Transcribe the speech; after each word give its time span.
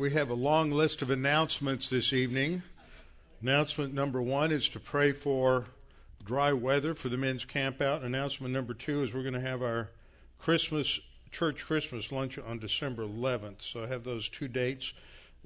we 0.00 0.12
have 0.12 0.30
a 0.30 0.34
long 0.34 0.70
list 0.70 1.02
of 1.02 1.10
announcements 1.10 1.90
this 1.90 2.14
evening. 2.14 2.62
Announcement 3.42 3.92
number 3.92 4.22
one 4.22 4.50
is 4.50 4.66
to 4.70 4.80
pray 4.80 5.12
for 5.12 5.66
dry 6.24 6.54
weather 6.54 6.94
for 6.94 7.10
the 7.10 7.18
men's 7.18 7.44
camp 7.44 7.82
out. 7.82 8.02
Announcement 8.02 8.54
number 8.54 8.72
two 8.72 9.02
is 9.02 9.12
we're 9.12 9.20
going 9.20 9.34
to 9.34 9.40
have 9.42 9.60
our 9.60 9.90
Christmas 10.38 11.00
church 11.30 11.66
Christmas 11.66 12.10
lunch 12.10 12.38
on 12.38 12.58
December 12.58 13.02
11th. 13.02 13.60
So 13.60 13.84
I 13.84 13.88
have 13.88 14.04
those 14.04 14.30
two 14.30 14.48
dates, 14.48 14.94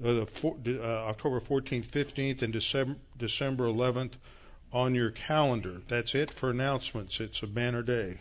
uh, 0.00 0.12
the 0.12 0.26
four, 0.26 0.56
uh, 0.64 0.80
October 0.80 1.40
14th, 1.40 1.88
15th, 1.88 2.40
and 2.40 2.52
December 2.52 2.94
December 3.18 3.64
11th 3.64 4.12
on 4.72 4.94
your 4.94 5.10
calendar. 5.10 5.82
That's 5.88 6.14
it 6.14 6.32
for 6.32 6.50
announcements. 6.50 7.18
It's 7.18 7.42
a 7.42 7.48
banner 7.48 7.82
day. 7.82 8.20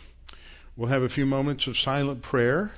We'll 0.77 0.87
have 0.87 1.01
a 1.01 1.09
few 1.09 1.25
moments 1.25 1.67
of 1.67 1.77
silent 1.77 2.21
prayer. 2.21 2.71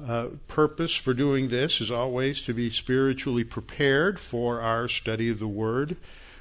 Uh, 0.00 0.28
purpose 0.46 0.94
for 0.94 1.12
doing 1.12 1.48
this 1.48 1.80
is 1.80 1.90
always 1.90 2.40
to 2.42 2.54
be 2.54 2.70
spiritually 2.70 3.42
prepared 3.42 4.20
for 4.20 4.60
our 4.60 4.86
study 4.86 5.28
of 5.28 5.40
the 5.40 5.48
Word. 5.48 5.96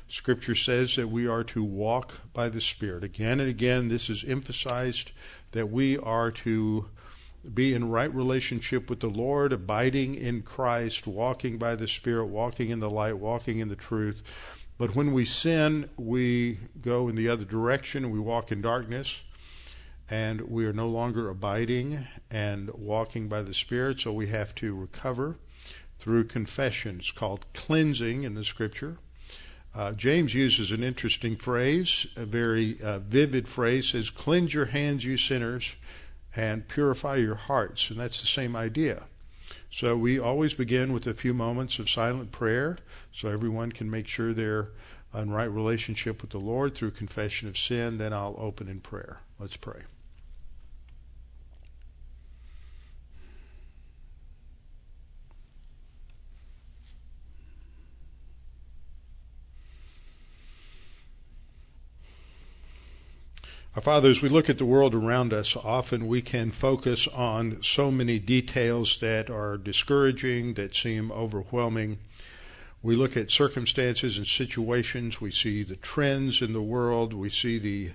Scripture 0.07 0.53
says 0.53 0.95
that 0.95 1.07
we 1.07 1.25
are 1.25 1.43
to 1.45 1.63
walk 1.63 2.19
by 2.33 2.49
the 2.49 2.61
Spirit. 2.61 3.03
Again 3.03 3.39
and 3.39 3.49
again, 3.49 3.87
this 3.87 4.11
is 4.11 4.23
emphasized 4.23 5.11
that 5.53 5.71
we 5.71 5.97
are 5.97 6.29
to 6.29 6.87
be 7.51 7.73
in 7.73 7.89
right 7.89 8.13
relationship 8.13 8.91
with 8.91 8.99
the 8.99 9.09
Lord, 9.09 9.51
abiding 9.51 10.13
in 10.13 10.43
Christ, 10.43 11.07
walking 11.07 11.57
by 11.57 11.75
the 11.75 11.87
Spirit, 11.87 12.25
walking 12.25 12.69
in 12.69 12.79
the 12.79 12.91
light, 12.91 13.17
walking 13.17 13.57
in 13.57 13.69
the 13.69 13.75
truth. 13.75 14.21
But 14.77 14.95
when 14.95 15.13
we 15.13 15.25
sin, 15.25 15.89
we 15.97 16.59
go 16.79 17.09
in 17.09 17.15
the 17.15 17.27
other 17.27 17.43
direction, 17.43 18.11
we 18.11 18.19
walk 18.19 18.51
in 18.51 18.61
darkness 18.61 19.23
and 20.09 20.41
we 20.41 20.65
are 20.65 20.73
no 20.73 20.87
longer 20.87 21.29
abiding 21.29 22.07
and 22.31 22.71
walking 22.73 23.27
by 23.27 23.43
the 23.43 23.53
Spirit, 23.53 23.99
so 23.99 24.11
we 24.11 24.27
have 24.27 24.55
to 24.55 24.75
recover 24.75 25.37
through 25.99 26.23
confession. 26.23 26.97
It's 26.99 27.11
called 27.11 27.45
cleansing 27.53 28.23
in 28.23 28.33
the 28.33 28.43
Scripture. 28.43 28.97
Uh, 29.75 29.91
James 29.91 30.33
uses 30.33 30.71
an 30.71 30.83
interesting 30.83 31.35
phrase, 31.35 32.07
a 32.15 32.25
very 32.25 32.81
uh, 32.81 32.99
vivid 32.99 33.47
phrase, 33.47 33.89
says, 33.89 34.09
Cleanse 34.09 34.53
your 34.53 34.65
hands, 34.65 35.05
you 35.05 35.15
sinners, 35.15 35.73
and 36.35 36.67
purify 36.67 37.17
your 37.17 37.35
hearts. 37.35 37.91
And 37.91 37.99
that's 37.99 38.21
the 38.21 38.27
same 38.27 38.55
idea. 38.55 39.03
So 39.71 39.95
we 39.95 40.17
always 40.17 40.55
begin 40.55 40.91
with 40.91 41.05
a 41.05 41.13
few 41.13 41.35
moments 41.35 41.77
of 41.77 41.89
silent 41.89 42.31
prayer 42.31 42.79
so 43.13 43.29
everyone 43.29 43.71
can 43.71 43.91
make 43.91 44.07
sure 44.07 44.33
they're 44.33 44.69
in 45.13 45.31
right 45.31 45.51
relationship 45.51 46.21
with 46.21 46.31
the 46.31 46.39
Lord 46.39 46.73
through 46.73 46.91
confession 46.91 47.47
of 47.47 47.57
sin. 47.57 47.99
Then 47.99 48.11
I'll 48.11 48.35
open 48.39 48.67
in 48.67 48.79
prayer. 48.79 49.19
Let's 49.39 49.57
pray. 49.57 49.81
Our 63.75 63.83
Father, 63.83 64.09
as 64.09 64.19
we 64.23 64.29
look 64.29 64.49
at 64.49 64.57
the 64.57 64.65
world 64.65 64.95
around 64.95 65.31
us, 65.31 65.55
often 65.55 66.07
we 66.07 66.23
can 66.23 66.49
focus 66.49 67.07
on 67.07 67.61
so 67.61 67.91
many 67.91 68.17
details 68.17 68.97
that 68.97 69.29
are 69.29 69.57
discouraging, 69.57 70.55
that 70.55 70.73
seem 70.73 71.11
overwhelming. 71.11 71.99
We 72.81 72.95
look 72.95 73.15
at 73.15 73.29
circumstances 73.29 74.17
and 74.17 74.25
situations, 74.25 75.21
we 75.21 75.29
see 75.29 75.61
the 75.61 75.75
trends 75.75 76.41
in 76.41 76.53
the 76.53 76.63
world, 76.63 77.13
we 77.13 77.29
see 77.29 77.59
the 77.59 77.91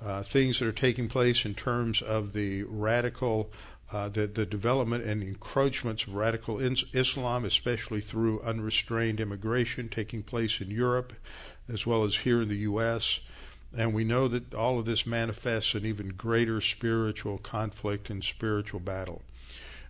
uh, 0.00 0.22
things 0.22 0.60
that 0.60 0.68
are 0.68 0.72
taking 0.72 1.08
place 1.08 1.44
in 1.44 1.56
terms 1.56 2.00
of 2.00 2.32
the 2.32 2.62
radical, 2.62 3.50
uh, 3.90 4.08
the, 4.08 4.28
the 4.28 4.46
development 4.46 5.02
and 5.02 5.20
encroachments 5.20 6.04
of 6.04 6.14
radical 6.14 6.60
Islam, 6.60 7.44
especially 7.44 8.00
through 8.00 8.40
unrestrained 8.42 9.18
immigration 9.18 9.88
taking 9.88 10.22
place 10.22 10.60
in 10.60 10.70
Europe 10.70 11.12
as 11.68 11.84
well 11.84 12.04
as 12.04 12.18
here 12.18 12.42
in 12.42 12.48
the 12.48 12.58
U.S. 12.58 13.18
And 13.76 13.92
we 13.92 14.04
know 14.04 14.28
that 14.28 14.54
all 14.54 14.78
of 14.78 14.86
this 14.86 15.06
manifests 15.06 15.74
in 15.74 15.84
even 15.84 16.08
greater 16.08 16.60
spiritual 16.60 17.38
conflict 17.38 18.08
and 18.08 18.24
spiritual 18.24 18.80
battle. 18.80 19.22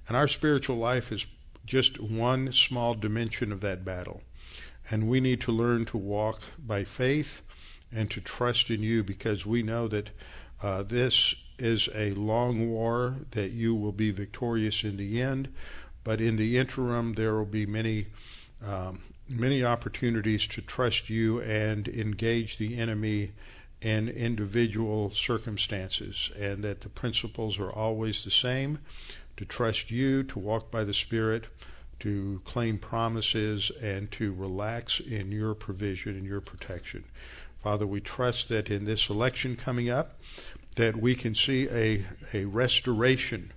And 0.08 0.16
our 0.16 0.28
spiritual 0.28 0.76
life 0.76 1.12
is 1.12 1.26
just 1.64 2.00
one 2.00 2.52
small 2.52 2.94
dimension 2.94 3.52
of 3.52 3.60
that 3.60 3.84
battle. 3.84 4.22
And 4.90 5.08
we 5.08 5.20
need 5.20 5.40
to 5.42 5.52
learn 5.52 5.84
to 5.86 5.98
walk 5.98 6.40
by 6.58 6.84
faith 6.84 7.42
and 7.92 8.10
to 8.10 8.20
trust 8.20 8.70
in 8.70 8.82
you 8.82 9.04
because 9.04 9.46
we 9.46 9.62
know 9.62 9.86
that 9.88 10.10
uh, 10.62 10.82
this 10.82 11.34
is 11.58 11.88
a 11.94 12.10
long 12.12 12.70
war, 12.70 13.16
that 13.32 13.52
you 13.52 13.74
will 13.74 13.92
be 13.92 14.10
victorious 14.10 14.82
in 14.82 14.96
the 14.96 15.20
end. 15.20 15.48
But 16.04 16.20
in 16.20 16.36
the 16.36 16.58
interim, 16.58 17.14
there 17.14 17.34
will 17.34 17.44
be 17.44 17.66
many. 17.66 18.06
Um, 18.64 19.02
many 19.28 19.62
opportunities 19.62 20.46
to 20.48 20.62
trust 20.62 21.10
you 21.10 21.40
and 21.42 21.86
engage 21.88 22.56
the 22.56 22.78
enemy 22.78 23.32
in 23.80 24.08
individual 24.08 25.12
circumstances, 25.12 26.32
and 26.38 26.64
that 26.64 26.80
the 26.80 26.88
principles 26.88 27.58
are 27.58 27.70
always 27.70 28.24
the 28.24 28.30
same 28.30 28.78
to 29.36 29.44
trust 29.44 29.90
you, 29.90 30.24
to 30.24 30.38
walk 30.38 30.70
by 30.70 30.82
the 30.82 30.94
Spirit, 30.94 31.46
to 32.00 32.40
claim 32.44 32.78
promises, 32.78 33.70
and 33.80 34.10
to 34.10 34.32
relax 34.32 35.00
in 35.00 35.30
your 35.30 35.54
provision 35.54 36.16
and 36.16 36.26
your 36.26 36.40
protection. 36.40 37.04
Father, 37.62 37.86
we 37.86 38.00
trust 38.00 38.48
that 38.48 38.68
in 38.68 38.84
this 38.84 39.08
election 39.08 39.56
coming 39.56 39.88
up, 39.90 40.20
that 40.76 40.96
we 40.96 41.14
can 41.14 41.34
see 41.34 41.68
a, 41.68 42.04
a 42.32 42.44
restoration, 42.44 43.52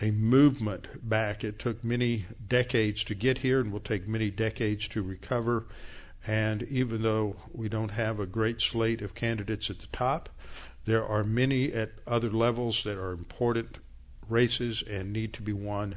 a 0.00 0.10
movement 0.12 1.08
back. 1.08 1.42
It 1.42 1.58
took 1.58 1.82
many 1.82 2.26
decades 2.48 3.02
to 3.04 3.14
get 3.14 3.38
here 3.38 3.60
and 3.60 3.72
will 3.72 3.80
take 3.80 4.06
many 4.06 4.30
decades 4.30 4.86
to 4.88 5.02
recover. 5.02 5.66
And 6.26 6.62
even 6.64 7.02
though 7.02 7.36
we 7.52 7.68
don't 7.68 7.92
have 7.92 8.20
a 8.20 8.26
great 8.26 8.60
slate 8.60 9.00
of 9.00 9.14
candidates 9.14 9.70
at 9.70 9.78
the 9.78 9.86
top, 9.86 10.28
there 10.84 11.04
are 11.04 11.24
many 11.24 11.72
at 11.72 11.92
other 12.06 12.30
levels 12.30 12.84
that 12.84 12.98
are 12.98 13.12
important 13.12 13.78
races 14.28 14.82
and 14.88 15.12
need 15.12 15.32
to 15.34 15.42
be 15.42 15.52
won. 15.52 15.96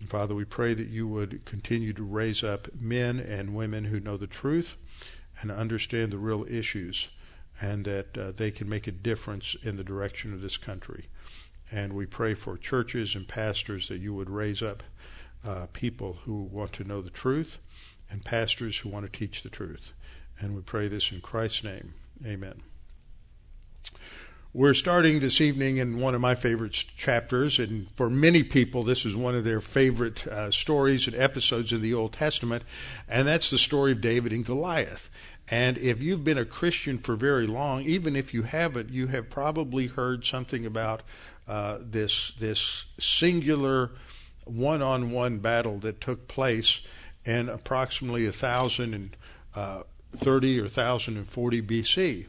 And 0.00 0.08
Father, 0.08 0.34
we 0.34 0.44
pray 0.44 0.74
that 0.74 0.88
you 0.88 1.08
would 1.08 1.44
continue 1.44 1.92
to 1.94 2.02
raise 2.02 2.44
up 2.44 2.68
men 2.78 3.18
and 3.18 3.54
women 3.54 3.84
who 3.84 4.00
know 4.00 4.16
the 4.16 4.26
truth 4.26 4.74
and 5.40 5.50
understand 5.50 6.12
the 6.12 6.18
real 6.18 6.46
issues, 6.48 7.08
and 7.60 7.84
that 7.84 8.16
uh, 8.16 8.32
they 8.32 8.50
can 8.50 8.68
make 8.68 8.86
a 8.86 8.92
difference 8.92 9.56
in 9.62 9.76
the 9.76 9.84
direction 9.84 10.32
of 10.32 10.40
this 10.40 10.56
country. 10.56 11.08
And 11.70 11.92
we 11.92 12.06
pray 12.06 12.34
for 12.34 12.56
churches 12.56 13.14
and 13.14 13.26
pastors 13.26 13.88
that 13.88 14.00
you 14.00 14.14
would 14.14 14.30
raise 14.30 14.62
up 14.62 14.82
uh, 15.44 15.66
people 15.72 16.18
who 16.24 16.42
want 16.42 16.72
to 16.74 16.84
know 16.84 17.00
the 17.02 17.10
truth 17.10 17.58
and 18.10 18.24
pastors 18.24 18.78
who 18.78 18.88
want 18.88 19.10
to 19.10 19.18
teach 19.18 19.42
the 19.42 19.48
truth. 19.48 19.92
And 20.38 20.54
we 20.54 20.62
pray 20.62 20.88
this 20.88 21.12
in 21.12 21.20
Christ's 21.20 21.64
name. 21.64 21.94
Amen. 22.24 22.62
We're 24.52 24.74
starting 24.74 25.20
this 25.20 25.40
evening 25.42 25.76
in 25.76 26.00
one 26.00 26.14
of 26.14 26.22
my 26.22 26.34
favorite 26.34 26.72
chapters, 26.72 27.58
and 27.58 27.88
for 27.94 28.08
many 28.08 28.42
people, 28.42 28.84
this 28.84 29.04
is 29.04 29.14
one 29.14 29.34
of 29.34 29.44
their 29.44 29.60
favorite 29.60 30.26
uh, 30.26 30.50
stories 30.50 31.06
and 31.06 31.14
episodes 31.14 31.74
in 31.74 31.82
the 31.82 31.92
Old 31.92 32.14
Testament, 32.14 32.62
and 33.06 33.28
that's 33.28 33.50
the 33.50 33.58
story 33.58 33.92
of 33.92 34.00
David 34.00 34.32
and 34.32 34.46
Goliath. 34.46 35.10
And 35.48 35.76
if 35.76 36.00
you've 36.00 36.24
been 36.24 36.38
a 36.38 36.46
Christian 36.46 36.98
for 36.98 37.16
very 37.16 37.46
long, 37.46 37.82
even 37.82 38.16
if 38.16 38.32
you 38.32 38.44
haven't, 38.44 38.88
you 38.88 39.08
have 39.08 39.28
probably 39.28 39.88
heard 39.88 40.24
something 40.24 40.64
about 40.64 41.02
uh, 41.46 41.78
this 41.80 42.32
this 42.40 42.86
singular 42.98 43.90
one-on-one 44.46 45.38
battle 45.38 45.78
that 45.80 46.00
took 46.00 46.28
place 46.28 46.80
in 47.26 47.50
approximately 47.50 48.24
1030 48.24 49.10
uh, 49.54 49.82
or 50.60 50.64
1040 50.64 51.62
BC 51.62 52.26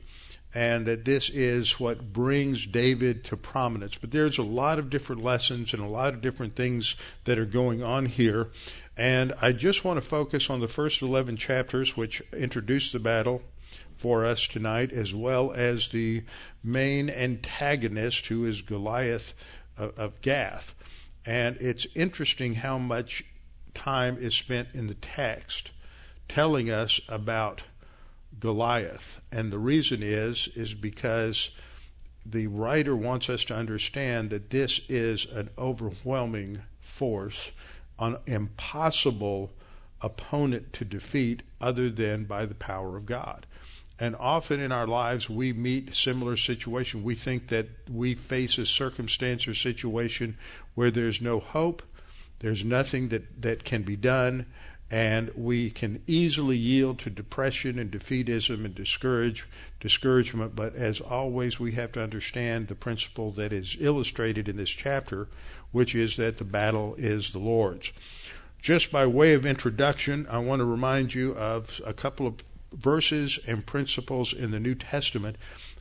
and 0.57 0.85
that 0.87 1.05
this 1.05 1.29
is 1.29 1.79
what 1.79 2.11
brings 2.13 2.65
David 2.65 3.23
to 3.25 3.37
prominence. 3.37 3.95
But 3.95 4.09
there's 4.11 4.39
a 4.39 4.43
lot 4.43 4.79
of 4.79 4.89
different 4.89 5.23
lessons 5.23 5.71
and 5.71 5.83
a 5.83 5.87
lot 5.87 6.15
of 6.15 6.21
different 6.21 6.55
things 6.55 6.95
that 7.25 7.37
are 7.37 7.45
going 7.45 7.83
on 7.83 8.07
here. 8.07 8.49
And 8.95 9.33
I 9.39 9.51
just 9.51 9.85
want 9.85 9.97
to 9.97 10.09
focus 10.09 10.49
on 10.49 10.59
the 10.59 10.67
first 10.67 11.03
11 11.03 11.37
chapters, 11.37 11.95
which 11.95 12.23
introduce 12.33 12.91
the 12.91 12.99
battle 12.99 13.43
for 13.97 14.25
us 14.25 14.47
tonight, 14.47 14.91
as 14.91 15.13
well 15.13 15.51
as 15.51 15.89
the 15.89 16.23
main 16.63 17.09
antagonist, 17.09 18.25
who 18.27 18.45
is 18.45 18.63
Goliath 18.63 19.35
of 19.77 20.19
Gath. 20.21 20.73
And 21.23 21.57
it's 21.57 21.85
interesting 21.93 22.55
how 22.55 22.79
much 22.79 23.23
time 23.77 24.17
is 24.19 24.35
spent 24.35 24.69
in 24.73 24.87
the 24.87 24.95
text 24.95 25.71
telling 26.27 26.69
us 26.69 26.99
about 27.07 27.63
Goliath. 28.39 29.21
And 29.31 29.51
the 29.51 29.59
reason 29.59 30.01
is 30.03 30.49
is 30.55 30.73
because 30.73 31.51
the 32.25 32.47
writer 32.47 32.95
wants 32.95 33.29
us 33.29 33.45
to 33.45 33.55
understand 33.55 34.29
that 34.31 34.49
this 34.49 34.81
is 34.89 35.25
an 35.31 35.49
overwhelming 35.57 36.61
force, 36.81 37.51
an 37.99 38.17
impossible 38.25 39.51
opponent 40.01 40.73
to 40.73 40.85
defeat 40.85 41.41
other 41.61 41.89
than 41.89 42.25
by 42.25 42.45
the 42.45 42.55
power 42.55 42.97
of 42.97 43.05
God. 43.05 43.45
And 43.99 44.15
often 44.15 44.59
in 44.59 44.71
our 44.71 44.85
lives, 44.85 45.29
we 45.29 45.53
meet 45.53 45.95
similar 45.95 46.37
situations. 46.37 47.03
We 47.03 47.15
think 47.15 47.47
that 47.47 47.67
we 47.89 48.13
face 48.13 48.57
a 48.57 48.65
circumstance 48.65 49.47
or 49.47 49.55
situation 49.55 50.37
where 50.75 50.91
there's 50.91 51.21
no 51.21 51.39
hope, 51.39 51.81
there's 52.39 52.63
nothing 52.63 53.09
that, 53.09 53.41
that 53.41 53.63
can 53.63 53.83
be 53.83 53.95
done, 53.95 54.45
and 54.89 55.31
we 55.35 55.69
can 55.69 56.01
easily 56.07 56.55
yield 56.55 56.99
to 56.99 57.09
depression 57.09 57.77
and 57.77 57.91
defeatism 57.91 58.63
and 58.63 58.73
discourage 58.73 59.45
discouragement 59.79 60.55
but 60.55 60.73
as 60.75 61.01
always 61.01 61.59
we 61.59 61.73
have 61.73 61.91
to 61.91 62.01
understand 62.01 62.67
the 62.67 62.75
principle 62.75 63.31
that 63.31 63.51
is 63.51 63.75
illustrated 63.79 64.47
in 64.47 64.57
this 64.57 64.69
chapter 64.69 65.27
which 65.71 65.93
is 65.93 66.15
that 66.15 66.37
the 66.37 66.45
battle 66.45 66.95
is 66.97 67.33
the 67.33 67.39
lord's. 67.39 67.91
Just 68.61 68.91
by 68.91 69.05
way 69.05 69.33
of 69.33 69.45
introduction 69.45 70.25
i 70.29 70.37
want 70.37 70.61
to 70.61 70.65
remind 70.65 71.13
you 71.13 71.33
of 71.35 71.81
a 71.85 71.93
couple 71.93 72.25
of 72.25 72.35
verses 72.73 73.39
and 73.45 73.65
principles 73.65 74.33
in 74.33 74.51
the 74.51 74.59
new 74.59 74.75
testament 74.75 75.35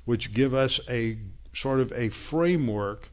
which 0.04 0.34
give 0.34 0.52
us 0.52 0.80
a 0.88 1.16
sort 1.52 1.80
of 1.80 1.92
a 1.92 2.08
framework 2.08 3.08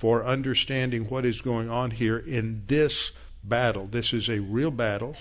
for 0.00 0.24
understanding 0.24 1.04
what 1.10 1.26
is 1.26 1.42
going 1.42 1.68
on 1.68 1.90
here 1.90 2.16
in 2.16 2.62
this 2.68 3.10
battle. 3.44 3.86
This 3.86 4.14
is 4.14 4.30
a 4.30 4.38
real 4.38 4.70
battle. 4.70 5.14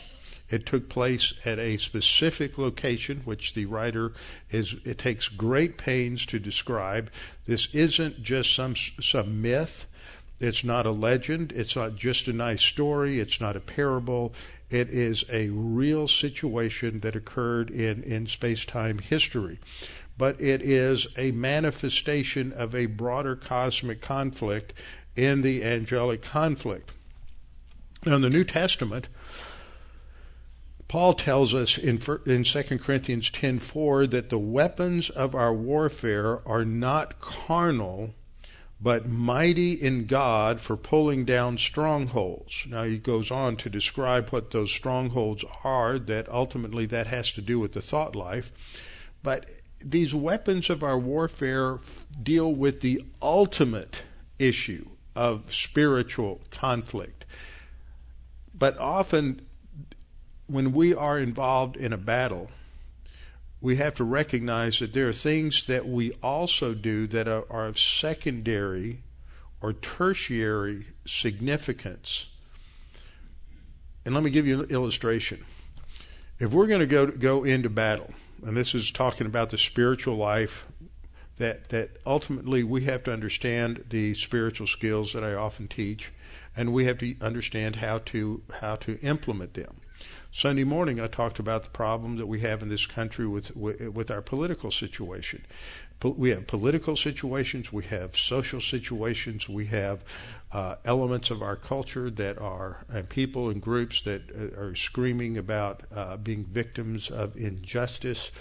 It 0.49 0.65
took 0.65 0.87
place 0.87 1.33
at 1.43 1.59
a 1.59 1.75
specific 1.75 2.57
location, 2.57 3.23
which 3.25 3.55
the 3.55 3.65
writer 3.65 4.13
is. 4.49 4.77
It 4.85 4.97
takes 4.97 5.27
great 5.27 5.77
pains 5.77 6.25
to 6.27 6.39
describe. 6.39 7.11
This 7.45 7.67
isn't 7.73 8.23
just 8.23 8.55
some 8.55 8.73
some 9.01 9.41
myth. 9.41 9.85
It's 10.39 10.63
not 10.63 10.85
a 10.85 10.91
legend. 10.91 11.51
It's 11.51 11.75
not 11.75 11.97
just 11.97 12.29
a 12.29 12.33
nice 12.33 12.63
story. 12.63 13.19
It's 13.19 13.41
not 13.41 13.57
a 13.57 13.59
parable. 13.59 14.33
It 14.69 14.87
is 14.89 15.25
a 15.29 15.49
real 15.49 16.07
situation 16.07 16.99
that 16.99 17.17
occurred 17.17 17.69
in, 17.69 18.01
in 18.03 18.27
space 18.27 18.63
time 18.63 18.99
history. 18.99 19.59
But 20.19 20.41
it 20.41 20.61
is 20.61 21.07
a 21.17 21.31
manifestation 21.31 22.51
of 22.51 22.75
a 22.75 22.87
broader 22.87 23.37
cosmic 23.37 24.01
conflict 24.01 24.73
in 25.15 25.43
the 25.43 25.63
angelic 25.63 26.21
conflict. 26.21 26.91
Now, 28.05 28.17
in 28.17 28.21
the 28.21 28.29
New 28.29 28.43
Testament, 28.43 29.07
Paul 30.89 31.13
tells 31.13 31.53
us 31.53 31.77
in, 31.77 32.01
in 32.25 32.43
2 32.43 32.63
Corinthians 32.79 33.31
10:4 33.31 34.09
that 34.09 34.29
the 34.29 34.37
weapons 34.37 35.09
of 35.09 35.35
our 35.35 35.53
warfare 35.53 36.45
are 36.45 36.65
not 36.65 37.21
carnal, 37.21 38.13
but 38.81 39.07
mighty 39.07 39.71
in 39.71 40.05
God 40.05 40.59
for 40.59 40.75
pulling 40.75 41.23
down 41.23 41.57
strongholds. 41.57 42.65
Now 42.67 42.83
he 42.83 42.97
goes 42.97 43.31
on 43.31 43.55
to 43.55 43.69
describe 43.69 44.31
what 44.31 44.51
those 44.51 44.71
strongholds 44.71 45.45
are, 45.63 45.97
that 45.97 46.27
ultimately 46.27 46.85
that 46.87 47.07
has 47.07 47.31
to 47.33 47.41
do 47.41 47.57
with 47.57 47.71
the 47.71 47.81
thought 47.81 48.17
life. 48.17 48.51
But 49.23 49.45
these 49.81 50.13
weapons 50.13 50.69
of 50.69 50.83
our 50.83 50.97
warfare 50.97 51.79
deal 52.21 52.53
with 52.53 52.81
the 52.81 53.03
ultimate 53.21 54.03
issue 54.37 54.85
of 55.15 55.53
spiritual 55.53 56.41
conflict. 56.51 57.25
But 58.53 58.77
often, 58.77 59.41
when 60.47 60.73
we 60.73 60.93
are 60.93 61.19
involved 61.19 61.77
in 61.77 61.93
a 61.93 61.97
battle, 61.97 62.49
we 63.61 63.75
have 63.77 63.95
to 63.95 64.03
recognize 64.03 64.79
that 64.79 64.93
there 64.93 65.07
are 65.07 65.13
things 65.13 65.65
that 65.67 65.87
we 65.87 66.13
also 66.23 66.73
do 66.73 67.07
that 67.07 67.27
are, 67.27 67.45
are 67.49 67.67
of 67.67 67.79
secondary 67.79 69.01
or 69.61 69.73
tertiary 69.73 70.87
significance. 71.05 72.27
And 74.05 74.13
let 74.15 74.23
me 74.23 74.29
give 74.29 74.47
you 74.47 74.63
an 74.63 74.69
illustration. 74.69 75.43
If 76.39 76.51
we're 76.51 76.67
going 76.67 76.79
to 76.79 76.87
go 76.87 77.07
go 77.07 77.43
into 77.43 77.69
battle, 77.69 78.13
and 78.45 78.55
this 78.55 78.73
is 78.73 78.91
talking 78.91 79.27
about 79.27 79.49
the 79.49 79.57
spiritual 79.57 80.15
life, 80.15 80.65
that 81.37 81.69
that 81.69 81.97
ultimately 82.05 82.63
we 82.63 82.83
have 82.85 83.03
to 83.03 83.13
understand 83.13 83.85
the 83.89 84.13
spiritual 84.13 84.67
skills 84.67 85.13
that 85.13 85.23
I 85.23 85.33
often 85.33 85.67
teach 85.67 86.11
and 86.55 86.73
we 86.73 86.85
have 86.85 86.97
to 86.97 87.15
understand 87.21 87.77
how 87.77 87.99
to 87.99 88.41
how 88.59 88.75
to 88.77 88.99
implement 89.01 89.53
them. 89.53 89.78
Sunday 90.31 90.63
morning, 90.63 90.99
I 90.99 91.07
talked 91.07 91.39
about 91.39 91.63
the 91.63 91.69
problem 91.71 92.17
that 92.17 92.27
we 92.27 92.41
have 92.41 92.61
in 92.61 92.69
this 92.69 92.85
country 92.85 93.27
with 93.27 93.55
with 93.55 94.11
our 94.11 94.21
political 94.21 94.69
situation. 94.69 95.43
We 96.03 96.29
have 96.29 96.47
political 96.47 96.95
situations, 96.95 97.73
we 97.73 97.83
have 97.85 98.15
social 98.15 98.61
situations, 98.61 99.49
we 99.49 99.65
have 99.65 100.01
uh, 100.51 100.75
elements 100.85 101.29
of 101.29 101.41
our 101.41 101.55
culture 101.55 102.09
that 102.11 102.37
are 102.37 102.85
and 102.87 103.09
people 103.09 103.49
and 103.49 103.59
groups 103.59 104.01
that 104.03 104.21
uh, 104.29 104.59
are 104.59 104.75
screaming 104.75 105.35
about 105.37 105.81
uh, 105.93 106.17
being 106.17 106.45
victims 106.45 107.09
of 107.09 107.35
injustice, 107.35 108.31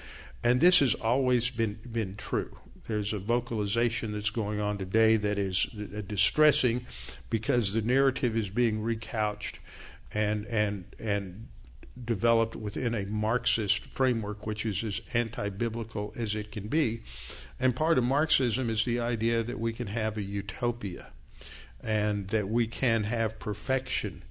and 0.45 0.61
this 0.61 0.81
has 0.81 0.95
always 0.95 1.51
been 1.51 1.79
been 1.91 2.17
true. 2.17 2.59
There's 2.87 3.15
a 3.15 3.19
vocalization 3.19 4.13
that's 4.13 4.31
going 4.31 4.61
on 4.61 4.77
today 4.77 5.17
that 5.17 5.39
is 5.39 5.63
distressing 6.07 6.87
because 7.31 7.73
the 7.73 7.83
narrative 7.83 8.37
is 8.37 8.51
being 8.51 8.83
recouched 8.83 9.55
and 10.13 10.47
and 10.47 10.85
and 10.99 11.49
developed 12.05 12.57
within 12.57 12.95
a 12.95 13.07
Marxist 13.07 13.87
framework, 13.87 14.47
which 14.47 14.65
is 14.67 14.85
as 14.85 15.01
anti-biblical 15.15 16.13
as 16.17 16.35
it 16.35 16.53
can 16.53 16.69
be. 16.69 17.03
And 17.59 17.75
part 17.75 17.99
of 17.99 18.05
Marxism 18.05 18.71
is 18.71 18.85
the 18.85 19.01
idea 19.01 19.43
that 19.43 19.59
we 19.59 19.73
can 19.73 19.89
have 19.89 20.17
a 20.17 20.23
utopia 20.23 21.09
and 21.83 22.29
that 22.29 22.49
we 22.49 22.67
can 22.67 23.05
have 23.05 23.39
perfection 23.39 24.23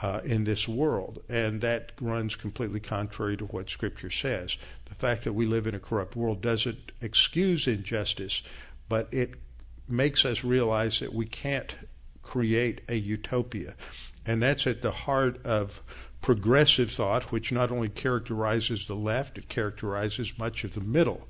uh, 0.00 0.20
in 0.24 0.44
this 0.44 0.68
world. 0.68 1.22
And 1.28 1.60
that 1.60 1.92
runs 2.00 2.36
completely 2.36 2.80
contrary 2.80 3.36
to 3.36 3.46
what 3.46 3.70
Scripture 3.70 4.10
says. 4.10 4.56
The 4.88 4.94
fact 4.94 5.24
that 5.24 5.32
we 5.32 5.46
live 5.46 5.66
in 5.66 5.74
a 5.74 5.80
corrupt 5.80 6.16
world 6.16 6.40
doesn't 6.40 6.92
excuse 7.00 7.66
injustice, 7.66 8.42
but 8.88 9.12
it 9.12 9.34
makes 9.88 10.24
us 10.24 10.44
realize 10.44 11.00
that 11.00 11.14
we 11.14 11.26
can't 11.26 11.74
create 12.22 12.82
a 12.88 12.94
utopia. 12.96 13.74
And 14.26 14.42
that's 14.42 14.66
at 14.66 14.82
the 14.82 14.90
heart 14.90 15.44
of 15.44 15.82
progressive 16.20 16.90
thought, 16.90 17.32
which 17.32 17.52
not 17.52 17.70
only 17.70 17.88
characterizes 17.88 18.86
the 18.86 18.94
left, 18.94 19.38
it 19.38 19.48
characterizes 19.48 20.38
much 20.38 20.64
of 20.64 20.74
the 20.74 20.80
middle. 20.80 21.28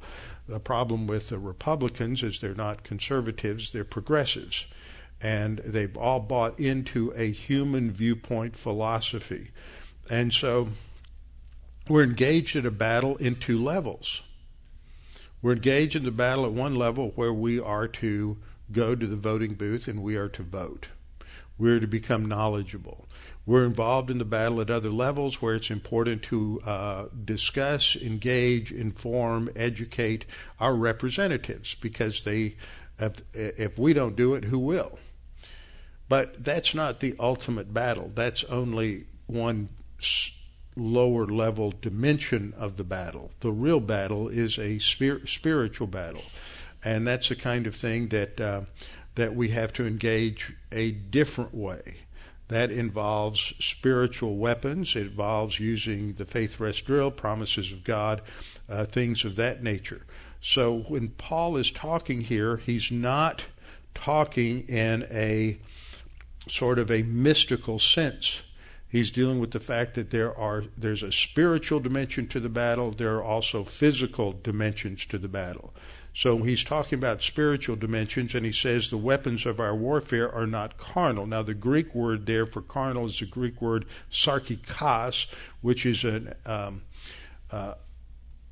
The 0.49 0.61
problem 0.61 1.07
with 1.07 1.29
the 1.29 1.39
Republicans 1.39 2.23
is 2.23 2.41
they're 2.41 2.55
not 2.55 2.85
conservatives, 2.85 3.71
they're 3.73 3.85
progressives 3.85 4.67
and 5.21 5.59
they've 5.59 5.97
all 5.97 6.21
bought 6.21 6.59
into 6.59 7.13
a 7.17 7.31
human 7.33 7.91
viewpoint 7.91 8.57
philosophy. 8.57 9.51
And 10.11 10.33
so 10.33 10.69
we're 11.89 12.05
engaged 12.05 12.57
in 12.57 12.67
a 12.67 12.71
battle 12.71 13.17
in 13.17 13.37
two 13.37 13.63
levels. 13.63 14.23
We're 15.43 15.55
engaged 15.55 15.97
in 15.97 16.05
the 16.05 16.11
battle 16.11 16.45
at 16.45 16.53
one 16.53 16.75
level 16.75 17.13
where 17.15 17.33
we 17.33 17.59
are 17.59 17.89
to 17.89 18.39
go 18.71 18.95
to 18.95 19.07
the 19.07 19.17
voting 19.17 19.55
booth 19.55 19.89
and 19.89 20.03
we 20.03 20.17
are 20.17 20.29
to 20.29 20.43
vote. 20.43 20.89
We're 21.57 21.81
to 21.81 21.87
become 21.87 22.27
knowledgeable. 22.27 23.08
We're 23.49 23.65
involved 23.65 24.11
in 24.11 24.19
the 24.19 24.27
battle 24.27 24.61
at 24.61 24.71
other 24.71 24.91
levels 24.91 25.41
where 25.41 25.55
it's 25.55 25.71
important 25.71 26.23
to 26.25 26.61
uh, 26.67 27.05
discuss, 27.25 27.97
engage, 27.97 28.71
inform, 28.71 29.49
educate 29.57 30.27
our 30.61 30.75
representatives 30.75 31.75
because 31.75 32.25
they, 32.25 32.57
if, 32.99 33.23
if 33.33 33.79
we 33.79 33.95
don't 33.95 34.17
do 34.17 34.35
it, 34.35 34.45
who 34.45 34.59
will? 34.59 34.99
But 36.11 36.45
that's 36.45 36.75
not 36.75 37.01
the 37.01 37.17
ultimate 37.19 37.73
battle. 37.73 38.13
That's 38.15 38.45
only 38.45 39.07
one 39.27 39.71
lower 40.77 41.25
level 41.25 41.73
dimension 41.81 42.53
of 42.55 42.77
the 42.77 42.85
battle. 42.85 43.31
The 43.41 43.51
real 43.51 43.81
battle 43.81 44.29
is 44.29 44.59
a 44.59 44.79
spir- 44.79 45.27
spiritual 45.27 45.87
battle. 45.87 46.25
And 46.85 47.07
that's 47.07 47.31
the 47.31 47.35
kind 47.35 47.67
of 47.67 47.75
thing 47.75 48.09
that 48.09 48.39
uh, 48.39 48.61
that 49.15 49.35
we 49.35 49.49
have 49.49 49.73
to 49.73 49.87
engage 49.87 50.53
a 50.71 50.91
different 50.91 51.55
way. 51.55 51.97
That 52.49 52.71
involves 52.71 53.53
spiritual 53.61 54.37
weapons. 54.37 54.97
It 54.97 55.09
involves 55.09 55.61
using 55.61 56.15
the 56.15 56.25
faith 56.25 56.59
rest 56.59 56.87
drill, 56.87 57.11
promises 57.11 57.73
of 57.73 57.85
God, 57.85 58.23
uh, 58.69 58.87
things 58.87 59.25
of 59.25 59.37
that 59.37 59.63
nature. 59.63 60.07
So 60.41 60.79
when 60.89 61.09
Paul 61.11 61.57
is 61.57 61.71
talking 61.71 62.23
here, 62.23 62.57
he's 62.57 62.91
not 62.91 63.47
talking 63.95 64.69
in 64.69 65.07
a 65.11 65.59
sort 66.49 66.79
of 66.79 66.91
a 66.91 67.03
mystical 67.03 67.79
sense. 67.79 68.41
He's 68.89 69.11
dealing 69.11 69.39
with 69.39 69.51
the 69.51 69.61
fact 69.61 69.95
that 69.95 70.11
there 70.11 70.35
are 70.35 70.65
there's 70.77 71.03
a 71.03 71.13
spiritual 71.13 71.81
dimension 71.81 72.27
to 72.29 72.41
the 72.41 72.49
battle. 72.49 72.91
There 72.91 73.17
are 73.17 73.23
also 73.23 73.65
physical 73.65 74.33
dimensions 74.33 75.05
to 75.07 75.19
the 75.19 75.29
battle. 75.29 75.75
So 76.15 76.39
he's 76.39 76.65
talking 76.65 76.99
about 76.99 77.23
spiritual 77.23 77.77
dimensions, 77.77 78.35
and 78.35 78.45
he 78.45 78.53
says 78.53 78.91
the 78.91 78.97
weapons 78.97 79.47
of 79.47 79.61
our 79.61 79.75
warfare 79.75 80.33
are 80.33 80.47
not 80.47 80.77
carnal. 80.77 81.27
Now, 81.27 81.43
the 81.43 81.55
Greek 81.55 81.95
word 81.95 82.27
there 82.27 82.47
for 82.47 82.61
carnal 82.61 83.07
is 83.07 83.21
the 83.21 83.27
Greek 83.27 83.63
word 83.63 83.87
sarkikos, 84.11 85.27
which 85.61 85.87
is 85.87 86.05
an, 86.05 86.35
um, 86.45 86.83
uh, 87.53 87.75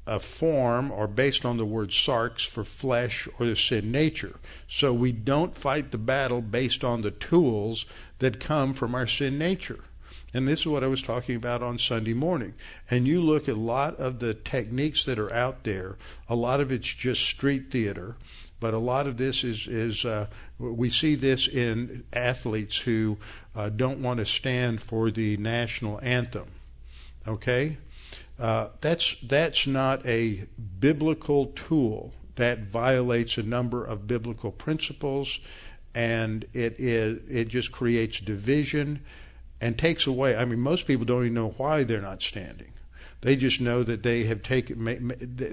a 0.06 0.20
form 0.20 0.92
or 0.92 1.08
based 1.08 1.44
on 1.44 1.56
the 1.56 1.66
word 1.66 1.90
sarx 1.90 2.46
for 2.46 2.62
flesh 2.62 3.26
or 3.38 3.46
the 3.46 3.56
sin 3.56 3.90
nature. 3.90 4.38
So 4.68 4.92
we 4.92 5.10
don't 5.10 5.56
fight 5.56 5.90
the 5.90 5.98
battle 5.98 6.40
based 6.40 6.84
on 6.84 7.02
the 7.02 7.10
tools 7.10 7.86
that 8.20 8.38
come 8.38 8.72
from 8.72 8.94
our 8.94 9.06
sin 9.06 9.38
nature. 9.38 9.80
And 10.37 10.47
this 10.47 10.61
is 10.61 10.66
what 10.66 10.85
I 10.85 10.87
was 10.87 11.00
talking 11.00 11.35
about 11.35 11.62
on 11.62 11.78
Sunday 11.78 12.12
morning. 12.12 12.52
And 12.90 13.09
you 13.09 13.23
look 13.23 13.49
at 13.49 13.55
a 13.55 13.59
lot 13.59 13.97
of 13.97 14.19
the 14.19 14.35
techniques 14.35 15.07
that 15.07 15.19
are 15.19 15.33
out 15.33 15.64
there, 15.64 15.97
a 16.28 16.35
lot 16.35 16.61
of 16.61 16.71
it's 16.71 16.93
just 16.93 17.23
street 17.23 17.71
theater, 17.71 18.16
but 18.61 18.75
a 18.75 18.78
lot 18.78 19.07
of 19.07 19.16
this 19.16 19.43
is, 19.43 19.66
is 19.66 20.05
uh, 20.05 20.26
we 20.59 20.90
see 20.90 21.14
this 21.14 21.49
in 21.49 22.05
athletes 22.12 22.76
who 22.76 23.16
uh, 23.55 23.71
don't 23.71 24.02
want 24.02 24.19
to 24.19 24.26
stand 24.26 24.83
for 24.83 25.11
the 25.11 25.38
national 25.38 26.00
anthem. 26.02 26.49
Okay? 27.26 27.78
Uh, 28.38 28.69
that's 28.83 29.16
that's 29.23 29.66
not 29.66 30.05
a 30.05 30.45
biblical 30.78 31.47
tool 31.47 32.12
that 32.35 32.59
violates 32.59 33.38
a 33.38 33.43
number 33.43 33.83
of 33.83 34.07
biblical 34.07 34.52
principles, 34.52 35.38
and 35.95 36.45
it 36.52 36.78
is 36.78 37.21
it 37.31 37.49
just 37.49 37.73
creates 37.73 38.21
division 38.21 39.00
and 39.60 39.78
takes 39.78 40.06
away. 40.06 40.36
I 40.36 40.44
mean, 40.44 40.60
most 40.60 40.86
people 40.86 41.04
don't 41.04 41.22
even 41.22 41.34
know 41.34 41.54
why 41.56 41.84
they're 41.84 42.00
not 42.00 42.22
standing. 42.22 42.72
They 43.22 43.34
just 43.34 43.60
know 43.60 43.82
that 43.82 44.02
they 44.02 44.25
have 44.25 44.42
taken 44.42 44.84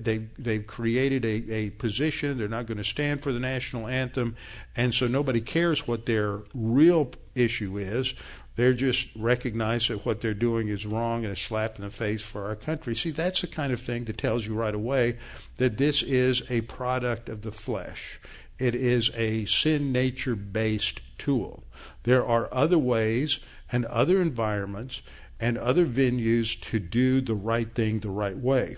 they 0.03 0.27
they've 0.37 0.67
created 0.67 1.25
a, 1.25 1.51
a 1.51 1.69
position. 1.71 2.37
They're 2.37 2.47
not 2.47 2.67
going 2.67 2.77
to 2.77 2.83
stand 2.83 3.23
for 3.23 3.31
the 3.31 3.39
national 3.39 3.87
anthem, 3.87 4.35
and 4.75 4.93
so 4.93 5.07
nobody 5.07 5.41
cares 5.41 5.87
what 5.87 6.05
their 6.05 6.41
real 6.53 7.11
issue 7.35 7.77
is. 7.77 8.13
They're 8.55 8.73
just 8.73 9.09
recognize 9.15 9.87
that 9.87 10.05
what 10.05 10.21
they're 10.21 10.35
doing 10.35 10.67
is 10.67 10.85
wrong 10.85 11.23
and 11.23 11.33
a 11.33 11.35
slap 11.35 11.77
in 11.77 11.83
the 11.83 11.89
face 11.89 12.21
for 12.21 12.45
our 12.45 12.55
country. 12.55 12.95
See, 12.95 13.09
that's 13.09 13.41
the 13.41 13.47
kind 13.47 13.73
of 13.73 13.81
thing 13.81 14.03
that 14.05 14.19
tells 14.19 14.45
you 14.45 14.53
right 14.53 14.75
away 14.75 15.17
that 15.57 15.77
this 15.77 16.03
is 16.03 16.43
a 16.51 16.61
product 16.61 17.29
of 17.29 17.41
the 17.41 17.51
flesh. 17.51 18.19
It 18.59 18.75
is 18.75 19.09
a 19.15 19.45
sin 19.45 19.91
nature 19.91 20.35
based 20.35 21.01
tool. 21.17 21.63
There 22.03 22.25
are 22.25 22.53
other 22.53 22.77
ways 22.77 23.39
and 23.71 23.85
other 23.85 24.21
environments 24.21 25.01
and 25.39 25.57
other 25.57 25.85
venues 25.85 26.59
to 26.61 26.79
do 26.79 27.21
the 27.21 27.35
right 27.35 27.73
thing 27.73 27.99
the 27.99 28.09
right 28.09 28.37
way. 28.37 28.77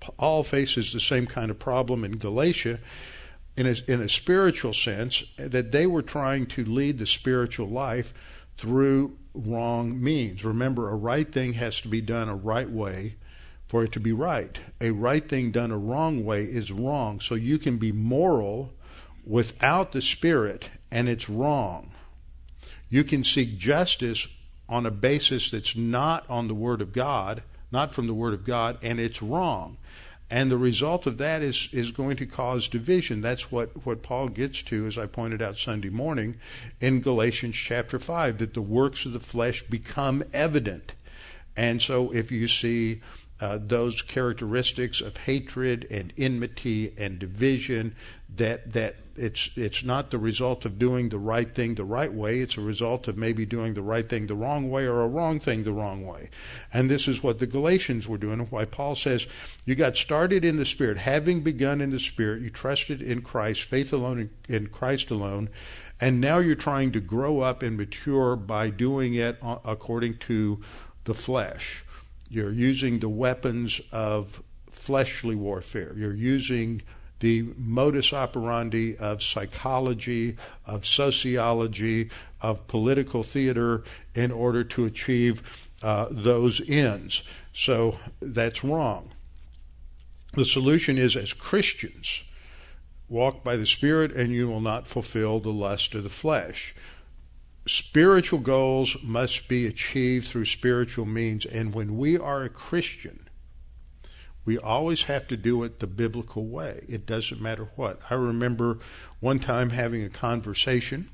Paul 0.00 0.44
faces 0.44 0.92
the 0.92 1.00
same 1.00 1.26
kind 1.26 1.50
of 1.50 1.58
problem 1.58 2.04
in 2.04 2.18
Galatia 2.18 2.78
in 3.56 3.66
a, 3.66 3.76
in 3.90 4.02
a 4.02 4.08
spiritual 4.08 4.72
sense, 4.72 5.24
that 5.38 5.72
they 5.72 5.86
were 5.86 6.02
trying 6.02 6.46
to 6.46 6.64
lead 6.64 6.98
the 6.98 7.06
spiritual 7.06 7.68
life 7.68 8.12
through 8.58 9.16
wrong 9.34 10.02
means. 10.02 10.44
Remember, 10.44 10.90
a 10.90 10.94
right 10.94 11.30
thing 11.30 11.54
has 11.54 11.80
to 11.80 11.88
be 11.88 12.00
done 12.00 12.28
a 12.28 12.36
right 12.36 12.70
way 12.70 13.16
for 13.66 13.84
it 13.84 13.92
to 13.92 14.00
be 14.00 14.12
right. 14.12 14.60
A 14.80 14.90
right 14.90 15.26
thing 15.26 15.50
done 15.50 15.70
a 15.70 15.78
wrong 15.78 16.24
way 16.24 16.44
is 16.44 16.70
wrong. 16.70 17.20
So 17.20 17.34
you 17.34 17.58
can 17.58 17.78
be 17.78 17.92
moral 17.92 18.72
without 19.26 19.92
the 19.92 20.00
Spirit, 20.00 20.70
and 20.90 21.08
it's 21.08 21.28
wrong. 21.28 21.90
You 22.88 23.04
can 23.04 23.24
seek 23.24 23.58
justice 23.58 24.28
on 24.68 24.86
a 24.86 24.90
basis 24.90 25.50
that's 25.50 25.76
not 25.76 26.24
on 26.30 26.48
the 26.48 26.54
Word 26.54 26.80
of 26.80 26.92
God, 26.92 27.42
not 27.72 27.92
from 27.92 28.06
the 28.06 28.14
Word 28.14 28.34
of 28.34 28.44
God, 28.44 28.78
and 28.82 29.00
it's 29.00 29.20
wrong. 29.20 29.76
And 30.28 30.50
the 30.50 30.56
result 30.56 31.06
of 31.06 31.18
that 31.18 31.42
is, 31.42 31.68
is 31.72 31.92
going 31.92 32.16
to 32.16 32.26
cause 32.26 32.68
division. 32.68 33.20
That's 33.20 33.52
what, 33.52 33.86
what 33.86 34.02
Paul 34.02 34.28
gets 34.28 34.62
to, 34.64 34.86
as 34.86 34.98
I 34.98 35.06
pointed 35.06 35.40
out 35.40 35.56
Sunday 35.56 35.88
morning 35.88 36.36
in 36.80 37.00
Galatians 37.00 37.54
chapter 37.54 37.98
5, 37.98 38.38
that 38.38 38.54
the 38.54 38.62
works 38.62 39.06
of 39.06 39.12
the 39.12 39.20
flesh 39.20 39.62
become 39.62 40.24
evident. 40.32 40.94
And 41.56 41.80
so 41.80 42.12
if 42.12 42.32
you 42.32 42.48
see 42.48 43.02
uh, 43.40 43.58
those 43.60 44.00
characteristics 44.00 45.00
of 45.00 45.16
hatred 45.18 45.86
and 45.90 46.12
enmity 46.16 46.94
and 46.96 47.18
division 47.18 47.94
that 48.34 48.72
that 48.72 48.96
it's 49.14 49.50
it's 49.56 49.82
not 49.82 50.10
the 50.10 50.18
result 50.18 50.64
of 50.64 50.78
doing 50.78 51.08
the 51.08 51.18
right 51.18 51.54
thing 51.54 51.74
the 51.74 51.84
right 51.84 52.12
way. 52.12 52.40
It's 52.40 52.56
a 52.56 52.62
result 52.62 53.08
of 53.08 53.16
maybe 53.16 53.46
doing 53.46 53.74
the 53.74 53.82
right 53.82 54.08
thing 54.08 54.26
the 54.26 54.34
wrong 54.34 54.70
way 54.70 54.84
or 54.84 55.00
a 55.00 55.08
wrong 55.08 55.40
thing 55.40 55.64
the 55.64 55.72
wrong 55.72 56.04
way. 56.06 56.30
And 56.72 56.90
this 56.90 57.08
is 57.08 57.22
what 57.22 57.38
the 57.38 57.46
galatians 57.46 58.08
were 58.08 58.18
doing. 58.18 58.40
Why 58.40 58.64
paul 58.64 58.94
says 58.94 59.26
you 59.64 59.74
got 59.74 59.96
started 59.96 60.44
in 60.44 60.56
the 60.56 60.64
spirit. 60.64 60.98
Having 60.98 61.42
begun 61.42 61.80
in 61.80 61.90
the 61.90 61.98
spirit 61.98 62.42
you 62.42 62.50
trusted 62.50 63.02
in 63.02 63.22
christ 63.22 63.62
faith 63.62 63.92
alone 63.92 64.30
in 64.48 64.66
christ 64.68 65.10
alone 65.10 65.48
and 66.00 66.20
now 66.20 66.38
you're 66.38 66.54
trying 66.54 66.92
to 66.92 67.00
grow 67.00 67.40
up 67.40 67.62
and 67.62 67.76
mature 67.76 68.36
by 68.36 68.68
doing 68.68 69.14
it 69.14 69.38
according 69.64 70.18
to 70.18 70.60
the 71.04 71.14
flesh 71.14 71.84
you're 72.28 72.52
using 72.52 72.98
the 72.98 73.08
weapons 73.08 73.80
of 73.92 74.42
fleshly 74.70 75.34
warfare. 75.34 75.94
You're 75.96 76.14
using 76.14 76.82
the 77.20 77.42
modus 77.56 78.12
operandi 78.12 78.96
of 78.98 79.22
psychology, 79.22 80.36
of 80.66 80.84
sociology, 80.84 82.10
of 82.42 82.66
political 82.68 83.22
theater 83.22 83.84
in 84.14 84.30
order 84.30 84.64
to 84.64 84.84
achieve 84.84 85.42
uh, 85.82 86.06
those 86.10 86.60
ends. 86.68 87.22
So 87.52 87.98
that's 88.20 88.62
wrong. 88.62 89.12
The 90.34 90.44
solution 90.44 90.98
is 90.98 91.16
as 91.16 91.32
Christians, 91.32 92.22
walk 93.08 93.42
by 93.42 93.56
the 93.56 93.66
Spirit 93.66 94.12
and 94.12 94.32
you 94.32 94.48
will 94.48 94.60
not 94.60 94.86
fulfill 94.86 95.40
the 95.40 95.52
lust 95.52 95.94
of 95.94 96.02
the 96.02 96.10
flesh 96.10 96.74
spiritual 97.66 98.38
goals 98.38 98.96
must 99.02 99.48
be 99.48 99.66
achieved 99.66 100.28
through 100.28 100.44
spiritual 100.44 101.04
means. 101.04 101.44
And 101.44 101.74
when 101.74 101.96
we 101.96 102.16
are 102.16 102.42
a 102.42 102.48
Christian, 102.48 103.28
we 104.44 104.56
always 104.56 105.02
have 105.04 105.26
to 105.28 105.36
do 105.36 105.64
it 105.64 105.80
the 105.80 105.86
biblical 105.86 106.46
way. 106.46 106.84
It 106.88 107.04
doesn't 107.04 107.40
matter 107.40 107.68
what. 107.74 108.00
I 108.08 108.14
remember 108.14 108.78
one 109.18 109.40
time 109.40 109.70
having 109.70 110.04
a 110.04 110.08
conversation 110.08 111.10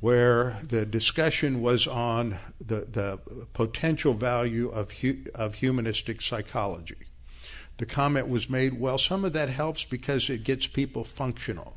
where 0.00 0.60
the 0.66 0.84
discussion 0.84 1.62
was 1.62 1.86
on 1.86 2.38
the, 2.60 2.86
the 2.90 3.20
potential 3.52 4.14
value 4.14 4.68
of, 4.68 4.92
hu- 4.92 5.24
of 5.34 5.56
humanistic 5.56 6.20
psychology. 6.20 6.96
The 7.78 7.86
comment 7.86 8.28
was 8.28 8.48
made, 8.48 8.78
well, 8.80 8.98
some 8.98 9.24
of 9.24 9.32
that 9.34 9.48
helps 9.48 9.84
because 9.84 10.30
it 10.30 10.44
gets 10.44 10.66
people 10.66 11.04
functional. 11.04 11.76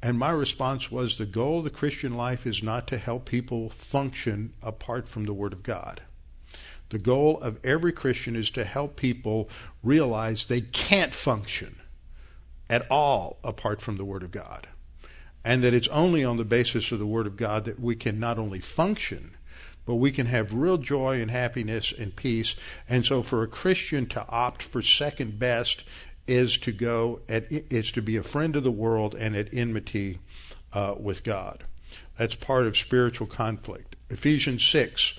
And 0.00 0.18
my 0.18 0.30
response 0.30 0.90
was 0.90 1.18
the 1.18 1.26
goal 1.26 1.58
of 1.58 1.64
the 1.64 1.70
Christian 1.70 2.16
life 2.16 2.46
is 2.46 2.62
not 2.62 2.86
to 2.88 2.98
help 2.98 3.24
people 3.24 3.68
function 3.70 4.52
apart 4.62 5.08
from 5.08 5.24
the 5.24 5.34
Word 5.34 5.52
of 5.52 5.62
God. 5.62 6.02
The 6.90 6.98
goal 6.98 7.38
of 7.40 7.58
every 7.64 7.92
Christian 7.92 8.36
is 8.36 8.50
to 8.52 8.64
help 8.64 8.96
people 8.96 9.50
realize 9.82 10.46
they 10.46 10.60
can't 10.60 11.12
function 11.12 11.80
at 12.70 12.88
all 12.90 13.38
apart 13.42 13.80
from 13.80 13.96
the 13.96 14.04
Word 14.04 14.22
of 14.22 14.30
God. 14.30 14.68
And 15.44 15.64
that 15.64 15.74
it's 15.74 15.88
only 15.88 16.24
on 16.24 16.36
the 16.36 16.44
basis 16.44 16.92
of 16.92 16.98
the 16.98 17.06
Word 17.06 17.26
of 17.26 17.36
God 17.36 17.64
that 17.64 17.80
we 17.80 17.96
can 17.96 18.20
not 18.20 18.38
only 18.38 18.60
function, 18.60 19.36
but 19.84 19.96
we 19.96 20.12
can 20.12 20.26
have 20.26 20.52
real 20.52 20.76
joy 20.76 21.20
and 21.20 21.30
happiness 21.30 21.92
and 21.96 22.14
peace. 22.14 22.56
And 22.88 23.06
so 23.06 23.22
for 23.22 23.42
a 23.42 23.48
Christian 23.48 24.06
to 24.06 24.26
opt 24.28 24.62
for 24.62 24.82
second 24.82 25.38
best 25.38 25.82
is 26.28 26.58
to 26.58 26.72
go 26.72 27.20
at 27.28 27.46
is 27.50 27.90
to 27.92 28.02
be 28.02 28.16
a 28.16 28.22
friend 28.22 28.54
of 28.54 28.64
the 28.64 28.70
world 28.70 29.14
and 29.14 29.34
at 29.34 29.52
enmity 29.52 30.18
uh, 30.72 30.94
with 30.98 31.24
God. 31.24 31.64
That's 32.18 32.34
part 32.34 32.66
of 32.66 32.76
spiritual 32.76 33.26
conflict. 33.26 33.96
Ephesians 34.10 34.62
six. 34.62 35.14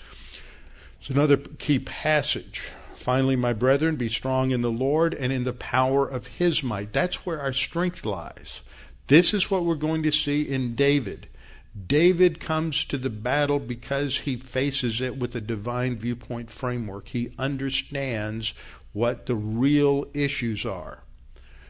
It's 0.99 1.09
another 1.09 1.37
key 1.37 1.79
passage. 1.79 2.61
Finally, 2.95 3.37
my 3.37 3.53
brethren, 3.53 3.95
be 3.95 4.09
strong 4.09 4.51
in 4.51 4.61
the 4.61 4.71
Lord 4.71 5.13
and 5.13 5.31
in 5.31 5.45
the 5.45 5.53
power 5.53 6.05
of 6.05 6.27
His 6.27 6.61
might. 6.61 6.91
That's 6.91 7.25
where 7.25 7.39
our 7.39 7.53
strength 7.53 8.05
lies. 8.05 8.59
This 9.07 9.33
is 9.33 9.49
what 9.49 9.63
we're 9.63 9.75
going 9.75 10.03
to 10.03 10.11
see 10.11 10.41
in 10.41 10.75
David. 10.75 11.27
David 11.87 12.39
comes 12.39 12.83
to 12.85 12.97
the 12.97 13.09
battle 13.09 13.59
because 13.59 14.19
he 14.19 14.35
faces 14.35 14.99
it 15.01 15.17
with 15.17 15.35
a 15.35 15.41
divine 15.41 15.97
viewpoint 15.97 16.49
framework. 16.51 17.07
He 17.09 17.31
understands 17.37 18.53
what 18.93 19.25
the 19.25 19.35
real 19.35 20.05
issues 20.13 20.65
are. 20.65 21.03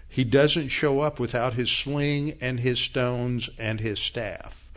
He 0.08 0.24
doesn't 0.24 0.70
show 0.70 1.02
up 1.02 1.20
without 1.20 1.54
his 1.54 1.70
sling 1.70 2.38
and 2.42 2.60
his 2.60 2.80
stones 2.80 3.50
and 3.60 3.80
his 3.80 4.00
staff. 4.00 4.70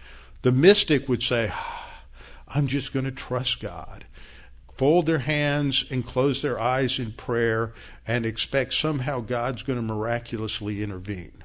The 0.43 0.53
mystic 0.53 1.09
would 1.09 1.23
say, 1.23 1.51
ah, 1.53 2.03
I'm 2.49 2.67
just 2.67 2.93
going 2.93 3.07
to 3.07 3.13
trust 3.13 3.61
God. 3.61 4.05
Fold 4.77 5.07
their 5.07 5.21
hands 5.21 5.85
and 5.91 6.07
close 6.07 6.43
their 6.43 6.61
eyes 6.61 6.99
in 6.99 7.13
prayer 7.13 7.73
and 8.07 8.27
expect 8.27 8.75
somehow 8.75 9.21
God's 9.21 9.63
going 9.63 9.79
to 9.79 9.83
miraculously 9.83 10.83
intervene. 10.83 11.43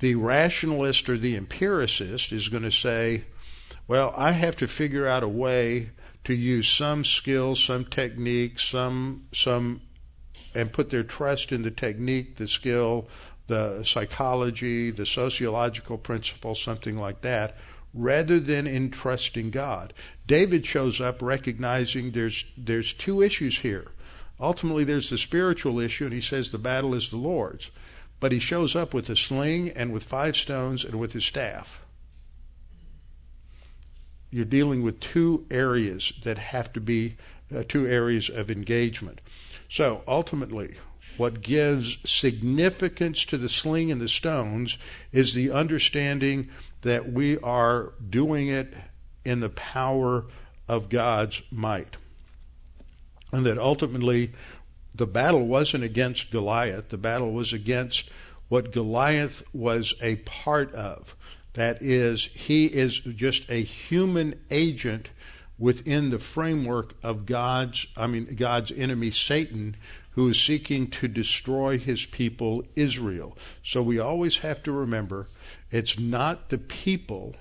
The 0.00 0.14
rationalist 0.16 1.08
or 1.08 1.16
the 1.16 1.36
empiricist 1.36 2.32
is 2.32 2.48
going 2.48 2.64
to 2.64 2.70
say, 2.70 3.24
well, 3.88 4.12
I 4.16 4.32
have 4.32 4.56
to 4.56 4.66
figure 4.66 5.06
out 5.06 5.22
a 5.22 5.28
way 5.28 5.90
to 6.26 6.34
use 6.34 6.68
some 6.68 7.04
skill, 7.04 7.54
some 7.54 7.84
technique, 7.84 8.58
some 8.58 9.28
some 9.32 9.80
and 10.56 10.72
put 10.72 10.90
their 10.90 11.04
trust 11.04 11.52
in 11.52 11.62
the 11.62 11.70
technique, 11.70 12.36
the 12.36 12.48
skill, 12.48 13.06
the 13.46 13.84
psychology, 13.84 14.90
the 14.90 15.06
sociological 15.06 15.96
principle, 15.96 16.56
something 16.56 16.98
like 16.98 17.20
that, 17.20 17.56
rather 17.94 18.40
than 18.40 18.66
in 18.66 18.90
trusting 18.90 19.50
God. 19.50 19.94
David 20.26 20.66
shows 20.66 21.00
up 21.00 21.22
recognizing 21.22 22.10
there's 22.10 22.44
there's 22.58 22.92
two 22.92 23.22
issues 23.22 23.60
here. 23.60 23.86
Ultimately 24.40 24.82
there's 24.82 25.10
the 25.10 25.18
spiritual 25.18 25.78
issue 25.78 26.06
and 26.06 26.12
he 26.12 26.20
says 26.20 26.50
the 26.50 26.58
battle 26.58 26.92
is 26.92 27.10
the 27.10 27.18
Lord's. 27.18 27.70
But 28.18 28.32
he 28.32 28.40
shows 28.40 28.74
up 28.74 28.92
with 28.92 29.08
a 29.10 29.16
sling 29.16 29.70
and 29.70 29.92
with 29.92 30.02
five 30.02 30.34
stones 30.34 30.84
and 30.84 30.96
with 30.96 31.12
his 31.12 31.24
staff. 31.24 31.85
You're 34.36 34.44
dealing 34.44 34.82
with 34.82 35.00
two 35.00 35.46
areas 35.50 36.12
that 36.22 36.36
have 36.36 36.70
to 36.74 36.80
be 36.80 37.16
uh, 37.50 37.62
two 37.66 37.86
areas 37.86 38.28
of 38.28 38.50
engagement. 38.50 39.22
So 39.70 40.02
ultimately, 40.06 40.74
what 41.16 41.40
gives 41.40 41.96
significance 42.04 43.24
to 43.24 43.38
the 43.38 43.48
sling 43.48 43.90
and 43.90 43.98
the 43.98 44.10
stones 44.10 44.76
is 45.10 45.32
the 45.32 45.50
understanding 45.50 46.50
that 46.82 47.10
we 47.10 47.38
are 47.38 47.94
doing 48.10 48.48
it 48.48 48.74
in 49.24 49.40
the 49.40 49.48
power 49.48 50.26
of 50.68 50.90
God's 50.90 51.40
might. 51.50 51.96
And 53.32 53.46
that 53.46 53.56
ultimately 53.56 54.32
the 54.94 55.06
battle 55.06 55.46
wasn't 55.46 55.82
against 55.82 56.30
Goliath, 56.30 56.90
the 56.90 56.98
battle 56.98 57.32
was 57.32 57.54
against 57.54 58.10
what 58.48 58.70
Goliath 58.70 59.42
was 59.54 59.94
a 60.02 60.16
part 60.16 60.74
of. 60.74 61.16
That 61.56 61.80
is, 61.80 62.26
he 62.26 62.66
is 62.66 62.98
just 62.98 63.48
a 63.48 63.62
human 63.62 64.38
agent 64.50 65.08
within 65.58 66.10
the 66.10 66.18
framework 66.18 66.94
of 67.02 67.24
God's, 67.24 67.86
I 67.96 68.06
mean, 68.06 68.34
God's 68.36 68.70
enemy, 68.72 69.10
Satan, 69.10 69.74
who 70.10 70.28
is 70.28 70.38
seeking 70.40 70.88
to 70.88 71.08
destroy 71.08 71.78
his 71.78 72.04
people, 72.04 72.62
Israel. 72.76 73.38
So 73.62 73.82
we 73.82 73.98
always 73.98 74.38
have 74.38 74.62
to 74.64 74.72
remember 74.72 75.28
it's 75.70 75.98
not 75.98 76.50
the 76.50 76.58
people 76.58 77.34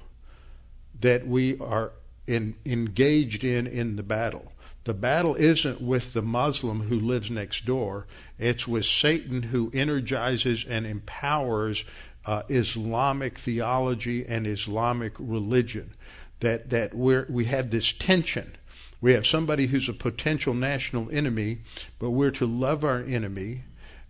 that 1.01 1.27
we 1.27 1.59
are 1.59 1.91
in, 2.25 2.55
engaged 2.65 3.43
in 3.43 3.67
in 3.67 3.97
the 3.97 4.03
battle. 4.03 4.53
The 4.85 4.93
battle 4.93 5.35
isn't 5.35 5.81
with 5.81 6.13
the 6.13 6.21
Muslim 6.21 6.83
who 6.83 6.99
lives 6.99 7.29
next 7.29 7.65
door. 7.65 8.07
It's 8.39 8.65
with 8.65 8.85
Satan 8.85 9.43
who 9.43 9.71
energizes 9.73 10.63
and 10.63 10.85
empowers 10.85 11.83
uh, 12.25 12.43
Islamic 12.49 13.37
theology 13.37 14.25
and 14.25 14.47
Islamic 14.47 15.13
religion 15.19 15.93
that 16.39 16.69
that 16.69 16.93
we 16.93 17.21
we 17.29 17.45
have 17.45 17.71
this 17.71 17.93
tension. 17.93 18.55
We 19.01 19.13
have 19.13 19.27
somebody 19.27 19.67
who's 19.67 19.89
a 19.89 19.93
potential 19.93 20.53
national 20.53 21.09
enemy, 21.11 21.59
but 21.99 22.11
we're 22.11 22.31
to 22.31 22.47
love 22.47 22.83
our 22.83 23.01
enemy 23.01 23.63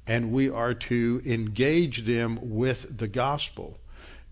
and 0.08 0.32
we 0.32 0.50
are 0.50 0.74
to 0.74 1.22
engage 1.26 2.06
them 2.06 2.40
with 2.42 2.98
the 2.98 3.08
gospel. 3.08 3.80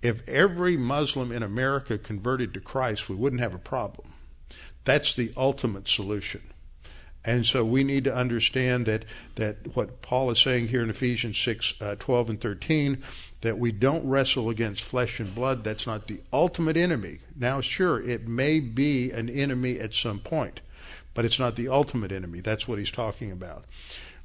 If 0.02 0.28
every 0.28 0.78
Muslim 0.78 1.32
in 1.32 1.44
America 1.44 1.98
converted 1.98 2.54
to 2.54 2.60
Christ, 2.60 3.10
we 3.10 3.16
wouldn't 3.16 3.42
have 3.42 3.56
a 3.56 3.60
problem. 3.60 4.13
That's 4.84 5.16
the 5.16 5.34
ultimate 5.36 5.88
solution. 5.88 6.41
And 7.25 7.45
so 7.45 7.63
we 7.63 7.83
need 7.83 8.03
to 8.03 8.15
understand 8.15 8.86
that, 8.86 9.05
that 9.36 9.75
what 9.75 10.01
Paul 10.01 10.29
is 10.31 10.39
saying 10.39 10.67
here 10.67 10.83
in 10.83 10.89
Ephesians 10.89 11.38
6, 11.39 11.75
uh, 11.79 11.95
12 11.97 12.29
and 12.31 12.41
13, 12.41 13.01
that 13.41 13.57
we 13.57 13.71
don't 13.71 14.05
wrestle 14.05 14.49
against 14.49 14.83
flesh 14.83 15.19
and 15.19 15.33
blood. 15.33 15.63
That's 15.63 15.88
not 15.88 16.07
the 16.07 16.19
ultimate 16.33 16.75
enemy. 16.75 17.19
Now, 17.36 17.62
sure, 17.62 18.01
it 18.01 18.27
may 18.27 18.59
be 18.59 19.12
an 19.12 19.29
enemy 19.29 19.79
at 19.79 19.93
some 19.93 20.19
point, 20.19 20.59
but 21.13 21.23
it's 21.23 21.39
not 21.39 21.55
the 21.55 21.69
ultimate 21.69 22.12
enemy. 22.12 22.41
That's 22.41 22.67
what 22.67 22.79
he's 22.79 22.91
talking 22.91 23.31
about. 23.31 23.63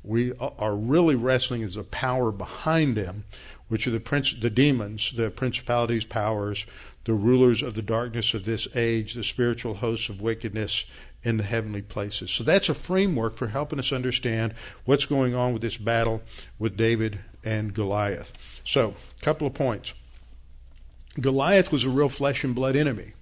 We 0.02 0.32
are 0.38 0.74
really 0.74 1.16
wrestling 1.16 1.62
as 1.62 1.76
a 1.76 1.84
power 1.84 2.32
behind 2.32 2.96
them, 2.96 3.24
which 3.68 3.86
are 3.86 3.90
the 3.90 4.00
prince, 4.00 4.32
the 4.32 4.50
demons, 4.50 5.12
the 5.14 5.30
principalities, 5.30 6.04
powers, 6.04 6.66
the 7.04 7.14
rulers 7.14 7.62
of 7.62 7.74
the 7.74 7.82
darkness 7.82 8.34
of 8.34 8.44
this 8.44 8.68
age, 8.74 9.14
the 9.14 9.24
spiritual 9.24 9.76
hosts 9.76 10.08
of 10.08 10.20
wickedness 10.20 10.84
in 11.22 11.36
the 11.36 11.44
heavenly 11.44 11.82
places. 11.82 12.30
So 12.30 12.44
that's 12.44 12.68
a 12.68 12.74
framework 12.74 13.36
for 13.36 13.48
helping 13.48 13.78
us 13.78 13.92
understand 13.92 14.54
what's 14.84 15.06
going 15.06 15.34
on 15.34 15.52
with 15.52 15.62
this 15.62 15.76
battle 15.76 16.22
with 16.58 16.76
David 16.76 17.20
and 17.44 17.74
Goliath. 17.74 18.32
So, 18.64 18.94
a 19.20 19.24
couple 19.24 19.46
of 19.46 19.54
points. 19.54 19.94
Goliath 21.20 21.72
was 21.72 21.84
a 21.84 21.90
real 21.90 22.08
flesh 22.08 22.44
and 22.44 22.54
blood 22.54 22.76
enemy. 22.76 23.14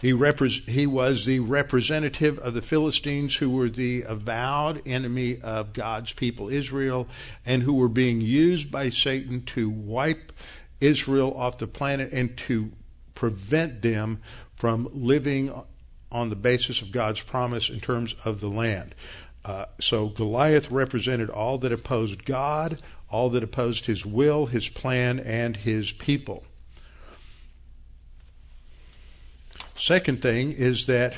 He, 0.00 0.12
repre- 0.12 0.68
he 0.68 0.84
was 0.84 1.26
the 1.26 1.38
representative 1.38 2.36
of 2.40 2.54
the 2.54 2.62
Philistines, 2.62 3.36
who 3.36 3.50
were 3.50 3.68
the 3.68 4.02
avowed 4.02 4.82
enemy 4.84 5.40
of 5.40 5.72
God's 5.72 6.12
people, 6.12 6.48
Israel, 6.48 7.06
and 7.46 7.62
who 7.62 7.74
were 7.74 7.88
being 7.88 8.20
used 8.20 8.68
by 8.68 8.90
Satan 8.90 9.44
to 9.44 9.70
wipe 9.70 10.32
Israel 10.80 11.32
off 11.36 11.58
the 11.58 11.68
planet 11.68 12.12
and 12.12 12.36
to 12.38 12.72
prevent 13.14 13.82
them 13.82 14.20
from 14.56 14.88
living 14.92 15.52
on 16.12 16.28
the 16.28 16.36
basis 16.36 16.82
of 16.82 16.92
God's 16.92 17.20
promise 17.20 17.68
in 17.68 17.80
terms 17.80 18.14
of 18.24 18.40
the 18.40 18.48
land. 18.48 18.94
Uh, 19.44 19.64
so 19.80 20.06
Goliath 20.06 20.70
represented 20.70 21.28
all 21.28 21.58
that 21.58 21.72
opposed 21.72 22.24
God, 22.24 22.78
all 23.10 23.28
that 23.30 23.42
opposed 23.42 23.86
his 23.86 24.06
will, 24.06 24.46
his 24.46 24.68
plan, 24.68 25.18
and 25.18 25.56
his 25.56 25.90
people. 25.90 26.44
Second 29.74 30.22
thing 30.22 30.52
is 30.52 30.86
that 30.86 31.14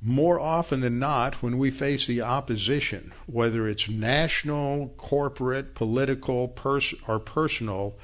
more 0.00 0.38
often 0.38 0.80
than 0.80 1.00
not, 1.00 1.42
when 1.42 1.58
we 1.58 1.72
face 1.72 2.06
the 2.06 2.20
opposition, 2.20 3.12
whether 3.26 3.66
it's 3.66 3.88
national, 3.88 4.88
corporate, 4.96 5.74
political, 5.74 6.46
pers- 6.46 6.94
or 7.08 7.18
personal, 7.18 7.96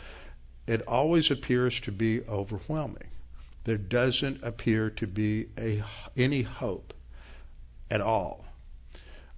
it 0.67 0.83
always 0.89 1.31
appears 1.31 1.79
to 1.81 1.93
be 1.93 2.23
overwhelming 2.23 3.11
there 3.65 3.79
doesn't 3.79 4.43
appear 4.43 4.91
to 4.91 5.07
be 5.07 5.47
a, 5.59 5.83
any 6.17 6.43
hope 6.43 6.95
at 7.91 8.01
all. 8.01 8.45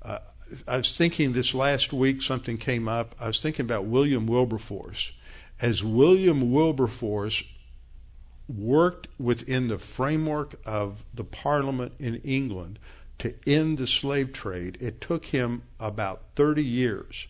Uh, 0.03 0.19
I 0.67 0.77
was 0.77 0.97
thinking 0.97 1.33
this 1.33 1.55
last 1.55 1.93
week, 1.93 2.23
something 2.23 2.59
came 2.59 2.89
up. 2.89 3.15
I 3.21 3.27
was 3.29 3.41
thinking 3.41 3.65
about 3.65 3.85
William 3.85 4.27
Wilberforce. 4.27 5.13
As 5.61 5.83
William 5.83 6.53
Wilberforce 6.53 7.43
worked 8.49 9.09
within 9.19 9.69
the 9.69 9.79
framework 9.79 10.55
of 10.65 11.03
the 11.13 11.25
Parliament 11.25 11.93
in 11.99 12.17
England 12.17 12.79
to 13.19 13.35
end 13.47 13.79
the 13.79 13.87
slave 13.87 14.33
trade, 14.33 14.77
it 14.81 15.01
took 15.01 15.27
him 15.27 15.63
about 15.81 16.23
30 16.37 16.63
years. 16.63 17.27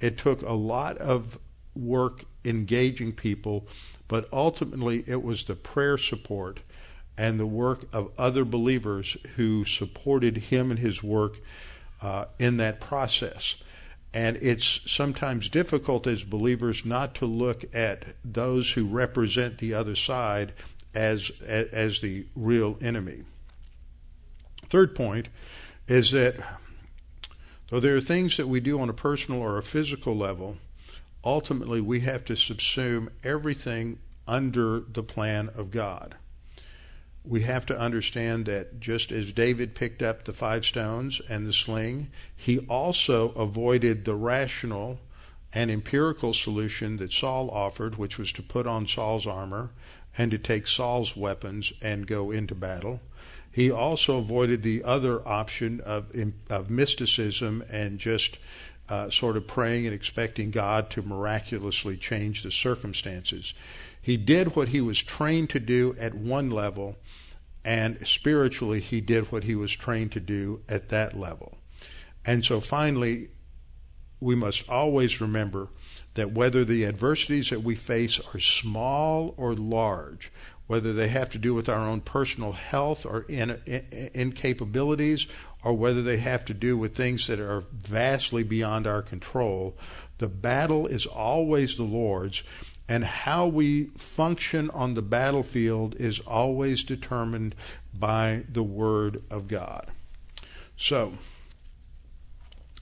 It 0.00 0.18
took 0.18 0.42
a 0.42 0.52
lot 0.52 0.98
of 0.98 1.38
work 1.74 2.24
engaging 2.44 3.12
people 3.12 3.66
but 4.08 4.28
ultimately 4.32 5.04
it 5.06 5.22
was 5.22 5.44
the 5.44 5.54
prayer 5.54 5.96
support 5.96 6.60
and 7.16 7.38
the 7.38 7.46
work 7.46 7.84
of 7.92 8.10
other 8.18 8.44
believers 8.44 9.16
who 9.36 9.64
supported 9.64 10.36
him 10.36 10.70
and 10.70 10.80
his 10.80 11.02
work 11.02 11.38
uh, 12.00 12.24
in 12.38 12.56
that 12.56 12.80
process. 12.80 13.56
And 14.14 14.36
it's 14.36 14.80
sometimes 14.90 15.48
difficult 15.48 16.06
as 16.06 16.24
believers 16.24 16.84
not 16.84 17.14
to 17.16 17.26
look 17.26 17.64
at 17.74 18.04
those 18.24 18.72
who 18.72 18.84
represent 18.86 19.58
the 19.58 19.72
other 19.72 19.94
side 19.94 20.52
as 20.94 21.30
as 21.46 22.00
the 22.00 22.26
real 22.36 22.76
enemy. 22.82 23.22
Third 24.68 24.94
point 24.94 25.28
is 25.88 26.10
that 26.10 26.36
though 27.70 27.80
there 27.80 27.96
are 27.96 28.00
things 28.00 28.36
that 28.36 28.48
we 28.48 28.60
do 28.60 28.78
on 28.80 28.90
a 28.90 28.94
personal 28.94 29.40
or 29.40 29.56
a 29.56 29.62
physical 29.62 30.16
level 30.16 30.58
ultimately 31.24 31.80
we 31.80 32.00
have 32.00 32.24
to 32.26 32.34
subsume 32.34 33.08
everything 33.22 33.98
under 34.26 34.80
the 34.80 35.02
plan 35.02 35.50
of 35.54 35.70
God. 35.70 36.16
We 37.24 37.42
have 37.42 37.66
to 37.66 37.78
understand 37.78 38.46
that 38.46 38.80
just 38.80 39.12
as 39.12 39.32
David 39.32 39.74
picked 39.74 40.02
up 40.02 40.24
the 40.24 40.32
five 40.32 40.64
stones 40.64 41.20
and 41.28 41.46
the 41.46 41.52
sling, 41.52 42.10
he 42.34 42.58
also 42.60 43.30
avoided 43.30 44.04
the 44.04 44.16
rational 44.16 44.98
and 45.52 45.70
empirical 45.70 46.32
solution 46.32 46.96
that 46.96 47.12
Saul 47.12 47.50
offered, 47.50 47.96
which 47.96 48.18
was 48.18 48.32
to 48.32 48.42
put 48.42 48.66
on 48.66 48.86
Saul's 48.86 49.26
armor 49.26 49.70
and 50.16 50.30
to 50.30 50.38
take 50.38 50.66
Saul's 50.66 51.16
weapons 51.16 51.72
and 51.80 52.06
go 52.06 52.30
into 52.30 52.54
battle. 52.54 53.00
He 53.50 53.70
also 53.70 54.18
avoided 54.18 54.62
the 54.62 54.82
other 54.82 55.26
option 55.28 55.80
of, 55.80 56.06
of 56.48 56.70
mysticism 56.70 57.62
and 57.68 57.98
just 57.98 58.38
uh, 58.92 59.08
sort 59.08 59.38
of 59.38 59.46
praying 59.46 59.86
and 59.86 59.94
expecting 59.94 60.50
God 60.50 60.90
to 60.90 61.00
miraculously 61.00 61.96
change 61.96 62.42
the 62.42 62.50
circumstances. 62.50 63.54
He 64.02 64.18
did 64.18 64.54
what 64.54 64.68
he 64.68 64.82
was 64.82 65.02
trained 65.02 65.48
to 65.50 65.60
do 65.60 65.96
at 65.98 66.14
one 66.14 66.50
level, 66.50 66.96
and 67.64 68.06
spiritually, 68.06 68.80
he 68.80 69.00
did 69.00 69.32
what 69.32 69.44
he 69.44 69.54
was 69.54 69.72
trained 69.72 70.12
to 70.12 70.20
do 70.20 70.60
at 70.68 70.90
that 70.90 71.18
level. 71.18 71.56
And 72.26 72.44
so 72.44 72.60
finally, 72.60 73.28
we 74.20 74.34
must 74.34 74.68
always 74.68 75.22
remember 75.22 75.68
that 76.12 76.32
whether 76.32 76.62
the 76.62 76.84
adversities 76.84 77.48
that 77.48 77.62
we 77.62 77.74
face 77.74 78.20
are 78.34 78.40
small 78.40 79.32
or 79.38 79.54
large, 79.54 80.30
whether 80.66 80.92
they 80.92 81.08
have 81.08 81.30
to 81.30 81.38
do 81.38 81.54
with 81.54 81.70
our 81.70 81.88
own 81.88 82.02
personal 82.02 82.52
health 82.52 83.06
or 83.06 83.22
in, 83.22 83.58
in, 83.64 84.10
incapabilities, 84.14 85.28
or 85.64 85.72
whether 85.74 86.02
they 86.02 86.18
have 86.18 86.44
to 86.44 86.54
do 86.54 86.76
with 86.76 86.96
things 86.96 87.26
that 87.26 87.38
are 87.40 87.64
vastly 87.72 88.42
beyond 88.42 88.86
our 88.86 89.02
control, 89.02 89.76
the 90.18 90.28
battle 90.28 90.86
is 90.86 91.06
always 91.06 91.76
the 91.76 91.82
Lord's, 91.82 92.42
and 92.88 93.04
how 93.04 93.46
we 93.46 93.84
function 93.96 94.70
on 94.70 94.94
the 94.94 95.02
battlefield 95.02 95.94
is 95.96 96.20
always 96.20 96.84
determined 96.84 97.54
by 97.94 98.44
the 98.48 98.62
Word 98.62 99.22
of 99.30 99.48
God. 99.48 99.88
So, 100.76 101.12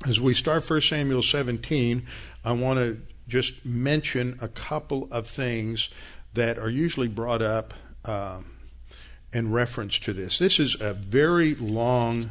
as 0.06 0.18
we 0.18 0.32
start 0.32 0.68
1 0.68 0.80
Samuel 0.80 1.22
17, 1.22 2.06
I 2.44 2.52
want 2.52 2.78
to 2.78 3.00
just 3.28 3.64
mention 3.64 4.38
a 4.40 4.48
couple 4.48 5.06
of 5.10 5.26
things 5.26 5.90
that 6.34 6.58
are 6.58 6.70
usually 6.70 7.08
brought 7.08 7.42
up 7.42 7.74
um, 8.04 8.52
in 9.32 9.52
reference 9.52 9.98
to 10.00 10.12
this. 10.12 10.38
This 10.38 10.58
is 10.58 10.76
a 10.80 10.94
very 10.94 11.54
long 11.54 12.30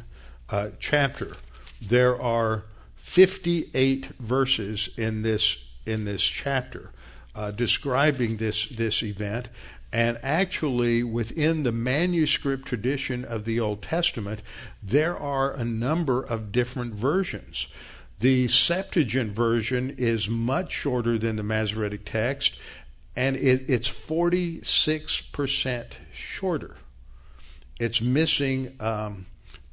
uh, 0.50 0.70
chapter. 0.78 1.36
There 1.80 2.20
are 2.20 2.64
58 2.96 4.06
verses 4.18 4.90
in 4.96 5.22
this 5.22 5.56
in 5.86 6.04
this 6.04 6.22
chapter 6.22 6.90
uh, 7.34 7.50
describing 7.50 8.36
this 8.36 8.66
this 8.68 9.02
event, 9.02 9.48
and 9.92 10.18
actually, 10.22 11.02
within 11.02 11.62
the 11.62 11.72
manuscript 11.72 12.66
tradition 12.66 13.24
of 13.24 13.44
the 13.44 13.58
Old 13.58 13.82
Testament, 13.82 14.40
there 14.82 15.16
are 15.16 15.52
a 15.52 15.64
number 15.64 16.22
of 16.22 16.52
different 16.52 16.94
versions. 16.94 17.66
The 18.20 18.48
Septuagint 18.48 19.32
version 19.32 19.94
is 19.96 20.28
much 20.28 20.72
shorter 20.72 21.18
than 21.18 21.36
the 21.36 21.42
Masoretic 21.42 22.04
text, 22.04 22.56
and 23.16 23.34
it, 23.36 23.64
it's 23.68 23.88
46% 23.88 25.86
shorter. 26.12 26.76
It's 27.78 28.02
missing 28.02 28.76
um, 28.78 29.26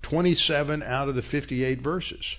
27 0.08 0.82
out 0.84 1.10
of 1.10 1.16
the 1.16 1.22
58 1.22 1.82
verses. 1.82 2.38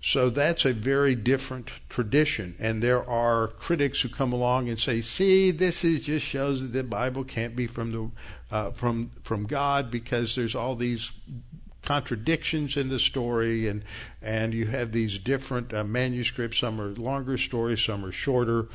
So 0.00 0.30
that's 0.30 0.64
a 0.64 0.72
very 0.72 1.16
different 1.16 1.68
tradition. 1.88 2.54
And 2.60 2.80
there 2.80 3.04
are 3.04 3.48
critics 3.48 4.00
who 4.00 4.08
come 4.08 4.32
along 4.32 4.68
and 4.68 4.78
say, 4.78 5.00
see, 5.00 5.50
this 5.50 5.82
is 5.82 6.04
just 6.04 6.24
shows 6.24 6.62
that 6.62 6.68
the 6.68 6.84
Bible 6.84 7.24
can't 7.24 7.56
be 7.56 7.66
from 7.66 7.90
the 7.90 8.10
uh, 8.54 8.70
from 8.70 9.10
from 9.24 9.46
God 9.46 9.90
because 9.90 10.36
there's 10.36 10.54
all 10.54 10.76
these 10.76 11.10
contradictions 11.82 12.76
in 12.76 12.90
the 12.90 13.00
story 13.00 13.66
and 13.66 13.82
and 14.22 14.54
you 14.54 14.66
have 14.66 14.92
these 14.92 15.18
different 15.18 15.74
uh, 15.74 15.82
manuscripts 15.82 16.58
some 16.58 16.80
are 16.80 16.90
longer 16.90 17.38
stories 17.38 17.82
some 17.82 18.04
are 18.04 18.12
shorter 18.12 18.66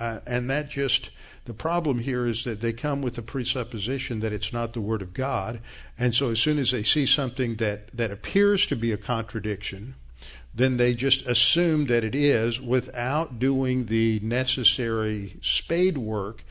uh, 0.00 0.18
and 0.26 0.50
that 0.50 0.68
just 0.68 1.10
the 1.50 1.54
problem 1.54 1.98
here 1.98 2.26
is 2.26 2.44
that 2.44 2.60
they 2.60 2.72
come 2.72 3.02
with 3.02 3.16
the 3.16 3.22
presupposition 3.22 4.20
that 4.20 4.32
it's 4.32 4.52
not 4.52 4.72
the 4.72 4.80
word 4.80 5.02
of 5.02 5.12
God. 5.12 5.58
And 5.98 6.14
so 6.14 6.30
as 6.30 6.38
soon 6.38 6.60
as 6.60 6.70
they 6.70 6.84
see 6.84 7.06
something 7.06 7.56
that 7.56 7.88
that 7.92 8.12
appears 8.12 8.68
to 8.68 8.76
be 8.76 8.92
a 8.92 8.96
contradiction 8.96 9.96
then 10.54 10.76
they 10.76 10.94
just 10.94 11.26
assume 11.26 11.86
that 11.86 12.04
it 12.04 12.14
is 12.14 12.60
without 12.60 13.38
doing 13.40 13.86
the 13.86 14.20
necessary 14.20 15.38
spade 15.42 15.98
work 15.98 16.42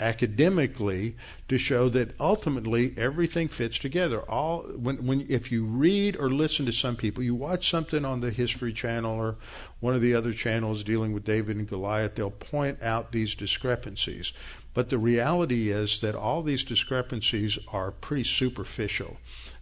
academically 0.00 1.16
to 1.48 1.56
show 1.56 1.88
that 1.88 2.18
ultimately 2.18 2.94
everything 2.96 3.48
fits 3.48 3.78
together. 3.78 4.20
All 4.22 4.62
when 4.62 5.06
when 5.06 5.26
if 5.28 5.52
you 5.52 5.64
read 5.64 6.16
or 6.16 6.30
listen 6.30 6.66
to 6.66 6.72
some 6.72 6.96
people 6.96 7.22
you 7.22 7.34
watch 7.34 7.70
something 7.70 8.04
on 8.04 8.20
the 8.20 8.30
history 8.30 8.72
channel 8.72 9.14
or 9.14 9.36
one 9.80 9.94
of 9.94 10.00
the 10.00 10.14
other 10.14 10.32
channels 10.32 10.82
dealing 10.82 11.12
with 11.12 11.24
David 11.24 11.56
and 11.56 11.68
Goliath 11.68 12.16
they'll 12.16 12.30
point 12.30 12.82
out 12.82 13.12
these 13.12 13.34
discrepancies. 13.34 14.32
But 14.72 14.88
the 14.88 14.98
reality 14.98 15.70
is 15.70 16.00
that 16.00 16.16
all 16.16 16.42
these 16.42 16.64
discrepancies 16.64 17.58
are 17.68 17.92
pretty 17.92 18.24
superficial. 18.24 19.18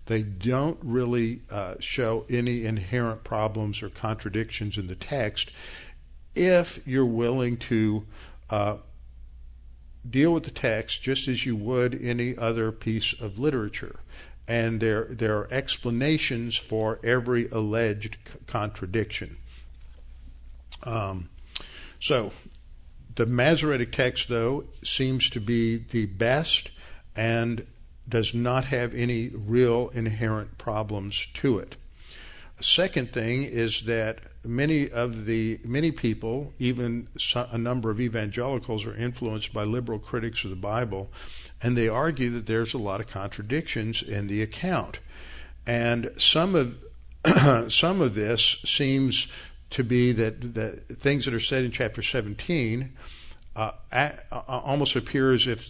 They 0.07 0.23
don't 0.23 0.79
really 0.83 1.42
uh, 1.51 1.75
show 1.79 2.25
any 2.31 2.64
inherent 2.64 3.23
problems 3.23 3.83
or 3.83 3.90
contradictions 3.90 4.79
in 4.79 4.87
the 4.87 4.97
text. 4.97 5.51
If 6.35 6.81
you're 6.87 7.05
willing 7.05 7.59
to 7.59 8.07
uh, 8.49 8.77
deal 10.09 10.33
with 10.33 10.45
the 10.45 10.51
text 10.51 11.03
just 11.03 11.29
as 11.29 11.47
you 11.47 11.57
would 11.57 12.01
any 12.03 12.37
other 12.37 12.73
piece 12.73 13.15
of 13.21 13.38
literature. 13.38 14.01
And 14.49 14.81
there, 14.81 15.05
there 15.05 15.38
are 15.38 15.49
explanations 15.53 16.57
for 16.57 16.99
every 17.05 17.49
alleged 17.51 18.17
c- 18.27 18.38
contradiction. 18.47 19.37
Um, 20.83 21.29
so, 22.01 22.33
the 23.15 23.27
Masoretic 23.27 23.93
text, 23.93 24.29
though, 24.29 24.65
seems 24.83 25.31
to 25.31 25.41
be 25.41 25.77
the 25.77 26.07
best 26.07 26.71
and 27.15 27.67
does 28.09 28.35
not 28.35 28.65
have 28.67 28.95
any 28.95 29.29
real 29.29 29.91
inherent 29.95 30.59
problems 30.59 31.27
to 31.35 31.59
it. 31.59 31.77
Second 32.61 33.12
thing 33.12 33.45
is 33.45 33.83
that 33.83 34.19
many 34.44 34.90
of 34.90 35.26
the 35.26 35.61
many 35.64 35.92
people, 35.92 36.52
even 36.59 37.09
a 37.35 37.59
number 37.59 37.90
of 37.90 38.00
evangelicals, 38.00 38.85
are 38.85 38.96
influenced 38.96 39.52
by 39.52 39.64
liberal 39.64 39.98
critics 39.98 40.44
of 40.44 40.50
the 40.50 40.57
Bible, 40.57 41.11
and 41.62 41.76
they 41.76 41.88
argue 41.88 42.31
that 42.31 42.46
there's 42.46 42.74
a 42.74 42.78
lot 42.78 43.00
of 43.00 43.07
contradictions 43.07 44.02
in 44.02 44.26
the 44.26 44.42
account, 44.42 45.00
and 45.66 46.11
some 46.16 46.55
of 46.55 46.76
some 47.72 48.00
of 48.00 48.14
this 48.14 48.59
seems 48.64 49.26
to 49.70 49.85
be 49.85 50.12
that 50.12 50.55
that 50.55 50.98
things 50.98 51.24
that 51.24 51.35
are 51.35 51.40
said 51.40 51.64
in 51.64 51.70
chapter 51.70 52.02
17 52.02 52.92
uh, 53.55 53.72
a, 53.90 54.12
almost 54.48 54.96
appear 54.96 55.33
as 55.33 55.46
if 55.46 55.68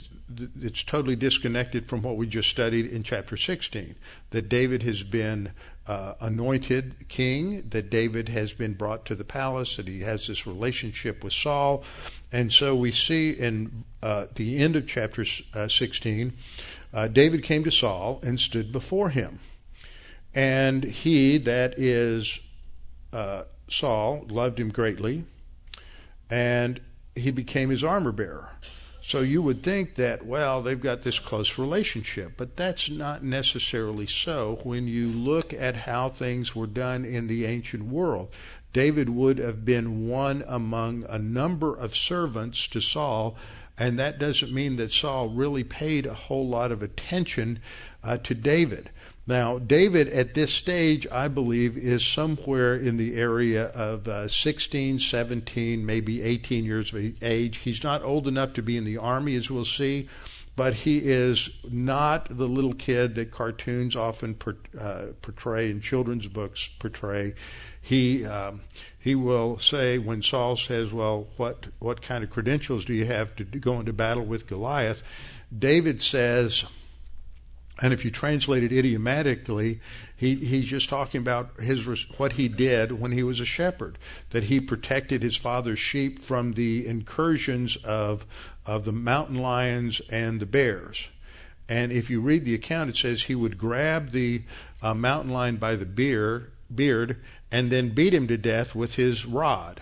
it's 0.61 0.82
totally 0.82 1.16
disconnected 1.16 1.88
from 1.88 2.02
what 2.02 2.16
we 2.16 2.26
just 2.26 2.48
studied 2.48 2.87
in 2.87 3.02
chapter 3.02 3.37
16 3.37 3.94
that 4.30 4.48
David 4.48 4.82
has 4.82 5.02
been 5.02 5.50
uh, 5.87 6.14
anointed 6.21 7.09
king, 7.09 7.68
that 7.71 7.90
David 7.90 8.29
has 8.29 8.53
been 8.53 8.75
brought 8.75 9.05
to 9.07 9.14
the 9.14 9.25
palace, 9.25 9.77
that 9.77 9.88
he 9.88 10.01
has 10.01 10.27
this 10.27 10.47
relationship 10.47 11.25
with 11.25 11.33
Saul. 11.33 11.83
And 12.31 12.53
so 12.53 12.77
we 12.77 12.92
see 12.92 13.31
in 13.31 13.85
uh, 14.03 14.27
the 14.35 14.59
end 14.59 14.77
of 14.77 14.87
chapter 14.87 15.25
uh, 15.55 15.68
16, 15.68 16.33
uh, 16.92 17.09
David 17.09 17.42
came 17.42 17.64
to 17.64 17.71
Saul 17.71 18.21
and 18.23 18.38
stood 18.38 18.71
before 18.71 19.11
him. 19.11 19.40
And 20.35 20.85
he, 20.85 21.38
that 21.38 21.79
is 21.79 22.38
uh, 23.12 23.45
Saul, 23.68 24.25
loved 24.29 24.59
him 24.59 24.71
greatly, 24.71 25.25
and 26.31 26.81
he 27.14 27.31
became 27.31 27.71
his 27.71 27.85
armor 27.85 28.12
bearer. 28.12 28.51
So 29.04 29.20
you 29.20 29.42
would 29.42 29.64
think 29.64 29.96
that, 29.96 30.24
well, 30.24 30.62
they've 30.62 30.80
got 30.80 31.02
this 31.02 31.18
close 31.18 31.58
relationship, 31.58 32.34
but 32.36 32.56
that's 32.56 32.88
not 32.88 33.24
necessarily 33.24 34.06
so 34.06 34.60
when 34.62 34.86
you 34.86 35.08
look 35.08 35.52
at 35.52 35.74
how 35.74 36.08
things 36.08 36.54
were 36.54 36.68
done 36.68 37.04
in 37.04 37.26
the 37.26 37.44
ancient 37.44 37.86
world. 37.86 38.30
David 38.72 39.10
would 39.10 39.38
have 39.38 39.64
been 39.64 40.08
one 40.08 40.44
among 40.46 41.04
a 41.08 41.18
number 41.18 41.74
of 41.74 41.96
servants 41.96 42.68
to 42.68 42.80
Saul, 42.80 43.36
and 43.76 43.98
that 43.98 44.20
doesn't 44.20 44.54
mean 44.54 44.76
that 44.76 44.92
Saul 44.92 45.28
really 45.28 45.64
paid 45.64 46.06
a 46.06 46.14
whole 46.14 46.48
lot 46.48 46.70
of 46.70 46.80
attention 46.80 47.58
uh, 48.04 48.18
to 48.18 48.34
David. 48.34 48.90
Now, 49.26 49.58
David 49.58 50.08
at 50.08 50.35
this 50.35 50.52
stage, 50.52 51.06
I 51.11 51.28
believe, 51.28 51.76
is 51.76 52.04
somewhere 52.04 52.74
in 52.74 52.96
the 52.96 53.14
area 53.14 53.66
of 53.66 54.08
uh, 54.08 54.26
16, 54.26 54.98
17, 54.98 55.87
maybe 55.87 56.22
18 56.22 56.64
years 56.64 56.92
of 56.92 57.22
age. 57.22 57.58
He's 57.58 57.85
not 57.85 58.02
old 58.02 58.26
enough 58.26 58.52
to 58.54 58.62
be 58.62 58.76
in 58.76 58.85
the 58.85 58.98
army, 58.98 59.37
as 59.37 59.48
we'll 59.48 59.64
see, 59.64 60.08
but 60.56 60.74
he 60.74 60.98
is 60.98 61.50
not 61.70 62.37
the 62.37 62.48
little 62.48 62.74
kid 62.74 63.14
that 63.14 63.30
cartoons 63.30 63.94
often 63.94 64.35
per, 64.35 64.56
uh, 64.78 65.06
portray 65.22 65.70
and 65.70 65.80
children's 65.80 66.26
books 66.26 66.68
portray. 66.80 67.35
He 67.80 68.24
um, 68.24 68.62
he 68.98 69.14
will 69.14 69.58
say 69.58 69.98
when 69.98 70.22
Saul 70.22 70.56
says, 70.56 70.92
"Well, 70.92 71.28
what 71.37 71.66
what 71.78 72.02
kind 72.02 72.22
of 72.22 72.30
credentials 72.30 72.85
do 72.85 72.92
you 72.92 73.06
have 73.06 73.35
to 73.37 73.44
go 73.44 73.78
into 73.80 73.92
battle 73.92 74.24
with 74.24 74.46
Goliath?" 74.46 75.02
David 75.56 76.02
says 76.02 76.64
and 77.83 77.92
if 77.92 78.05
you 78.05 78.12
translate 78.12 78.62
it 78.62 78.73
idiomatically, 78.73 79.81
he, 80.16 80.37
he's 80.37 80.66
just 80.66 80.88
talking 80.88 81.21
about 81.21 81.61
his 81.61 81.85
what 82.16 82.35
he 82.35 82.47
did 82.47 82.92
when 82.92 83.11
he 83.11 83.25
was 83.25 83.40
a 83.40 83.45
shepherd, 83.45 83.99
that 84.31 84.45
he 84.45 84.61
protected 84.61 85.25
his 85.25 85.37
father's 85.37 85.81
sheep 85.81 86.21
from 86.21 86.53
the 86.53 86.87
incursions 86.87 87.77
of 87.85 88.25
of 88.64 88.85
the 88.85 88.92
mountain 88.92 89.38
lions 89.38 90.01
and 90.09 90.38
the 90.38 90.47
bears. 90.47 91.09
And 91.68 91.90
if 91.90 92.09
you 92.09 92.21
read 92.21 92.45
the 92.45 92.55
account, 92.55 92.90
it 92.90 92.97
says 92.97 93.25
he 93.25 93.35
would 93.35 93.59
grab 93.59 94.12
the 94.12 94.42
uh, 94.81 94.95
mountain 94.95 95.33
lion 95.33 95.57
by 95.57 95.75
the 95.75 95.85
beard 95.85 97.16
and 97.51 97.73
then 97.73 97.88
beat 97.88 98.14
him 98.14 98.29
to 98.29 98.37
death 98.37 98.77
with 98.77 98.95
his 98.95 99.27
rod. 99.27 99.81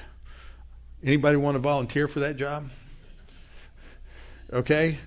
Anybody 1.05 1.37
want 1.37 1.57
to 1.57 1.61
volunteer 1.61 2.09
for 2.09 2.21
that 2.21 2.37
job? 2.37 2.71
Okay, 4.53 4.99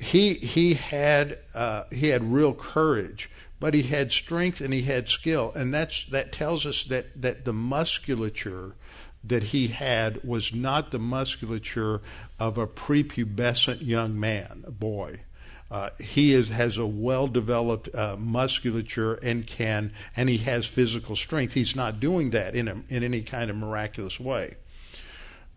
he 0.00 0.34
he 0.34 0.74
had 0.74 1.38
uh, 1.54 1.84
he 1.92 2.08
had 2.08 2.32
real 2.32 2.54
courage, 2.54 3.30
but 3.60 3.74
he 3.74 3.82
had 3.82 4.12
strength 4.12 4.60
and 4.62 4.72
he 4.72 4.82
had 4.82 5.08
skill, 5.08 5.52
and 5.54 5.72
that's 5.72 6.06
that 6.06 6.32
tells 6.32 6.64
us 6.64 6.84
that 6.84 7.20
that 7.20 7.44
the 7.44 7.52
musculature 7.52 8.74
that 9.22 9.42
he 9.42 9.68
had 9.68 10.24
was 10.24 10.54
not 10.54 10.90
the 10.90 10.98
musculature 10.98 12.00
of 12.38 12.56
a 12.56 12.66
prepubescent 12.66 13.86
young 13.86 14.18
man, 14.18 14.64
a 14.66 14.70
boy. 14.70 15.20
Uh, 15.70 15.90
he 16.00 16.32
is, 16.32 16.48
has 16.48 16.78
a 16.78 16.86
well-developed 16.86 17.94
uh, 17.94 18.16
musculature 18.18 19.14
and 19.14 19.46
can, 19.46 19.92
and 20.16 20.28
he 20.28 20.38
has 20.38 20.66
physical 20.66 21.14
strength. 21.14 21.52
He's 21.52 21.76
not 21.76 22.00
doing 22.00 22.30
that 22.30 22.56
in 22.56 22.66
a, 22.66 22.82
in 22.88 23.04
any 23.04 23.22
kind 23.22 23.50
of 23.50 23.56
miraculous 23.56 24.18
way. 24.18 24.56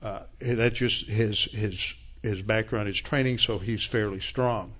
Uh, 0.03 0.23
just 0.69 1.08
his 1.08 1.45
his 1.45 1.93
his 2.23 2.41
background, 2.41 2.88
his 2.88 3.01
training, 3.01 3.38
so 3.38 3.59
he's 3.59 3.83
fairly 3.83 4.19
strong. 4.19 4.73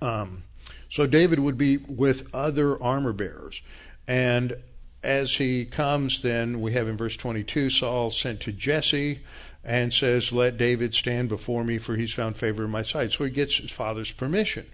Um, 0.00 0.44
so 0.88 1.06
David 1.06 1.40
would 1.40 1.58
be 1.58 1.78
with 1.78 2.32
other 2.32 2.80
armor 2.80 3.12
bearers, 3.12 3.62
and 4.06 4.56
as 5.02 5.34
he 5.34 5.66
comes, 5.66 6.22
then 6.22 6.60
we 6.60 6.72
have 6.72 6.88
in 6.88 6.96
verse 6.96 7.16
22 7.16 7.68
Saul 7.70 8.10
sent 8.10 8.40
to 8.40 8.52
Jesse 8.52 9.20
and 9.62 9.92
says, 9.92 10.32
Let 10.32 10.56
David 10.56 10.94
stand 10.94 11.28
before 11.28 11.62
me, 11.62 11.78
for 11.78 11.96
he's 11.96 12.14
found 12.14 12.36
favor 12.36 12.64
in 12.64 12.70
my 12.70 12.82
sight. 12.82 13.12
So 13.12 13.24
he 13.24 13.30
gets 13.30 13.56
his 13.56 13.70
father's 13.70 14.12
permission. 14.12 14.66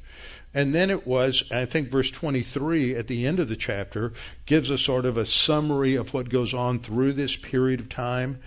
And 0.53 0.75
then 0.75 0.91
it 0.91 1.07
was, 1.07 1.45
I 1.51 1.65
think 1.65 1.91
verse 1.91 2.11
23 2.11 2.97
at 2.97 3.07
the 3.07 3.27
end 3.27 3.39
of 3.39 3.49
the 3.49 3.57
chapter 3.57 4.13
gives 4.47 4.71
us 4.71 4.81
sort 4.83 5.05
of 5.05 5.17
a 5.17 5.27
summary 5.27 5.95
of 5.95 6.13
what 6.13 6.29
goes 6.29 6.53
on 6.53 6.81
through 6.81 7.13
this 7.13 7.37
period 7.37 7.81
of 7.81 7.89
time. 7.89 8.41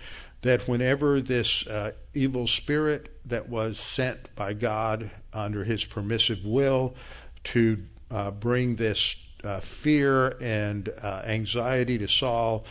That 0.44 0.68
whenever 0.68 1.20
this 1.20 1.66
uh, 1.66 1.92
evil 2.12 2.46
spirit 2.46 3.08
that 3.24 3.48
was 3.48 3.78
sent 3.78 4.34
by 4.36 4.52
God 4.52 5.10
under 5.32 5.64
his 5.64 5.84
permissive 5.84 6.44
will 6.44 6.94
to 7.44 7.82
uh, 8.10 8.30
bring 8.30 8.76
this 8.76 9.16
uh, 9.42 9.60
fear 9.60 10.36
and 10.40 10.90
uh, 11.02 11.22
anxiety 11.24 11.96
to 11.98 12.08
Saul 12.08 12.64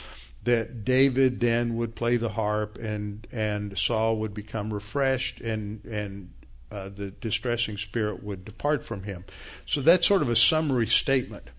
that 0.43 0.83
David 0.85 1.39
then 1.39 1.75
would 1.77 1.95
play 1.95 2.17
the 2.17 2.29
harp 2.29 2.77
and 2.77 3.25
and 3.31 3.77
Saul 3.77 4.17
would 4.17 4.33
become 4.33 4.73
refreshed 4.73 5.41
and 5.41 5.83
and 5.85 6.31
uh, 6.71 6.89
the 6.89 7.11
distressing 7.11 7.77
spirit 7.77 8.23
would 8.23 8.45
depart 8.45 8.83
from 8.83 9.03
him. 9.03 9.25
So 9.65 9.81
that's 9.81 10.07
sort 10.07 10.21
of 10.21 10.29
a 10.29 10.35
summary 10.35 10.87
statement. 10.87 11.49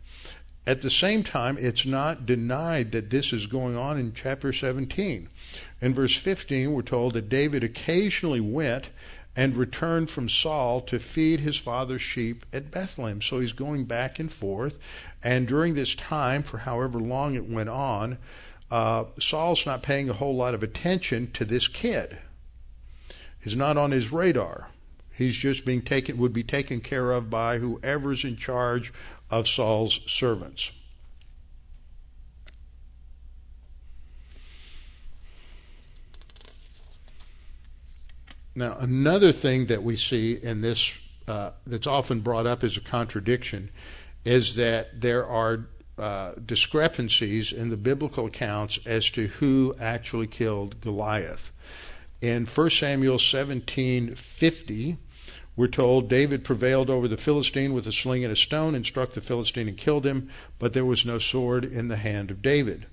At 0.66 0.80
the 0.80 0.90
same 0.90 1.22
time, 1.22 1.58
it's 1.58 1.84
not 1.84 2.24
denied 2.24 2.92
that 2.92 3.10
this 3.10 3.32
is 3.32 3.46
going 3.46 3.76
on 3.76 3.98
in 3.98 4.14
chapter 4.14 4.52
17. 4.52 5.28
In 5.82 5.94
verse 5.94 6.16
15, 6.16 6.72
we're 6.72 6.82
told 6.82 7.12
that 7.14 7.28
David 7.28 7.62
occasionally 7.62 8.40
went 8.40 8.88
and 9.36 9.56
returned 9.56 10.08
from 10.08 10.28
Saul 10.28 10.80
to 10.82 10.98
feed 10.98 11.40
his 11.40 11.58
father's 11.58 12.00
sheep 12.00 12.46
at 12.52 12.70
Bethlehem. 12.70 13.20
So 13.20 13.40
he's 13.40 13.52
going 13.52 13.84
back 13.84 14.18
and 14.18 14.32
forth. 14.32 14.78
And 15.22 15.46
during 15.46 15.74
this 15.74 15.94
time, 15.94 16.42
for 16.42 16.58
however 16.58 16.98
long 16.98 17.34
it 17.34 17.48
went 17.48 17.68
on, 17.68 18.18
uh, 18.70 19.04
Saul's 19.20 19.66
not 19.66 19.82
paying 19.82 20.08
a 20.08 20.14
whole 20.14 20.34
lot 20.34 20.54
of 20.54 20.62
attention 20.62 21.30
to 21.32 21.44
this 21.44 21.68
kid. 21.68 22.18
He's 23.38 23.56
not 23.56 23.76
on 23.76 23.90
his 23.90 24.10
radar. 24.12 24.68
He's 25.12 25.36
just 25.36 25.64
being 25.64 25.82
taken, 25.82 26.16
would 26.16 26.32
be 26.32 26.42
taken 26.42 26.80
care 26.80 27.12
of 27.12 27.30
by 27.30 27.58
whoever's 27.58 28.24
in 28.24 28.36
charge 28.36 28.92
of 29.30 29.48
Saul's 29.48 30.00
servants. 30.06 30.70
Now, 38.56 38.76
another 38.78 39.32
thing 39.32 39.66
that 39.66 39.82
we 39.82 39.96
see 39.96 40.34
in 40.40 40.60
this 40.60 40.92
uh, 41.26 41.50
that's 41.66 41.86
often 41.86 42.20
brought 42.20 42.46
up 42.46 42.62
as 42.62 42.76
a 42.76 42.80
contradiction 42.80 43.70
is 44.24 44.54
that 44.54 45.00
there 45.00 45.26
are 45.26 45.66
uh, 45.98 46.32
discrepancies 46.44 47.52
in 47.52 47.70
the 47.70 47.76
biblical 47.76 48.26
accounts 48.26 48.78
as 48.84 49.10
to 49.10 49.28
who 49.28 49.74
actually 49.80 50.26
killed 50.26 50.80
Goliath. 50.80 51.52
In 52.20 52.46
1 52.46 52.70
Samuel 52.70 53.18
17:50, 53.18 54.96
we're 55.56 55.68
told 55.68 56.08
David 56.08 56.44
prevailed 56.44 56.90
over 56.90 57.06
the 57.06 57.16
Philistine 57.16 57.72
with 57.72 57.86
a 57.86 57.92
sling 57.92 58.24
and 58.24 58.32
a 58.32 58.36
stone 58.36 58.74
and 58.74 58.84
struck 58.84 59.12
the 59.12 59.20
Philistine 59.20 59.68
and 59.68 59.76
killed 59.76 60.04
him, 60.04 60.28
but 60.58 60.72
there 60.72 60.84
was 60.84 61.06
no 61.06 61.18
sword 61.18 61.64
in 61.64 61.88
the 61.88 61.96
hand 61.96 62.30
of 62.30 62.42
David. 62.42 62.86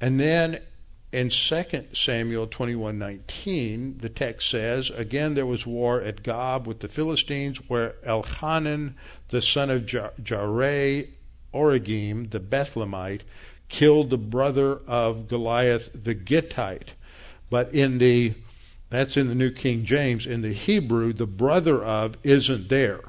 And 0.00 0.18
then 0.18 0.60
in 1.12 1.30
2 1.30 1.94
Samuel 1.94 2.46
21:19, 2.48 3.98
the 4.00 4.08
text 4.08 4.50
says, 4.50 4.90
"Again 4.90 5.34
there 5.34 5.46
was 5.46 5.66
war 5.66 6.00
at 6.00 6.22
Gob 6.22 6.66
with 6.66 6.80
the 6.80 6.88
Philistines, 6.88 7.58
where 7.68 7.94
Elhanan, 8.04 8.94
the 9.28 9.40
son 9.40 9.70
of 9.70 9.86
Jaare 9.86 11.08
Oregim, 11.52 12.30
the 12.30 12.40
Bethlehemite, 12.40 13.20
killed 13.68 14.10
the 14.10 14.18
brother 14.18 14.80
of 14.88 15.28
Goliath 15.28 15.90
the 15.94 16.14
Gittite." 16.14 16.94
But 17.48 17.72
in 17.72 17.98
the 17.98 18.34
that's 18.90 19.16
in 19.16 19.28
the 19.28 19.34
New 19.34 19.50
King 19.50 19.84
James. 19.84 20.26
In 20.26 20.42
the 20.42 20.52
Hebrew, 20.52 21.12
the 21.12 21.26
brother 21.26 21.82
of 21.82 22.16
isn't 22.22 22.68
there. 22.68 23.00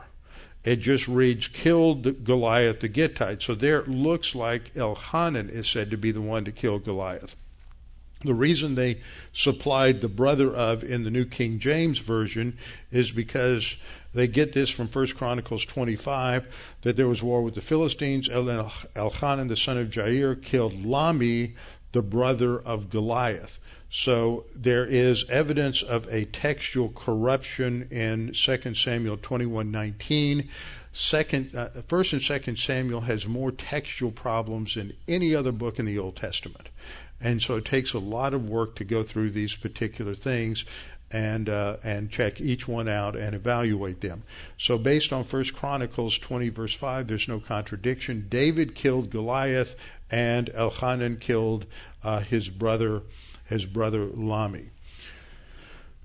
It 0.64 0.78
just 0.78 1.08
reads, 1.08 1.48
killed 1.48 2.24
Goliath 2.24 2.80
the 2.80 2.90
Gittite. 2.90 3.44
So 3.44 3.54
there 3.54 3.82
it 3.82 3.88
looks 3.88 4.34
like 4.34 4.74
Elhanan 4.74 5.50
is 5.50 5.70
said 5.70 5.92
to 5.92 5.98
be 5.98 6.12
the 6.12 6.22
one 6.22 6.44
to 6.46 6.52
kill 6.52 6.80
Goliath. 6.80 7.36
The 8.24 8.34
reason 8.34 8.74
they 8.74 9.02
supplied 9.32 10.02
the 10.02 10.08
brother 10.08 10.52
of 10.56 10.84
in 10.84 11.04
the 11.04 11.12
New 11.12 11.26
King 11.26 11.60
James 11.60 12.00
Version 12.00 12.58
is 12.90 13.12
because 13.12 13.76
they 14.16 14.28
get 14.28 14.54
this 14.54 14.72
from 14.72 14.88
1 14.88 15.10
Chronicles 15.10 15.66
25 15.66 16.48
that 16.82 16.96
there 16.96 17.08
was 17.08 17.22
war 17.22 17.44
with 17.44 17.54
the 17.54 17.62
Philistines. 17.62 18.28
Elhanan, 18.28 19.50
the 19.50 19.56
son 19.56 19.78
of 19.78 19.90
Jair, 19.90 20.42
killed 20.42 20.84
Lahmi, 20.84 21.54
the 21.92 22.02
brother 22.02 22.58
of 22.58 22.90
Goliath. 22.90 23.60
So 23.89 24.45
there 24.54 24.86
is 24.86 25.30
evidence 25.30 25.82
of 25.82 26.08
a 26.08 26.26
textual 26.26 26.89
corruption 26.89 27.88
in 27.91 28.34
2 28.34 28.76
Samuel 28.76 29.17
21:19. 29.17 30.50
Second, 30.91 31.56
uh, 31.56 31.69
First 31.88 32.13
and 32.13 32.21
Second 32.21 32.58
Samuel 32.58 33.02
has 33.02 33.28
more 33.28 33.52
textual 33.52 34.12
problems 34.12 34.76
than 34.76 34.93
any 35.08 35.36
other 35.36 35.52
book 35.52 35.78
in 35.78 35.86
the 35.86 36.00
Old 36.00 36.15
Testament. 36.15 36.69
And 37.19 37.41
so 37.41 37.58
it 37.58 37.65
takes 37.65 37.93
a 37.93 38.00
lot 38.00 38.34
of 38.34 38.50
work 38.50 38.76
to 38.76 38.84
go 38.84 39.04
through 39.04 39.32
these 39.32 39.56
particular 39.56 40.15
things 40.15 40.65
and 41.12 41.48
uh, 41.50 41.78
and 41.84 42.10
check 42.10 42.41
each 42.41 42.67
one 42.67 42.88
out 42.88 43.15
and 43.15 43.36
evaluate 43.36 44.02
them. 44.02 44.24
So 44.58 44.78
based 44.78 45.13
on 45.13 45.24
First 45.24 45.54
Chronicles 45.54 46.17
20 46.17 46.50
verse 46.50 46.74
5, 46.74 47.08
there's 47.08 47.28
no 47.28 47.39
contradiction. 47.39 48.28
David 48.30 48.76
killed 48.76 49.10
Goliath, 49.10 49.76
and 50.10 50.48
Elhanan 50.48 51.19
killed 51.19 51.65
uh, 52.04 52.19
his 52.19 52.50
brother 52.50 53.04
his 53.46 53.66
brother 53.66 54.08
Lahmi. 54.08 54.70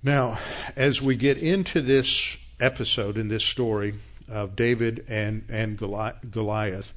Now, 0.03 0.39
as 0.77 1.03
we 1.03 1.17
get 1.17 1.39
into 1.39 1.81
this 1.81 2.37
episode 2.59 3.17
in 3.17 3.29
this 3.29 3.45
story 3.45 3.95
of 4.29 4.57
David 4.57 5.05
and 5.09 5.45
and 5.49 5.77
Goliath, 5.77 6.93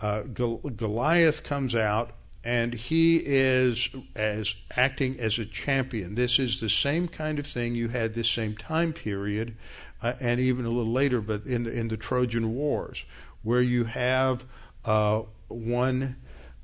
uh, 0.00 0.22
Goliath 0.22 1.42
comes 1.42 1.74
out 1.74 2.12
and 2.46 2.74
he 2.74 3.16
is 3.16 3.88
as 4.14 4.54
acting 4.76 5.18
as 5.18 5.36
a 5.36 5.44
champion. 5.44 6.14
This 6.14 6.38
is 6.38 6.60
the 6.60 6.68
same 6.68 7.08
kind 7.08 7.40
of 7.40 7.46
thing 7.46 7.74
you 7.74 7.88
had 7.88 8.14
this 8.14 8.30
same 8.30 8.54
time 8.54 8.92
period, 8.92 9.56
uh, 10.00 10.12
and 10.20 10.38
even 10.38 10.64
a 10.64 10.68
little 10.68 10.92
later, 10.92 11.20
but 11.20 11.44
in 11.44 11.64
the, 11.64 11.72
in 11.72 11.88
the 11.88 11.96
Trojan 11.96 12.54
Wars, 12.54 13.04
where 13.42 13.62
you 13.62 13.82
have 13.84 14.44
uh, 14.84 15.22
one 15.48 16.14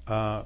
uh, 0.07 0.43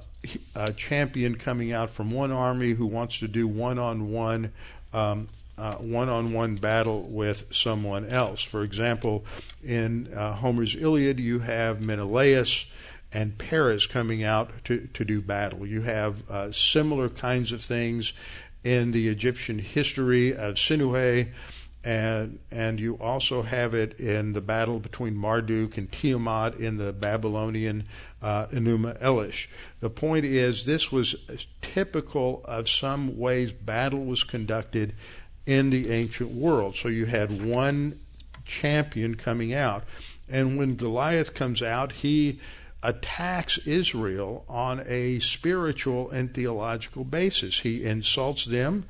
a 0.55 0.73
champion 0.73 1.35
coming 1.35 1.71
out 1.71 1.89
from 1.89 2.11
one 2.11 2.31
army 2.31 2.73
who 2.73 2.85
wants 2.85 3.19
to 3.19 3.27
do 3.27 3.47
one-on-one. 3.47 4.51
Um, 4.93 5.29
uh, 5.57 5.73
one-on-one 5.77 6.55
battle 6.57 7.01
with 7.01 7.45
someone 7.51 8.05
else. 8.05 8.43
For 8.43 8.61
example, 8.61 9.25
in 9.63 10.13
uh, 10.13 10.33
Homer's 10.33 10.75
Iliad, 10.75 11.19
you 11.19 11.39
have 11.39 11.81
Menelaus 11.81 12.67
and 13.11 13.37
Paris 13.37 13.87
coming 13.87 14.23
out 14.23 14.51
to, 14.65 14.87
to 14.93 15.03
do 15.03 15.19
battle. 15.19 15.65
You 15.65 15.81
have 15.81 16.29
uh, 16.29 16.51
similar 16.51 17.09
kinds 17.09 17.51
of 17.51 17.61
things 17.61 18.13
in 18.63 18.91
the 18.91 19.07
Egyptian 19.07 19.59
history 19.59 20.35
of 20.35 20.55
Sinuhe, 20.55 21.29
and 21.83 22.39
and 22.51 22.79
you 22.79 22.95
also 22.95 23.43
have 23.43 23.73
it 23.73 23.99
in 23.99 24.33
the 24.33 24.41
battle 24.41 24.79
between 24.79 25.15
Marduk 25.15 25.77
and 25.77 25.91
Tiamat 25.91 26.55
in 26.55 26.77
the 26.77 26.91
Babylonian 26.91 27.85
uh, 28.21 28.47
Enuma 28.47 28.99
Elish. 29.01 29.47
The 29.79 29.89
point 29.89 30.25
is, 30.25 30.65
this 30.65 30.91
was 30.91 31.15
typical 31.61 32.41
of 32.45 32.69
some 32.69 33.17
ways 33.17 33.51
battle 33.51 34.05
was 34.05 34.23
conducted 34.23 34.93
in 35.45 35.69
the 35.69 35.91
ancient 35.91 36.31
world. 36.31 36.75
So 36.75 36.87
you 36.87 37.05
had 37.05 37.43
one 37.43 37.99
champion 38.45 39.15
coming 39.15 39.53
out, 39.53 39.83
and 40.27 40.57
when 40.57 40.75
Goliath 40.75 41.33
comes 41.33 41.61
out, 41.61 41.91
he 41.91 42.39
attacks 42.83 43.57
Israel 43.59 44.45
on 44.47 44.83
a 44.87 45.19
spiritual 45.19 46.09
and 46.11 46.33
theological 46.33 47.03
basis. 47.03 47.59
He 47.59 47.83
insults 47.83 48.45
them 48.45 48.85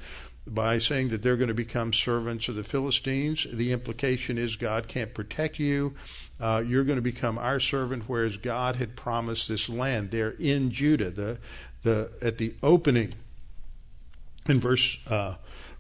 by 0.46 0.78
saying 0.78 1.10
that 1.10 1.22
they're 1.22 1.38
going 1.38 1.48
to 1.50 1.54
become 1.54 1.94
servants 1.94 2.48
of 2.48 2.56
the 2.56 2.64
Philistines. 2.64 3.46
The 3.52 3.72
implication 3.72 4.38
is 4.38 4.56
God 4.56 4.88
can't 4.88 5.14
protect 5.14 5.60
you. 5.60 5.96
Uh, 6.40 6.64
you're 6.66 6.84
going 6.84 6.98
to 6.98 7.02
become 7.02 7.38
our 7.38 7.60
servant, 7.60 8.04
whereas 8.08 8.38
God 8.38 8.76
had 8.76 8.96
promised 8.96 9.48
this 9.48 9.68
land. 9.70 10.12
They're 10.12 10.36
in 10.40 10.72
Judah. 10.72 11.10
The 11.10 11.40
the 11.84 12.12
at 12.22 12.38
the 12.38 12.54
opening 12.62 13.14
in 14.48 14.60
verse 14.60 14.98
uh, 15.08 15.36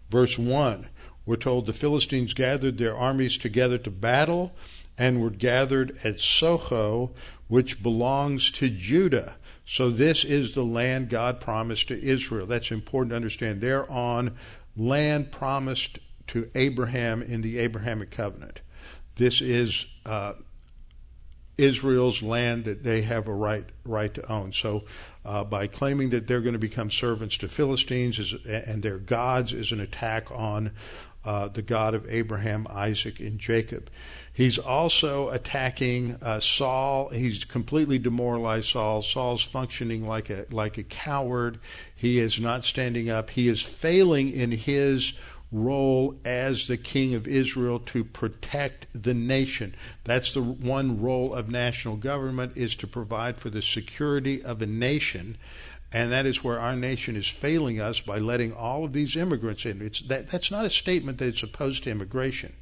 verse 0.09 0.37
one, 0.37 0.89
we're 1.25 1.35
told 1.35 1.65
the 1.65 1.73
Philistines 1.73 2.33
gathered 2.33 2.77
their 2.77 2.95
armies 2.95 3.37
together 3.37 3.77
to 3.77 3.91
battle, 3.91 4.51
and 4.97 5.21
were 5.21 5.29
gathered 5.29 5.97
at 6.03 6.17
Socho, 6.17 7.11
which 7.47 7.83
belongs 7.83 8.51
to 8.53 8.69
Judah. 8.69 9.35
So 9.65 9.89
this 9.89 10.23
is 10.23 10.53
the 10.53 10.63
land 10.63 11.09
God 11.09 11.41
promised 11.41 11.89
to 11.89 12.01
Israel. 12.01 12.47
That's 12.47 12.71
important 12.71 13.11
to 13.11 13.17
understand. 13.17 13.61
They're 13.61 13.89
on 13.91 14.37
land 14.75 15.31
promised 15.31 15.99
to 16.27 16.49
Abraham 16.55 17.21
in 17.21 17.41
the 17.41 17.59
Abrahamic 17.59 18.09
covenant. 18.09 18.61
This 19.17 19.41
is 19.41 19.85
uh, 20.05 20.33
Israel's 21.57 22.21
land 22.21 22.65
that 22.65 22.83
they 22.83 23.01
have 23.01 23.27
a 23.27 23.33
right 23.33 23.65
right 23.83 24.13
to 24.13 24.31
own. 24.31 24.51
So, 24.53 24.83
uh, 25.25 25.43
by 25.43 25.67
claiming 25.67 26.11
that 26.11 26.27
they're 26.27 26.41
going 26.41 26.53
to 26.53 26.59
become 26.59 26.89
servants 26.89 27.37
to 27.39 27.47
Philistines 27.47 28.19
is, 28.19 28.33
and 28.45 28.83
their 28.83 28.97
gods 28.97 29.53
is 29.53 29.71
an 29.71 29.79
attack 29.79 30.29
on 30.31 30.71
uh, 31.25 31.49
the 31.49 31.61
God 31.61 31.93
of 31.93 32.09
Abraham, 32.09 32.67
Isaac, 32.69 33.19
and 33.19 33.37
Jacob. 33.37 33.89
He's 34.31 34.57
also 34.57 35.29
attacking 35.29 36.17
uh, 36.21 36.39
Saul. 36.39 37.09
He's 37.09 37.43
completely 37.43 37.99
demoralized 37.99 38.69
Saul. 38.69 39.01
Saul's 39.01 39.41
functioning 39.41 40.07
like 40.07 40.29
a 40.29 40.45
like 40.51 40.77
a 40.77 40.83
coward. 40.83 41.59
He 41.93 42.19
is 42.19 42.39
not 42.39 42.63
standing 42.63 43.09
up. 43.09 43.31
He 43.31 43.49
is 43.49 43.61
failing 43.61 44.31
in 44.31 44.51
his 44.51 45.13
role 45.51 46.15
as 46.25 46.67
the 46.67 46.77
king 46.77 47.13
of 47.13 47.27
Israel 47.27 47.79
to 47.79 48.03
protect 48.03 48.85
the 48.93 49.13
nation. 49.13 49.73
That's 50.03 50.33
the 50.33 50.41
one 50.41 51.01
role 51.01 51.33
of 51.33 51.49
national 51.49 51.97
government 51.97 52.53
is 52.55 52.75
to 52.75 52.87
provide 52.87 53.37
for 53.37 53.49
the 53.49 53.61
security 53.61 54.43
of 54.43 54.61
a 54.61 54.65
nation. 54.65 55.37
And 55.91 56.11
that 56.11 56.25
is 56.25 56.43
where 56.43 56.59
our 56.59 56.75
nation 56.75 57.15
is 57.15 57.27
failing 57.27 57.79
us 57.79 58.01
by 58.01 58.17
letting 58.17 58.51
all 58.51 58.83
of 58.83 58.91
these 58.91 59.15
immigrants 59.15 59.65
in. 59.65 59.81
It's 59.81 60.01
that, 60.01 60.27
that's 60.27 60.51
not 60.51 60.65
a 60.65 60.69
statement 60.69 61.17
that 61.19 61.29
it's 61.29 61.43
opposed 61.43 61.85
to 61.85 61.91
immigration. 61.91 62.53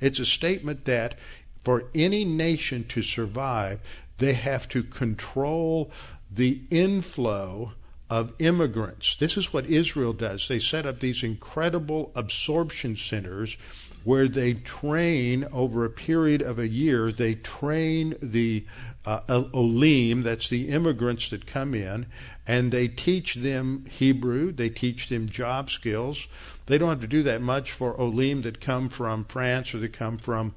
It's 0.00 0.18
a 0.18 0.24
statement 0.24 0.86
that 0.86 1.18
for 1.62 1.84
any 1.94 2.24
nation 2.24 2.84
to 2.88 3.02
survive, 3.02 3.80
they 4.18 4.32
have 4.32 4.68
to 4.70 4.82
control 4.82 5.90
the 6.30 6.62
inflow 6.70 7.72
of 8.10 8.32
immigrants. 8.38 9.16
This 9.16 9.36
is 9.36 9.52
what 9.52 9.66
Israel 9.66 10.12
does. 10.12 10.46
They 10.48 10.58
set 10.58 10.86
up 10.86 11.00
these 11.00 11.22
incredible 11.22 12.12
absorption 12.14 12.96
centers 12.96 13.56
where 14.04 14.28
they 14.28 14.54
train 14.54 15.46
over 15.52 15.84
a 15.84 15.90
period 15.90 16.42
of 16.42 16.58
a 16.58 16.68
year, 16.68 17.12
they 17.12 17.34
train 17.34 18.14
the 18.20 18.66
uh, 19.04 19.20
Olim, 19.28 20.22
that's 20.22 20.48
the 20.48 20.68
immigrants 20.68 21.30
that 21.30 21.46
come 21.46 21.74
in, 21.74 22.06
and 22.46 22.72
they 22.72 22.88
teach 22.88 23.34
them 23.36 23.86
Hebrew, 23.88 24.52
they 24.52 24.68
teach 24.68 25.08
them 25.08 25.28
job 25.28 25.70
skills. 25.70 26.26
They 26.66 26.78
don't 26.78 26.88
have 26.88 27.00
to 27.00 27.06
do 27.06 27.22
that 27.24 27.42
much 27.42 27.72
for 27.72 28.00
Olim 28.00 28.42
that 28.42 28.60
come 28.60 28.88
from 28.88 29.24
France 29.24 29.74
or 29.74 29.78
that 29.78 29.92
come 29.92 30.18
from 30.18 30.54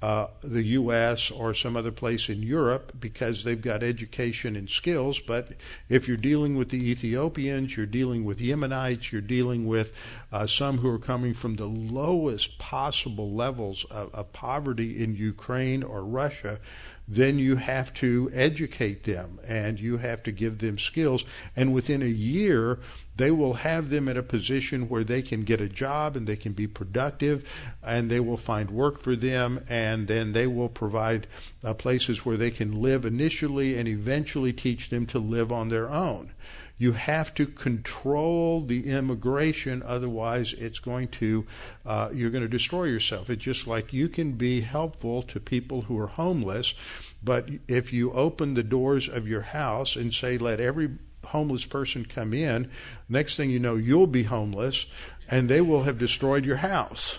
uh, 0.00 0.28
the 0.42 0.62
U.S. 0.62 1.30
or 1.30 1.54
some 1.54 1.76
other 1.76 1.90
place 1.90 2.28
in 2.28 2.42
Europe 2.42 2.92
because 3.00 3.42
they've 3.42 3.60
got 3.60 3.82
education 3.82 4.54
and 4.54 4.70
skills. 4.70 5.18
But 5.18 5.52
if 5.88 6.06
you're 6.06 6.16
dealing 6.16 6.56
with 6.56 6.68
the 6.68 6.90
Ethiopians, 6.90 7.76
you're 7.76 7.86
dealing 7.86 8.24
with 8.24 8.38
Yemenites, 8.38 9.10
you're 9.10 9.20
dealing 9.20 9.66
with 9.66 9.92
uh, 10.30 10.46
some 10.46 10.78
who 10.78 10.88
are 10.88 11.00
coming 11.00 11.34
from 11.34 11.54
the 11.54 11.66
lowest 11.66 12.58
possible 12.58 13.32
levels 13.34 13.84
of, 13.90 14.14
of 14.14 14.32
poverty 14.32 15.02
in 15.02 15.16
Ukraine 15.16 15.82
or 15.82 16.04
Russia, 16.04 16.60
then 17.08 17.38
you 17.38 17.56
have 17.56 17.92
to 17.94 18.30
educate 18.34 19.04
them 19.04 19.40
and 19.46 19.80
you 19.80 19.96
have 19.96 20.22
to 20.24 20.30
give 20.30 20.58
them 20.58 20.76
skills. 20.76 21.24
And 21.56 21.72
within 21.72 22.02
a 22.02 22.06
year, 22.06 22.80
they 23.16 23.30
will 23.30 23.54
have 23.54 23.88
them 23.88 24.08
in 24.08 24.18
a 24.18 24.22
position 24.22 24.88
where 24.88 25.04
they 25.04 25.22
can 25.22 25.42
get 25.42 25.60
a 25.60 25.68
job 25.68 26.16
and 26.16 26.26
they 26.26 26.36
can 26.36 26.52
be 26.52 26.66
productive 26.66 27.48
and 27.82 28.10
they 28.10 28.20
will 28.20 28.36
find 28.36 28.70
work 28.70 28.98
for 29.00 29.16
them 29.16 29.64
and 29.70 30.06
then 30.06 30.32
they 30.32 30.46
will 30.46 30.68
provide 30.68 31.26
uh, 31.64 31.72
places 31.72 32.26
where 32.26 32.36
they 32.36 32.50
can 32.50 32.82
live 32.82 33.06
initially 33.06 33.78
and 33.78 33.88
eventually 33.88 34.52
teach 34.52 34.90
them 34.90 35.06
to 35.06 35.18
live 35.18 35.50
on 35.50 35.70
their 35.70 35.88
own. 35.88 36.32
You 36.78 36.92
have 36.92 37.34
to 37.34 37.46
control 37.46 38.64
the 38.64 38.86
immigration, 38.86 39.82
otherwise, 39.84 40.52
it's 40.52 40.78
going 40.78 41.08
to 41.08 41.44
uh, 41.84 42.10
you're 42.14 42.30
going 42.30 42.44
to 42.44 42.48
destroy 42.48 42.84
yourself. 42.84 43.28
It's 43.28 43.42
just 43.42 43.66
like 43.66 43.92
you 43.92 44.08
can 44.08 44.32
be 44.32 44.60
helpful 44.60 45.22
to 45.24 45.40
people 45.40 45.82
who 45.82 45.98
are 45.98 46.06
homeless, 46.06 46.74
but 47.22 47.48
if 47.66 47.92
you 47.92 48.12
open 48.12 48.54
the 48.54 48.62
doors 48.62 49.08
of 49.08 49.26
your 49.26 49.42
house 49.42 49.96
and 49.96 50.14
say, 50.14 50.38
"Let 50.38 50.60
every 50.60 50.90
homeless 51.26 51.64
person 51.64 52.04
come 52.04 52.32
in," 52.32 52.70
next 53.08 53.36
thing 53.36 53.50
you 53.50 53.58
know, 53.58 53.74
you'll 53.74 54.06
be 54.06 54.22
homeless, 54.22 54.86
and 55.28 55.48
they 55.48 55.60
will 55.60 55.82
have 55.82 55.98
destroyed 55.98 56.44
your 56.44 56.56
house 56.56 57.18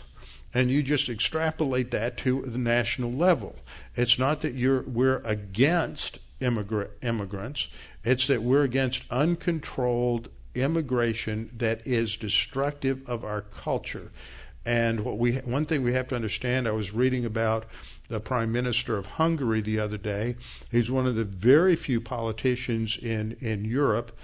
and 0.54 0.72
you 0.72 0.82
just 0.82 1.10
extrapolate 1.10 1.91
that 1.91 2.17
to 2.17 2.41
the 2.41 2.58
national 2.58 3.12
level. 3.12 3.56
It's 3.95 4.17
not 4.17 4.41
that 4.41 4.56
you're 4.56 4.82
we're 4.82 5.19
against 5.19 6.19
immigrant 6.39 6.91
immigrants. 7.02 7.67
It's 8.04 8.28
that 8.28 8.44
we're 8.44 8.64
against 8.64 9.04
uncontrolled 9.10 10.30
immigration 10.56 11.52
that 11.58 11.86
is 11.86 12.18
destructive 12.18 13.08
of 13.08 13.24
our 13.24 13.42
culture. 13.42 14.12
And 14.66 15.02
what 15.02 15.18
we 15.18 15.36
one 15.38 15.66
thing 15.66 15.84
we 15.84 15.94
have 15.94 16.10
to 16.10 16.16
understand, 16.16 16.68
I 16.68 16.72
was 16.72 16.94
reading 16.94 17.26
about 17.26 17.66
the 18.08 18.20
Prime 18.20 18.52
Minister 18.52 18.98
of 18.98 19.06
Hungary 19.06 19.62
the 19.62 19.80
other 19.80 19.98
day. 19.98 20.36
He's 20.72 20.92
one 20.92 21.08
of 21.08 21.16
the 21.16 21.24
very 21.24 21.76
few 21.76 22.02
politicians 22.02 22.98
in, 22.98 23.38
in 23.40 23.66
Europe 23.66 24.18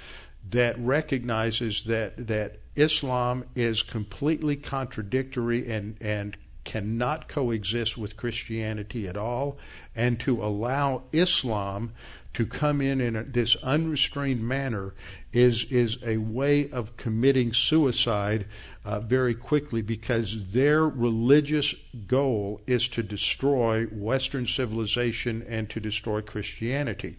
that 0.50 0.78
recognizes 0.78 1.84
that 1.84 2.28
that 2.28 2.58
Islam 2.76 3.46
is 3.56 3.82
completely 3.82 4.56
contradictory 4.56 5.68
and, 5.72 5.98
and 6.02 6.36
cannot 6.66 7.28
coexist 7.28 7.98
with 7.98 8.18
Christianity 8.18 9.08
at 9.08 9.16
all, 9.16 9.58
and 9.96 10.20
to 10.20 10.44
allow 10.44 11.04
Islam 11.14 11.94
to 12.36 12.46
come 12.46 12.82
in 12.82 13.02
in 13.02 13.16
a, 13.16 13.24
this 13.24 13.56
unrestrained 13.64 14.42
manner 14.42 14.94
is 15.32 15.66
is 15.66 15.98
a 16.06 16.18
way 16.18 16.70
of 16.70 16.96
committing 16.98 17.54
suicide 17.54 18.46
uh, 18.84 19.00
very 19.00 19.34
quickly 19.34 19.82
because 19.82 20.52
their 20.52 20.88
religious 20.88 21.74
goal 22.08 22.62
is 22.68 22.88
to 22.90 23.02
destroy 23.02 23.86
Western 23.86 24.46
civilization 24.46 25.46
and 25.50 25.70
to 25.70 25.80
destroy 25.80 26.22
Christianity, 26.22 27.18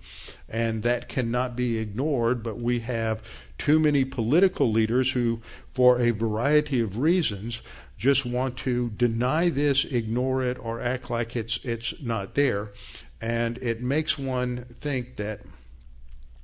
and 0.48 0.82
that 0.82 1.08
cannot 1.08 1.56
be 1.56 1.78
ignored. 1.78 2.42
But 2.42 2.58
we 2.58 2.80
have 2.80 3.22
too 3.58 3.78
many 3.78 4.04
political 4.04 4.70
leaders 4.70 5.12
who, 5.12 5.40
for 5.72 5.98
a 5.98 6.10
variety 6.10 6.80
of 6.80 6.98
reasons, 6.98 7.62
just 7.96 8.26
want 8.26 8.58
to 8.58 8.90
deny 8.90 9.48
this, 9.48 9.84
ignore 9.86 10.42
it, 10.42 10.58
or 10.58 10.80
act 10.80 11.10
like 11.10 11.34
it's 11.34 11.58
it's 11.64 11.94
not 12.02 12.34
there. 12.34 12.72
And 13.20 13.58
it 13.58 13.82
makes 13.82 14.18
one 14.18 14.66
think 14.80 15.16
that 15.16 15.40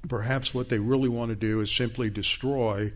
perhaps 0.09 0.55
what 0.55 0.69
they 0.69 0.79
really 0.79 1.09
want 1.09 1.31
to 1.31 1.37
do 1.37 1.61
is 1.61 1.75
simply 1.75 2.11
destroy 2.11 2.93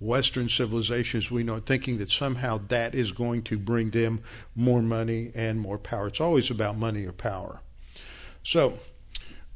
Western 0.00 0.48
civilizations 0.48 1.30
we 1.30 1.42
know 1.42 1.60
thinking 1.60 1.98
that 1.98 2.10
somehow 2.10 2.58
that 2.68 2.94
is 2.94 3.12
going 3.12 3.42
to 3.42 3.58
bring 3.58 3.90
them 3.90 4.22
more 4.56 4.80
money 4.80 5.30
and 5.34 5.60
more 5.60 5.78
power. 5.78 6.06
It's 6.06 6.20
always 6.20 6.50
about 6.50 6.78
money 6.78 7.04
or 7.04 7.12
power. 7.12 7.60
So, 8.42 8.78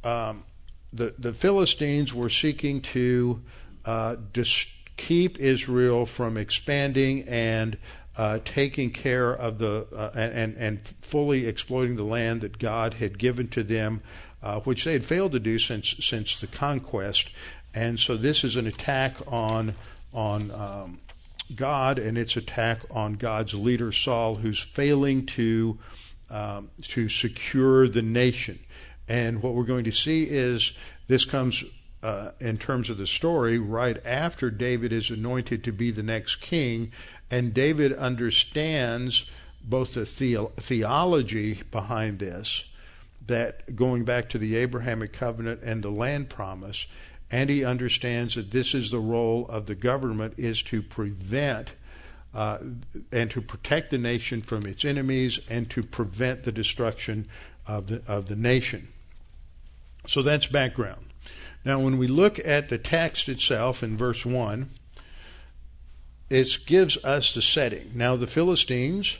um, 0.02 0.44
the 0.92 1.14
the 1.18 1.32
Philistines 1.32 2.12
were 2.12 2.28
seeking 2.28 2.82
to 2.82 3.42
uh, 3.86 4.16
dis- 4.32 4.66
keep 4.96 5.40
Israel 5.40 6.06
from 6.06 6.36
expanding 6.36 7.22
and 7.26 7.78
uh, 8.16 8.38
taking 8.44 8.90
care 8.90 9.32
of 9.32 9.58
the 9.58 9.86
uh, 9.94 10.10
and 10.14 10.56
and 10.56 10.86
fully 11.00 11.46
exploiting 11.46 11.96
the 11.96 12.04
land 12.04 12.42
that 12.42 12.58
God 12.58 12.94
had 12.94 13.18
given 13.18 13.48
to 13.48 13.62
them, 13.62 14.02
uh, 14.42 14.60
which 14.60 14.84
they 14.84 14.92
had 14.92 15.04
failed 15.04 15.32
to 15.32 15.40
do 15.40 15.58
since 15.58 15.96
since 16.00 16.38
the 16.38 16.46
conquest. 16.46 17.30
And 17.74 17.98
so 17.98 18.16
this 18.16 18.44
is 18.44 18.56
an 18.56 18.66
attack 18.66 19.16
on 19.26 19.74
on 20.12 20.50
um, 20.52 21.00
God, 21.54 21.98
and 21.98 22.16
it's 22.16 22.36
attack 22.36 22.82
on 22.90 23.14
God's 23.14 23.54
leader 23.54 23.90
Saul, 23.90 24.36
who's 24.36 24.60
failing 24.60 25.26
to 25.26 25.78
um, 26.30 26.70
to 26.82 27.08
secure 27.08 27.88
the 27.88 28.02
nation. 28.02 28.60
And 29.08 29.42
what 29.42 29.54
we're 29.54 29.64
going 29.64 29.84
to 29.84 29.92
see 29.92 30.24
is 30.24 30.72
this 31.08 31.24
comes 31.24 31.64
uh, 32.02 32.32
in 32.38 32.58
terms 32.58 32.90
of 32.90 32.98
the 32.98 33.06
story 33.06 33.58
right 33.58 33.98
after 34.04 34.50
David 34.50 34.92
is 34.92 35.10
anointed 35.10 35.64
to 35.64 35.72
be 35.72 35.90
the 35.90 36.02
next 36.02 36.36
king, 36.36 36.92
and 37.34 37.52
David 37.52 37.92
understands 37.92 39.24
both 39.60 39.94
the, 39.94 40.04
the- 40.04 40.50
theology 40.62 41.62
behind 41.72 42.20
this, 42.20 42.62
that 43.26 43.74
going 43.74 44.04
back 44.04 44.28
to 44.28 44.38
the 44.38 44.54
Abrahamic 44.54 45.12
covenant 45.12 45.60
and 45.64 45.82
the 45.82 45.90
land 45.90 46.30
promise, 46.30 46.86
and 47.32 47.50
he 47.50 47.64
understands 47.64 48.36
that 48.36 48.52
this 48.52 48.72
is 48.72 48.92
the 48.92 49.00
role 49.00 49.48
of 49.48 49.66
the 49.66 49.74
government 49.74 50.34
is 50.36 50.62
to 50.62 50.80
prevent 50.80 51.72
uh, 52.32 52.58
and 53.10 53.32
to 53.32 53.40
protect 53.40 53.90
the 53.90 53.98
nation 53.98 54.40
from 54.40 54.64
its 54.64 54.84
enemies 54.84 55.40
and 55.48 55.68
to 55.70 55.82
prevent 55.82 56.44
the 56.44 56.52
destruction 56.52 57.26
of 57.66 57.88
the 57.88 58.00
of 58.06 58.28
the 58.28 58.36
nation. 58.36 58.88
So 60.06 60.22
that's 60.22 60.46
background. 60.46 61.06
Now, 61.64 61.80
when 61.80 61.98
we 61.98 62.06
look 62.06 62.38
at 62.44 62.68
the 62.68 62.78
text 62.78 63.28
itself 63.28 63.82
in 63.82 63.96
verse 63.96 64.24
one, 64.24 64.70
it 66.30 66.58
gives 66.66 66.96
us 67.04 67.34
the 67.34 67.42
setting. 67.42 67.90
Now, 67.94 68.16
the 68.16 68.26
Philistines 68.26 69.18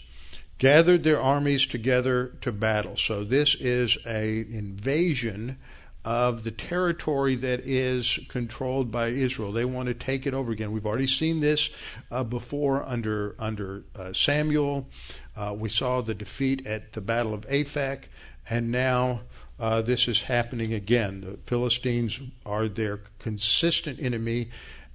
gathered 0.58 1.04
their 1.04 1.20
armies 1.20 1.66
together 1.66 2.32
to 2.40 2.52
battle. 2.52 2.96
So 2.96 3.24
this 3.24 3.54
is 3.56 3.98
an 4.06 4.46
invasion 4.50 5.58
of 6.04 6.44
the 6.44 6.50
territory 6.50 7.34
that 7.34 7.60
is 7.60 8.18
controlled 8.28 8.90
by 8.90 9.08
Israel. 9.08 9.52
They 9.52 9.64
want 9.64 9.88
to 9.88 9.94
take 9.94 10.26
it 10.26 10.34
over 10.34 10.52
again. 10.52 10.70
We've 10.70 10.86
already 10.86 11.06
seen 11.06 11.40
this 11.40 11.70
uh, 12.10 12.24
before 12.24 12.84
under 12.84 13.34
under 13.38 13.84
uh, 13.96 14.12
Samuel. 14.12 14.86
Uh, 15.34 15.54
we 15.56 15.70
saw 15.70 16.02
the 16.02 16.14
defeat 16.14 16.66
at 16.66 16.92
the 16.92 17.00
Battle 17.00 17.32
of 17.32 17.48
Aphek, 17.48 18.04
and 18.48 18.70
now 18.70 19.22
uh, 19.58 19.80
this 19.80 20.06
is 20.06 20.22
happening 20.22 20.74
again. 20.74 21.22
The 21.22 21.38
Philistines 21.46 22.20
are 22.44 22.68
their 22.68 23.00
consistent 23.18 23.98
enemy, 23.98 24.50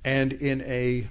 and 0.06 0.32
in 0.32 0.62
a 0.62 1.08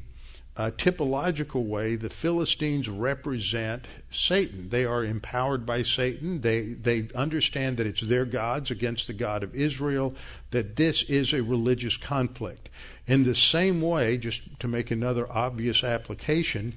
uh, 0.59 0.73
typological 0.73 1.65
way, 1.65 1.95
the 1.95 2.11
Philistines 2.11 2.89
represent 2.89 3.87
Satan. 4.11 4.71
They 4.71 4.85
are 4.85 5.05
empowered 5.05 5.65
by 5.65 5.83
Satan. 5.83 6.41
They 6.41 6.63
they 6.63 7.09
understand 7.15 7.77
that 7.77 7.87
it's 7.87 8.01
their 8.01 8.25
gods 8.25 8.73
against 8.73 9.07
the 9.07 9.13
God 9.13 9.45
of 9.45 9.55
Israel. 9.55 10.17
That 10.51 10.75
this 10.75 11.05
is 11.05 11.33
a 11.33 11.45
religious 11.45 11.97
conflict. 11.97 12.71
In 13.07 13.23
the 13.23 13.37
same 13.37 13.81
way, 13.81 14.19
just 14.19 14.59
to 14.59 14.67
make 14.67 14.91
another 14.91 15.31
obvious 15.31 15.85
application, 15.85 16.75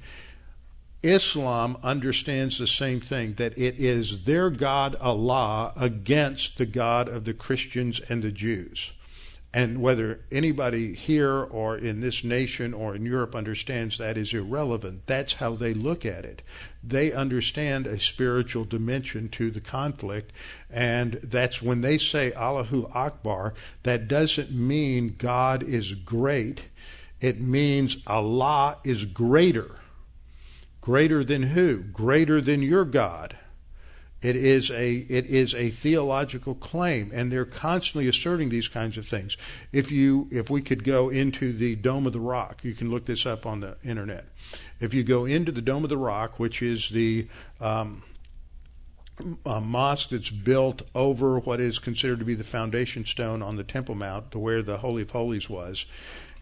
Islam 1.02 1.76
understands 1.82 2.60
the 2.60 2.68
same 2.68 3.02
thing 3.02 3.34
that 3.34 3.58
it 3.58 3.80
is 3.80 4.26
their 4.26 4.52
God 4.52 4.96
Allah 5.02 5.74
against 5.76 6.60
the 6.60 6.68
God 6.68 7.10
of 7.10 7.26
the 7.26 7.34
Christians 7.34 8.00
and 8.08 8.22
the 8.22 8.32
Jews. 8.32 8.92
And 9.54 9.82
whether 9.82 10.22
anybody 10.32 10.93
here 10.93 11.34
or 11.43 11.78
in 11.78 11.99
this 11.99 12.24
nation 12.24 12.74
or 12.74 12.95
in 12.95 13.06
Europe 13.06 13.36
understands 13.36 13.97
that 13.97 14.18
is 14.18 14.34
irrelevant. 14.34 15.08
That's 15.08 15.34
how 15.34 15.56
they 15.56 15.74
look 15.74 16.06
at 16.06 16.24
it. 16.24 16.41
They 16.82 17.12
understand 17.12 17.86
a 17.86 17.99
spiritual 17.99 18.64
dimension 18.64 19.28
to 19.30 19.52
the 19.52 19.60
conflict. 19.60 20.32
And 20.70 21.20
that's 21.22 21.62
when 21.62 21.82
they 21.82 21.97
say 21.97 22.32
Allahu 22.32 22.89
Akbar, 22.93 23.54
that 23.84 24.08
doesn't 24.08 24.52
mean 24.52 25.16
God 25.18 25.64
is 25.64 25.95
great. 25.95 26.64
It 27.20 27.41
means 27.41 27.97
Allah 28.08 28.78
is 28.86 29.04
greater. 29.04 29.76
Greater 30.80 31.26
than 31.26 31.43
who? 31.43 31.78
Greater 31.78 32.39
than 32.39 32.62
your 32.62 32.86
God. 32.86 33.36
It 34.22 34.36
is 34.36 34.70
a 34.70 34.98
it 35.10 35.26
is 35.26 35.56
a 35.56 35.72
theological 35.72 36.54
claim, 36.54 37.12
and 37.14 37.32
they're 37.32 37.46
constantly 37.46 38.08
asserting 38.08 38.50
these 38.50 38.68
kinds 38.68 38.98
of 38.98 39.08
things. 39.08 39.36
If 39.72 39.92
you 39.92 40.28
if 40.32 40.50
we 40.50 40.62
could 40.62 40.84
go 40.84 41.10
into 41.10 41.54
the 41.54 41.76
Dome 41.76 42.06
of 42.06 42.14
the 42.14 42.20
Rock, 42.20 42.64
you 42.64 42.74
can 42.74 42.92
look 42.92 43.06
this 43.06 43.26
up 43.26 43.46
on 43.46 43.62
the 43.62 43.78
internet. 43.84 44.26
If 44.80 44.94
you 44.94 45.04
go 45.04 45.26
into 45.26 45.52
the 45.52 45.62
Dome 45.62 45.84
of 45.84 45.90
the 45.90 45.98
Rock, 45.98 46.40
which 46.40 46.62
is 46.62 46.90
the 46.90 47.28
um, 47.60 48.04
mosque 49.46 50.10
that's 50.10 50.30
built 50.30 50.84
over 50.94 51.40
what 51.40 51.60
is 51.60 51.80
considered 51.80 52.20
to 52.20 52.26
be 52.26 52.36
the 52.36 52.44
foundation 52.44 53.06
stone 53.06 53.42
on 53.42 53.56
the 53.56 53.64
Temple 53.64 53.96
Mount, 53.96 54.32
to 54.32 54.40
where 54.40 54.62
the 54.62 54.78
Holy 54.78 55.02
of 55.02 55.12
Holies 55.12 55.50
was, 55.50 55.86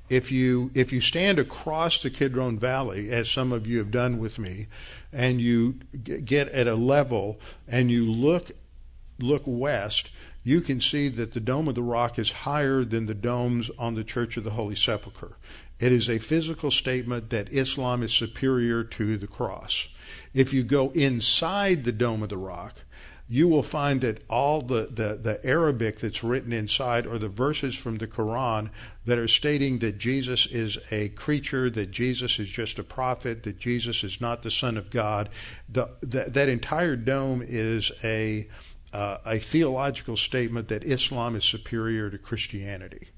if 0.10 0.32
you 0.32 0.72
if 0.74 0.92
you 0.92 1.02
stand 1.02 1.40
across 1.40 2.02
the 2.02 2.10
Kidron 2.10 2.58
Valley, 2.58 3.10
as 3.12 3.30
some 3.30 3.52
of 3.52 3.68
you 3.68 3.78
have 3.78 3.92
done 3.92 4.20
with 4.20 4.40
me, 4.40 4.68
and 5.14 5.40
you 5.40 5.74
get 6.04 6.50
at 6.50 6.68
a 6.68 6.76
level 6.76 7.40
and 7.68 7.92
you 7.92 8.12
look 8.12 8.52
look 9.20 9.44
west, 9.46 10.10
you 10.44 10.62
can 10.62 10.82
see 10.82 11.10
that 11.10 11.34
the 11.34 11.40
Dome 11.40 11.68
of 11.68 11.76
the 11.76 11.84
Rock 11.84 12.18
is 12.18 12.32
higher 12.32 12.84
than 12.84 13.06
the 13.06 13.14
domes 13.14 13.70
on 13.78 13.96
the 13.96 14.04
Church 14.04 14.38
of 14.38 14.44
the 14.44 14.52
Holy 14.52 14.76
Sepulchre. 14.76 15.38
It 15.80 15.92
is 15.92 16.10
a 16.10 16.20
physical 16.20 16.72
statement 16.72 17.30
that 17.30 17.54
Islam 17.54 18.04
is 18.04 18.14
superior 18.14 18.84
to 18.84 19.18
the 19.18 19.28
cross. 19.28 19.88
If 20.34 20.54
you 20.54 20.64
go 20.64 20.92
inside 20.92 21.84
the 21.84 21.92
Dome 21.92 22.24
of 22.24 22.30
the 22.30 22.38
Rock, 22.38 22.76
you 23.32 23.48
will 23.48 23.64
find 23.64 24.02
that 24.02 24.24
all 24.28 24.60
the, 24.60 24.90
the, 24.92 25.20
the 25.22 25.40
Arabic 25.46 26.00
that's 26.00 26.24
written 26.24 26.52
inside 26.52 27.06
are 27.06 27.20
the 27.20 27.28
verses 27.30 27.76
from 27.76 28.00
the 28.00 28.08
Quran 28.08 28.72
that 29.06 29.20
are 29.20 29.28
stating 29.28 29.78
that 29.80 30.00
Jesus 30.00 30.48
is 30.48 30.80
a 30.90 31.10
creature, 31.10 31.70
that 31.70 31.92
Jesus 31.92 32.40
is 32.40 32.50
just 32.50 32.80
a 32.80 32.84
prophet, 32.84 33.44
that 33.44 33.60
Jesus 33.60 34.04
is 34.04 34.20
not 34.20 34.42
the 34.42 34.50
Son 34.50 34.78
of 34.78 34.90
God. 34.90 35.30
The, 35.70 35.90
the, 36.02 36.26
that 36.28 36.50
entire 36.50 36.96
dome 36.96 37.44
is 37.48 37.92
a, 38.04 38.48
uh, 38.92 39.18
a 39.24 39.38
theological 39.38 40.18
statement 40.18 40.68
that 40.70 40.84
Islam 40.84 41.36
is 41.36 41.46
superior 41.46 42.10
to 42.10 42.18
Christianity. 42.18 43.10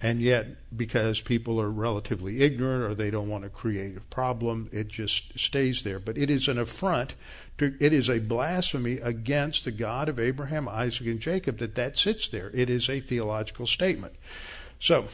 And 0.00 0.20
yet, 0.20 0.46
because 0.76 1.22
people 1.22 1.58
are 1.60 1.70
relatively 1.70 2.42
ignorant 2.42 2.90
or 2.90 2.94
they 2.94 3.10
don't 3.10 3.30
want 3.30 3.44
to 3.44 3.50
create 3.50 3.96
a 3.96 4.00
problem, 4.00 4.68
it 4.70 4.88
just 4.88 5.38
stays 5.38 5.84
there. 5.84 5.98
But 5.98 6.18
it 6.18 6.28
is 6.28 6.48
an 6.48 6.58
affront 6.58 7.14
to, 7.58 7.74
it 7.80 7.94
is 7.94 8.10
a 8.10 8.18
blasphemy 8.18 8.98
against 8.98 9.64
the 9.64 9.70
God 9.70 10.10
of 10.10 10.20
Abraham, 10.20 10.68
Isaac, 10.68 11.06
and 11.06 11.20
Jacob 11.20 11.58
that 11.58 11.76
that 11.76 11.96
sits 11.96 12.28
there. 12.28 12.50
It 12.52 12.68
is 12.68 12.90
a 12.90 13.00
theological 13.00 13.66
statement. 13.66 14.14
So, 14.78 15.08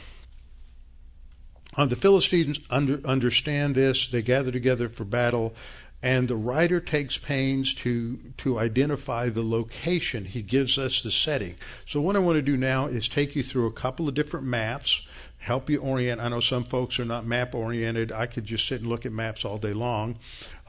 uh, 1.76 1.86
the 1.86 1.96
Philistines 1.96 2.60
under, 2.68 3.00
understand 3.06 3.74
this. 3.74 4.08
They 4.08 4.20
gather 4.20 4.50
together 4.50 4.88
for 4.88 5.04
battle, 5.04 5.54
and 6.02 6.28
the 6.28 6.36
writer 6.36 6.80
takes 6.80 7.18
pains 7.18 7.74
to 7.74 8.18
to 8.38 8.58
identify 8.58 9.28
the 9.28 9.42
location. 9.42 10.24
He 10.24 10.42
gives 10.42 10.78
us 10.78 11.02
the 11.02 11.10
setting. 11.10 11.56
So, 11.86 12.00
what 12.00 12.16
I 12.16 12.20
want 12.20 12.36
to 12.36 12.42
do 12.42 12.56
now 12.56 12.86
is 12.86 13.08
take 13.08 13.36
you 13.36 13.42
through 13.42 13.66
a 13.66 13.72
couple 13.72 14.08
of 14.08 14.14
different 14.14 14.46
maps 14.46 15.02
help 15.42 15.68
you 15.68 15.78
orient. 15.80 16.20
I 16.20 16.28
know 16.28 16.38
some 16.38 16.62
folks 16.62 17.00
are 17.00 17.04
not 17.04 17.26
map 17.26 17.52
oriented. 17.54 18.12
I 18.12 18.26
could 18.26 18.44
just 18.44 18.66
sit 18.66 18.80
and 18.80 18.88
look 18.88 19.04
at 19.04 19.12
maps 19.12 19.44
all 19.44 19.58
day 19.58 19.72
long. 19.72 20.18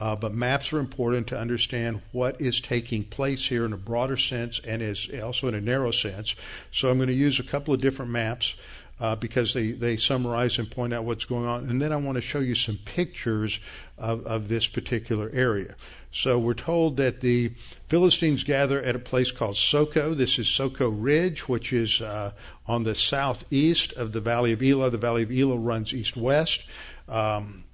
Uh, 0.00 0.16
but 0.16 0.34
maps 0.34 0.72
are 0.72 0.80
important 0.80 1.28
to 1.28 1.38
understand 1.38 2.02
what 2.10 2.40
is 2.40 2.60
taking 2.60 3.04
place 3.04 3.46
here 3.46 3.64
in 3.64 3.72
a 3.72 3.76
broader 3.76 4.16
sense 4.16 4.60
and 4.66 4.82
is 4.82 5.08
also 5.22 5.46
in 5.46 5.54
a 5.54 5.60
narrow 5.60 5.92
sense. 5.92 6.34
So 6.72 6.90
I'm 6.90 6.98
going 6.98 7.08
to 7.08 7.14
use 7.14 7.38
a 7.38 7.44
couple 7.44 7.72
of 7.72 7.80
different 7.80 8.10
maps. 8.10 8.54
Uh, 9.00 9.16
because 9.16 9.54
they, 9.54 9.72
they 9.72 9.96
summarize 9.96 10.56
and 10.56 10.70
point 10.70 10.94
out 10.94 11.04
what's 11.04 11.24
going 11.24 11.46
on. 11.46 11.68
And 11.68 11.82
then 11.82 11.92
I 11.92 11.96
want 11.96 12.14
to 12.14 12.22
show 12.22 12.38
you 12.38 12.54
some 12.54 12.78
pictures 12.84 13.58
of, 13.98 14.24
of 14.24 14.46
this 14.48 14.68
particular 14.68 15.30
area. 15.34 15.74
So 16.12 16.38
we're 16.38 16.54
told 16.54 16.96
that 16.98 17.20
the 17.20 17.50
Philistines 17.88 18.44
gather 18.44 18.80
at 18.80 18.94
a 18.94 19.00
place 19.00 19.32
called 19.32 19.56
Soko. 19.56 20.14
This 20.14 20.38
is 20.38 20.46
Soko 20.46 20.88
Ridge, 20.88 21.48
which 21.48 21.72
is 21.72 22.00
uh, 22.00 22.30
on 22.68 22.84
the 22.84 22.94
southeast 22.94 23.92
of 23.94 24.12
the 24.12 24.20
Valley 24.20 24.52
of 24.52 24.62
Elah. 24.62 24.90
The 24.90 24.98
Valley 24.98 25.24
of 25.24 25.32
Elah 25.32 25.58
runs 25.58 25.92
east 25.92 26.16
west. 26.16 26.62
Um, 27.08 27.64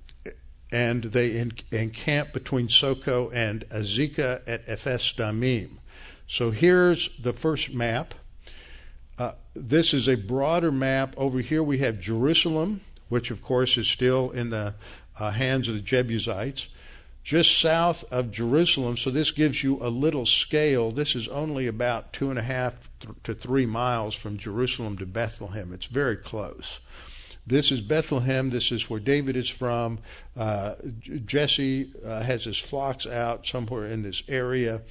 and 0.73 1.05
they 1.05 1.37
encamp 1.71 2.33
between 2.33 2.71
Soko 2.71 3.29
and 3.31 3.69
Azekah 3.69 4.41
at 4.47 4.63
Ephes 4.67 5.13
Damim. 5.15 5.79
So 6.27 6.51
here's 6.51 7.11
the 7.21 7.35
first 7.35 7.75
map. 7.75 8.15
Uh, 9.21 9.33
this 9.53 9.93
is 9.93 10.09
a 10.09 10.15
broader 10.15 10.73
map. 10.73 11.13
Over 11.19 11.41
here 11.41 11.63
we 11.63 11.77
have 11.79 12.01
Jerusalem, 12.01 12.81
which 13.11 13.31
of 13.31 13.43
course 13.43 13.77
is 13.77 13.87
still 13.87 14.31
in 14.31 14.49
the 14.49 14.73
uh, 15.19 15.31
hands 15.31 15.69
of 15.69 15.75
the 15.75 15.83
Jebusites 15.83 16.69
just 17.23 17.61
south 17.61 18.03
of 18.11 18.31
Jerusalem. 18.31 18.97
So 18.97 19.11
this 19.11 19.31
gives 19.31 19.63
you 19.63 19.79
a 19.83 19.91
little 19.91 20.25
scale. 20.25 20.91
This 20.91 21.15
is 21.15 21.29
only 21.29 21.67
about 21.67 22.15
two 22.15 22.31
and 22.31 22.39
a 22.39 22.43
half 22.43 22.89
to 23.25 23.35
three 23.35 23.67
miles 23.67 24.15
from 24.15 24.39
Jerusalem 24.39 24.97
to 24.97 25.05
Bethlehem. 25.05 25.75
It's 25.75 25.85
very 25.85 26.17
close. 26.17 26.81
This 27.47 27.73
is 27.73 27.81
Bethlehem. 27.81 28.51
This 28.51 28.71
is 28.71 28.89
where 28.89 29.01
David 29.01 29.37
is 29.37 29.49
from. 29.49 29.99
Uh, 30.37 30.75
Jesse 31.25 31.93
uh, 32.05 32.23
has 32.23 32.45
his 32.45 32.59
flocks 32.59 33.07
out 33.07 33.47
somewhere 33.47 33.87
in 33.87 34.03
this 34.03 34.23
area, 34.29 34.83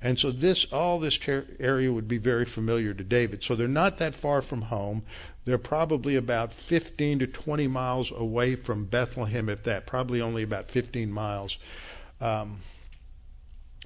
and 0.00 0.18
so 0.18 0.30
this 0.30 0.64
all 0.72 0.98
this 0.98 1.18
ter- 1.18 1.46
area 1.60 1.92
would 1.92 2.08
be 2.08 2.18
very 2.18 2.44
familiar 2.44 2.94
to 2.94 3.04
David. 3.04 3.44
So 3.44 3.54
they're 3.54 3.68
not 3.68 3.98
that 3.98 4.14
far 4.14 4.42
from 4.42 4.62
home. 4.62 5.02
They're 5.44 5.58
probably 5.58 6.16
about 6.16 6.52
15 6.52 7.20
to 7.20 7.26
20 7.26 7.68
miles 7.68 8.10
away 8.10 8.56
from 8.56 8.84
Bethlehem, 8.84 9.48
if 9.48 9.62
that, 9.62 9.86
probably 9.86 10.20
only 10.20 10.42
about 10.42 10.70
15 10.70 11.10
miles. 11.10 11.58
Um, 12.20 12.60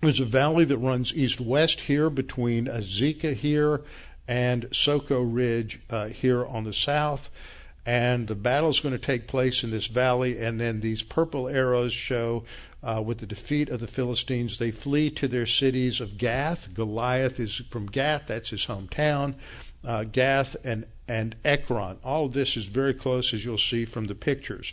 there's 0.00 0.20
a 0.20 0.24
valley 0.24 0.64
that 0.64 0.78
runs 0.78 1.14
east 1.14 1.40
west 1.40 1.82
here 1.82 2.10
between 2.10 2.66
Azekah 2.66 3.34
here 3.34 3.82
and 4.26 4.66
Soko 4.72 5.22
Ridge 5.22 5.80
uh, 5.90 6.08
here 6.08 6.44
on 6.44 6.64
the 6.64 6.72
south. 6.72 7.30
And 7.84 8.28
the 8.28 8.36
battle 8.36 8.70
is 8.70 8.80
going 8.80 8.92
to 8.92 8.98
take 8.98 9.26
place 9.26 9.64
in 9.64 9.72
this 9.72 9.86
valley, 9.86 10.38
and 10.38 10.60
then 10.60 10.80
these 10.80 11.02
purple 11.02 11.48
arrows 11.48 11.92
show 11.92 12.44
uh, 12.82 13.02
with 13.04 13.18
the 13.18 13.26
defeat 13.26 13.68
of 13.68 13.80
the 13.80 13.86
Philistines. 13.86 14.58
They 14.58 14.70
flee 14.70 15.10
to 15.10 15.26
their 15.26 15.46
cities 15.46 16.00
of 16.00 16.16
Gath. 16.16 16.74
Goliath 16.74 17.40
is 17.40 17.62
from 17.70 17.86
Gath, 17.86 18.24
that's 18.28 18.50
his 18.50 18.66
hometown. 18.66 19.34
Uh, 19.84 20.04
Gath 20.04 20.54
and, 20.62 20.86
and 21.08 21.34
Ekron. 21.44 21.98
All 22.04 22.26
of 22.26 22.34
this 22.34 22.56
is 22.56 22.66
very 22.66 22.94
close, 22.94 23.34
as 23.34 23.44
you'll 23.44 23.58
see 23.58 23.84
from 23.84 24.06
the 24.06 24.14
pictures. 24.14 24.72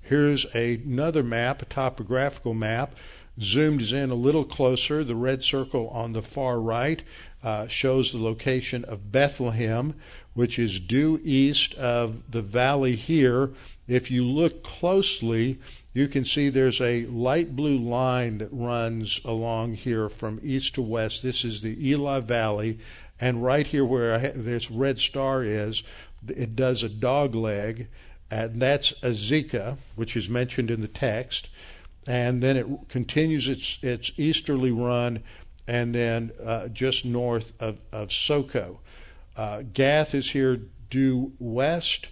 Here's 0.00 0.46
a, 0.54 0.74
another 0.74 1.22
map, 1.22 1.62
a 1.62 1.66
topographical 1.66 2.54
map, 2.54 2.94
zoomed 3.40 3.82
in 3.82 4.10
a 4.10 4.14
little 4.14 4.44
closer. 4.44 5.04
The 5.04 5.14
red 5.14 5.44
circle 5.44 5.88
on 5.90 6.12
the 6.12 6.22
far 6.22 6.60
right 6.60 7.02
uh, 7.42 7.68
shows 7.68 8.10
the 8.12 8.18
location 8.18 8.84
of 8.84 9.12
Bethlehem, 9.12 9.94
which 10.38 10.56
is 10.56 10.78
due 10.78 11.20
east 11.24 11.74
of 11.74 12.30
the 12.30 12.40
valley 12.40 12.94
here. 12.94 13.50
If 13.88 14.08
you 14.08 14.24
look 14.24 14.62
closely, 14.62 15.58
you 15.92 16.06
can 16.06 16.24
see 16.24 16.48
there's 16.48 16.80
a 16.80 17.06
light 17.06 17.56
blue 17.56 17.76
line 17.76 18.38
that 18.38 18.52
runs 18.52 19.20
along 19.24 19.74
here 19.74 20.08
from 20.08 20.38
east 20.40 20.76
to 20.76 20.82
west. 20.82 21.24
This 21.24 21.44
is 21.44 21.62
the 21.62 21.90
Elah 21.90 22.20
Valley, 22.20 22.78
and 23.20 23.42
right 23.42 23.66
here 23.66 23.84
where 23.84 24.16
this 24.30 24.70
red 24.70 25.00
star 25.00 25.42
is, 25.42 25.82
it 26.28 26.54
does 26.54 26.84
a 26.84 26.88
dog 26.88 27.34
leg 27.34 27.88
and 28.30 28.62
that's 28.62 28.92
Azekah, 29.02 29.78
which 29.96 30.16
is 30.16 30.28
mentioned 30.28 30.70
in 30.70 30.82
the 30.82 30.86
text. 30.86 31.48
And 32.06 32.44
then 32.44 32.56
it 32.56 32.66
continues 32.88 33.48
its 33.48 33.80
its 33.82 34.12
easterly 34.16 34.70
run, 34.70 35.24
and 35.66 35.92
then 35.96 36.30
uh, 36.44 36.68
just 36.68 37.04
north 37.04 37.54
of 37.58 37.78
of 37.90 38.12
Soko. 38.12 38.78
Uh, 39.38 39.62
Gath 39.72 40.16
is 40.16 40.32
here 40.32 40.60
due 40.90 41.32
west, 41.38 42.08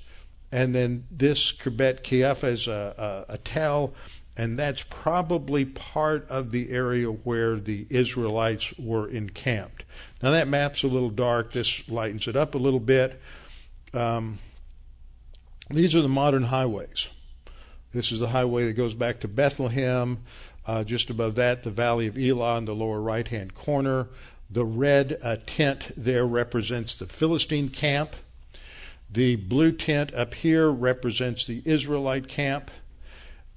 and 0.53 0.72
then 0.72 1.07
this 1.11 1.53
Khirbet 1.53 2.05
Qeiyafa 2.05 2.53
is 2.53 2.68
a, 2.68 3.27
a, 3.29 3.35
a 3.35 3.39
tell, 3.39 3.95
and 4.37 4.57
that's 4.57 4.85
probably 4.89 5.64
part 5.64 6.24
of 6.31 6.53
the 6.53 6.70
area 6.70 7.09
where 7.09 7.57
the 7.57 7.85
Israelites 7.91 8.72
were 8.79 9.09
encamped. 9.09 9.83
Now 10.22 10.31
that 10.31 10.47
map's 10.47 10.85
a 10.85 10.89
little 10.89 11.11
dark. 11.11 11.53
This 11.53 11.89
lightens 11.89 12.29
it 12.29 12.37
up 12.37 12.55
a 12.55 12.59
little 12.59 12.81
bit. 12.81 13.20
Um, 13.93 14.39
these 15.68 15.97
are 15.97 16.03
the 16.03 16.09
modern 16.09 16.45
highways. 16.45 17.09
This 17.93 18.12
is 18.12 18.20
the 18.20 18.29
highway 18.29 18.66
that 18.66 18.74
goes 18.74 18.95
back 18.95 19.20
to 19.20 19.29
Bethlehem. 19.29 20.18
Uh, 20.64 20.85
just 20.85 21.11
above 21.11 21.37
that, 21.37 21.64
the 21.64 21.70
Valley 21.70 22.07
of 22.07 22.16
Elah 22.16 22.59
in 22.59 22.66
the 22.66 22.74
lower 22.74 23.01
right 23.01 23.27
hand 23.27 23.55
corner. 23.55 24.09
The 24.49 24.64
red 24.64 25.18
uh, 25.22 25.36
tent 25.47 25.92
there 25.97 26.26
represents 26.26 26.94
the 26.94 27.07
Philistine 27.07 27.68
camp. 27.68 28.16
The 29.11 29.36
blue 29.36 29.72
tent 29.72 30.14
up 30.14 30.34
here 30.34 30.70
represents 30.70 31.44
the 31.44 31.62
Israelite 31.64 32.28
camp. 32.28 32.70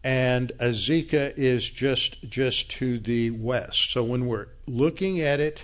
And 0.03 0.51
Azekah 0.59 1.37
is 1.37 1.69
just, 1.69 2.21
just 2.23 2.71
to 2.71 2.99
the 2.99 3.31
west. 3.31 3.91
So 3.91 4.03
when 4.03 4.27
we're 4.27 4.47
looking 4.65 5.19
at 5.19 5.39
it 5.39 5.61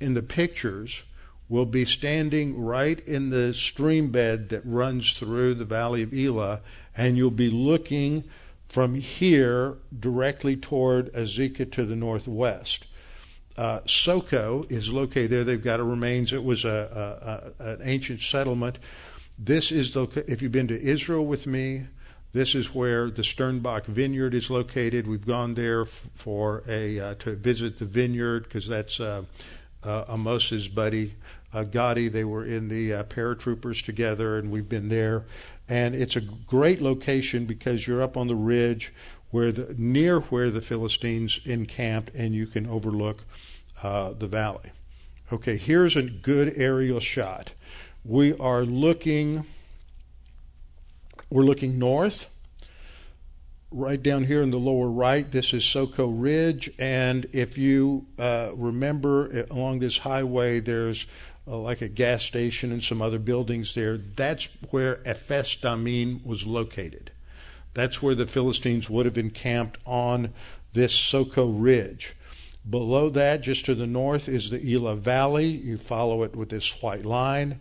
in 0.00 0.14
the 0.14 0.22
pictures, 0.22 1.02
we'll 1.48 1.66
be 1.66 1.84
standing 1.84 2.58
right 2.58 2.98
in 3.06 3.30
the 3.30 3.52
stream 3.52 4.10
bed 4.10 4.48
that 4.48 4.62
runs 4.64 5.12
through 5.12 5.54
the 5.54 5.64
valley 5.64 6.02
of 6.02 6.14
Elah, 6.14 6.62
and 6.96 7.16
you'll 7.16 7.30
be 7.30 7.50
looking 7.50 8.24
from 8.68 8.94
here 8.94 9.76
directly 9.98 10.56
toward 10.56 11.12
Azekah 11.12 11.70
to 11.72 11.84
the 11.84 11.96
northwest. 11.96 12.86
Uh, 13.58 13.80
Soko 13.86 14.64
is 14.68 14.92
located 14.92 15.30
there. 15.30 15.42
They've 15.42 15.62
got 15.62 15.80
a 15.80 15.84
remains. 15.84 16.32
It 16.32 16.44
was 16.44 16.64
a, 16.64 17.52
a, 17.58 17.64
a, 17.64 17.70
an 17.72 17.80
ancient 17.82 18.20
settlement. 18.20 18.78
This 19.36 19.72
is 19.72 19.94
the. 19.94 20.06
If 20.28 20.42
you've 20.42 20.52
been 20.52 20.68
to 20.68 20.80
Israel 20.80 21.26
with 21.26 21.44
me, 21.44 21.88
this 22.32 22.54
is 22.54 22.72
where 22.72 23.10
the 23.10 23.22
Sternbach 23.22 23.86
Vineyard 23.86 24.32
is 24.32 24.48
located. 24.48 25.08
We've 25.08 25.26
gone 25.26 25.54
there 25.54 25.84
for 25.84 26.62
a 26.68 27.00
uh, 27.00 27.14
to 27.16 27.34
visit 27.34 27.80
the 27.80 27.84
vineyard 27.84 28.44
because 28.44 28.68
that's 28.68 29.00
uh, 29.00 29.24
uh, 29.82 30.04
Amos's 30.06 30.68
buddy 30.68 31.16
uh, 31.52 31.64
Gotti. 31.64 32.12
They 32.12 32.24
were 32.24 32.44
in 32.44 32.68
the 32.68 32.92
uh, 32.92 33.02
paratroopers 33.04 33.84
together, 33.84 34.38
and 34.38 34.52
we've 34.52 34.68
been 34.68 34.88
there. 34.88 35.24
And 35.68 35.96
it's 35.96 36.14
a 36.14 36.20
great 36.20 36.80
location 36.80 37.44
because 37.44 37.88
you're 37.88 38.02
up 38.02 38.16
on 38.16 38.28
the 38.28 38.36
ridge 38.36 38.92
where 39.30 39.52
the 39.52 39.74
near 39.76 40.20
where 40.20 40.50
the 40.50 40.60
Philistines 40.60 41.40
encamped, 41.44 42.14
and 42.14 42.34
you 42.34 42.46
can 42.46 42.66
overlook 42.66 43.24
uh, 43.82 44.12
the 44.12 44.26
valley. 44.26 44.70
Okay, 45.32 45.56
here's 45.56 45.96
a 45.96 46.02
good 46.02 46.54
aerial 46.56 47.00
shot. 47.00 47.52
We 48.04 48.34
are 48.38 48.62
looking. 48.62 49.46
We're 51.30 51.44
looking 51.44 51.78
north 51.78 52.26
right 53.70 54.02
down 54.02 54.24
here 54.24 54.42
in 54.42 54.50
the 54.50 54.58
lower 54.58 54.88
right, 54.88 55.30
this 55.30 55.52
is 55.52 55.64
Soko 55.64 56.08
Ridge. 56.08 56.70
And 56.78 57.26
if 57.32 57.58
you 57.58 58.06
uh, 58.18 58.50
remember, 58.54 59.46
along 59.50 59.80
this 59.80 59.98
highway, 59.98 60.60
there's 60.60 61.06
uh, 61.46 61.58
like 61.58 61.80
a 61.80 61.88
gas 61.88 62.24
station 62.24 62.72
and 62.72 62.82
some 62.82 63.02
other 63.02 63.18
buildings 63.18 63.74
there. 63.74 63.98
That's 63.98 64.48
where 64.70 65.00
Ephes 65.06 65.56
Damim 65.56 66.24
was 66.24 66.46
located. 66.46 67.10
That's 67.74 68.02
where 68.02 68.14
the 68.14 68.26
Philistines 68.26 68.90
would 68.90 69.06
have 69.06 69.18
encamped 69.18 69.78
on 69.86 70.32
this 70.72 70.92
Soko 70.92 71.48
Ridge. 71.48 72.14
Below 72.68 73.08
that, 73.10 73.40
just 73.40 73.64
to 73.66 73.74
the 73.74 73.86
north, 73.86 74.28
is 74.28 74.50
the 74.50 74.72
Elah 74.72 74.96
Valley. 74.96 75.46
You 75.46 75.78
follow 75.78 76.22
it 76.22 76.36
with 76.36 76.50
this 76.50 76.82
white 76.82 77.06
line. 77.06 77.60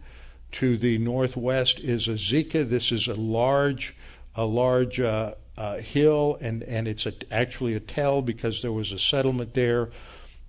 To 0.53 0.77
the 0.77 0.97
northwest 0.97 1.79
is 1.79 2.07
Azekah. 2.07 2.69
This 2.69 2.91
is 2.91 3.07
a 3.07 3.13
large, 3.13 3.95
a 4.35 4.45
large 4.45 4.99
uh, 4.99 5.35
uh, 5.57 5.77
hill, 5.77 6.37
and 6.41 6.63
and 6.63 6.87
it's 6.87 7.05
a, 7.05 7.13
actually 7.31 7.75
a 7.75 7.79
tell 7.79 8.21
because 8.21 8.61
there 8.61 8.71
was 8.71 8.91
a 8.91 8.99
settlement 8.99 9.53
there 9.53 9.91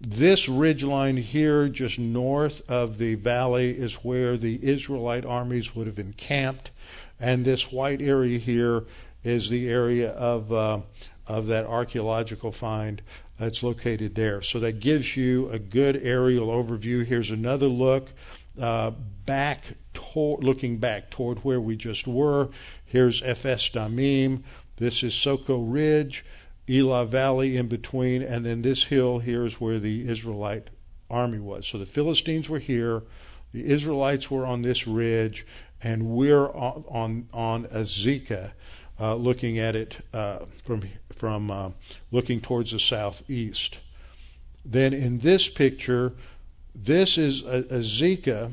this 0.00 0.48
ridge 0.48 0.84
line 0.84 1.16
here, 1.16 1.68
just 1.68 1.98
north 1.98 2.62
of 2.70 2.98
the 2.98 3.16
valley, 3.16 3.70
is 3.70 3.94
where 3.94 4.36
the 4.36 4.60
Israelite 4.62 5.24
armies 5.24 5.74
would 5.74 5.88
have 5.88 5.98
encamped, 5.98 6.70
and 7.18 7.44
this 7.44 7.72
white 7.72 8.00
area 8.00 8.38
here 8.38 8.84
is 9.24 9.50
the 9.50 9.68
area 9.68 10.10
of 10.10 10.52
uh, 10.52 10.80
of 11.26 11.46
that 11.46 11.66
archaeological 11.66 12.52
find 12.52 13.02
that's 13.38 13.62
located 13.62 14.14
there. 14.14 14.42
So 14.42 14.58
that 14.60 14.80
gives 14.80 15.16
you 15.16 15.48
a 15.50 15.58
good 15.58 15.96
aerial 16.02 16.48
overview. 16.48 17.04
Here's 17.04 17.30
another 17.30 17.66
look 17.66 18.10
uh, 18.60 18.92
back 19.26 19.74
looking 20.14 20.78
back 20.78 21.10
toward 21.10 21.38
where 21.44 21.60
we 21.60 21.76
just 21.76 22.06
were. 22.06 22.48
Here's 22.84 23.22
Ephes 23.22 23.70
Damim. 23.70 24.42
This 24.76 25.02
is 25.02 25.14
Soko 25.14 25.60
Ridge. 25.60 26.24
Elah 26.68 27.06
Valley 27.06 27.56
in 27.56 27.66
between, 27.66 28.22
and 28.22 28.44
then 28.44 28.62
this 28.62 28.84
hill 28.84 29.20
here 29.20 29.44
is 29.46 29.60
where 29.60 29.78
the 29.78 30.08
Israelite 30.08 30.68
army 31.10 31.38
was. 31.38 31.66
So 31.66 31.78
the 31.78 31.86
Philistines 31.86 32.48
were 32.48 32.58
here, 32.58 33.02
the 33.52 33.64
Israelites 33.64 34.30
were 34.30 34.44
on 34.44 34.62
this 34.62 34.86
ridge, 34.86 35.46
and 35.82 36.10
we're 36.10 36.48
on 36.48 36.84
on, 36.88 37.28
on 37.32 37.64
Azekah, 37.66 38.52
uh, 39.00 39.14
looking 39.14 39.58
at 39.58 39.76
it 39.76 39.98
uh, 40.12 40.40
from 40.64 40.84
from 41.14 41.50
uh, 41.50 41.70
looking 42.10 42.40
towards 42.40 42.72
the 42.72 42.78
southeast. 42.78 43.78
Then 44.64 44.92
in 44.92 45.20
this 45.20 45.48
picture, 45.48 46.12
this 46.74 47.18
is 47.18 47.42
Azekah, 47.42 48.52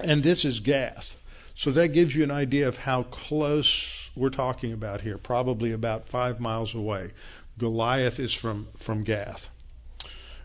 and 0.00 0.22
this 0.22 0.44
is 0.44 0.60
Gath. 0.60 1.16
So 1.54 1.70
that 1.72 1.88
gives 1.88 2.14
you 2.14 2.24
an 2.24 2.30
idea 2.30 2.66
of 2.66 2.78
how 2.78 3.04
close 3.04 4.10
we're 4.16 4.30
talking 4.30 4.72
about 4.72 5.02
here, 5.02 5.18
probably 5.18 5.72
about 5.72 6.08
five 6.08 6.40
miles 6.40 6.74
away. 6.74 7.12
Goliath 7.58 8.18
is 8.18 8.32
from, 8.32 8.68
from 8.78 9.04
Gath. 9.04 9.48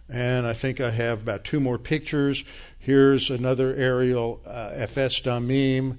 And 0.09 0.45
I 0.45 0.53
think 0.53 0.79
I 0.79 0.91
have 0.91 1.21
about 1.21 1.43
two 1.43 1.59
more 1.59 1.77
pictures. 1.77 2.43
Here's 2.77 3.29
another 3.29 3.73
aerial, 3.75 4.41
uh, 4.45 4.71
Ephes 4.73 5.21
Damim, 5.21 5.97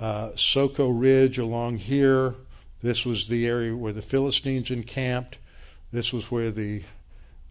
uh, 0.00 0.30
Soko 0.34 0.88
Ridge 0.88 1.38
along 1.38 1.78
here. 1.78 2.34
This 2.82 3.04
was 3.04 3.28
the 3.28 3.46
area 3.46 3.76
where 3.76 3.92
the 3.92 4.02
Philistines 4.02 4.70
encamped. 4.70 5.36
This 5.92 6.12
was 6.12 6.30
where 6.30 6.50
the 6.50 6.82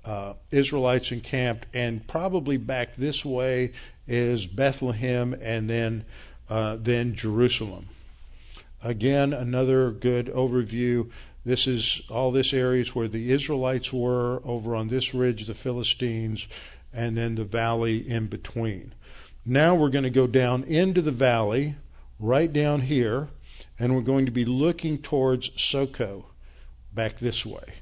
uh, 0.04 0.34
Israelites 0.52 1.12
encamped. 1.12 1.68
And 1.74 2.08
probably 2.08 2.58
back 2.58 2.96
this 2.96 3.24
way 3.24 3.74
is 4.08 4.48
Bethlehem 4.48 5.36
and 5.42 5.70
then 5.70 6.06
uh, 6.50 6.78
than 6.78 7.16
Jerusalem. 7.16 7.90
Again, 8.84 9.34
another 9.34 9.92
good 9.92 10.28
overview. 10.28 11.12
This 11.46 11.68
is 11.68 12.02
all 12.10 12.32
this 12.32 12.54
areas 12.54 12.96
where 12.96 13.08
the 13.08 13.32
Israelites 13.32 13.94
were 13.94 14.42
over 14.44 14.76
on 14.76 14.88
this 14.88 15.14
ridge, 15.14 15.46
the 15.46 15.54
Philistines, 15.54 16.48
and 16.94 17.16
then 17.16 17.36
the 17.36 17.44
valley 17.44 18.10
in 18.10 18.28
between. 18.28 18.94
Now 19.46 19.76
we're 19.76 19.90
going 19.90 20.04
to 20.06 20.10
go 20.10 20.28
down 20.28 20.64
into 20.64 21.02
the 21.02 21.12
valley, 21.12 21.76
right 22.20 22.52
down 22.52 22.82
here, 22.82 23.30
and 23.78 23.96
we're 23.96 24.02
going 24.02 24.26
to 24.26 24.32
be 24.32 24.46
looking 24.46 24.98
towards 24.98 25.52
Soko, 25.62 26.26
back 26.94 27.20
this 27.20 27.46
way. 27.46 27.76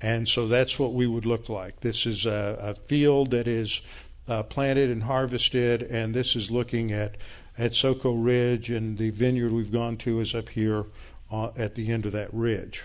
And 0.00 0.28
so 0.28 0.46
that's 0.46 0.78
what 0.78 0.94
we 0.94 1.06
would 1.06 1.26
look 1.26 1.48
like. 1.48 1.80
This 1.80 2.06
is 2.06 2.26
a, 2.26 2.58
a 2.60 2.74
field 2.74 3.30
that 3.30 3.48
is 3.48 3.80
uh, 4.28 4.42
planted 4.44 4.90
and 4.90 5.04
harvested, 5.04 5.82
and 5.82 6.14
this 6.14 6.36
is 6.36 6.50
looking 6.50 6.92
at 6.92 7.16
at 7.56 7.74
Soko 7.74 8.12
Ridge, 8.12 8.70
and 8.70 8.96
the 8.98 9.10
vineyard 9.10 9.50
we've 9.50 9.72
gone 9.72 9.96
to 9.98 10.20
is 10.20 10.32
up 10.32 10.50
here 10.50 10.84
uh, 11.30 11.50
at 11.56 11.74
the 11.74 11.90
end 11.90 12.06
of 12.06 12.12
that 12.12 12.32
ridge. 12.32 12.84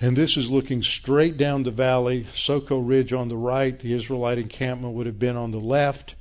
And 0.00 0.16
this 0.16 0.36
is 0.36 0.50
looking 0.50 0.82
straight 0.82 1.36
down 1.36 1.62
the 1.62 1.70
valley, 1.70 2.26
Soko 2.34 2.80
Ridge 2.80 3.12
on 3.12 3.28
the 3.28 3.36
right. 3.36 3.78
The 3.78 3.92
Israelite 3.92 4.38
encampment 4.38 4.94
would 4.94 5.06
have 5.06 5.20
been 5.20 5.36
on 5.36 5.52
the 5.52 5.60
left. 5.60 6.16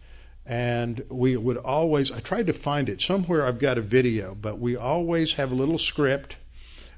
And 0.51 1.05
we 1.07 1.37
would 1.37 1.55
always, 1.55 2.11
I 2.11 2.19
tried 2.19 2.47
to 2.47 2.53
find 2.53 2.89
it. 2.89 2.99
Somewhere 2.99 3.47
I've 3.47 3.57
got 3.57 3.77
a 3.77 3.81
video, 3.81 4.35
but 4.35 4.59
we 4.59 4.75
always 4.75 5.35
have 5.35 5.49
a 5.49 5.55
little 5.55 5.77
script 5.77 6.35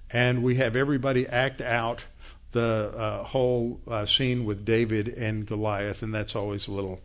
and 0.09 0.41
we 0.41 0.55
have 0.55 0.75
everybody 0.75 1.27
act 1.27 1.61
out 1.61 2.05
the 2.51 2.91
uh, 2.97 3.23
whole 3.25 3.79
uh, 3.87 4.07
scene 4.07 4.43
with 4.45 4.65
David 4.65 5.07
and 5.07 5.45
Goliath, 5.45 6.01
and 6.01 6.11
that's 6.11 6.35
always 6.35 6.67
a 6.67 6.71
little, 6.71 6.99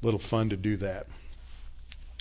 little 0.00 0.18
fun 0.18 0.48
to 0.48 0.56
do 0.56 0.78
that. 0.78 1.06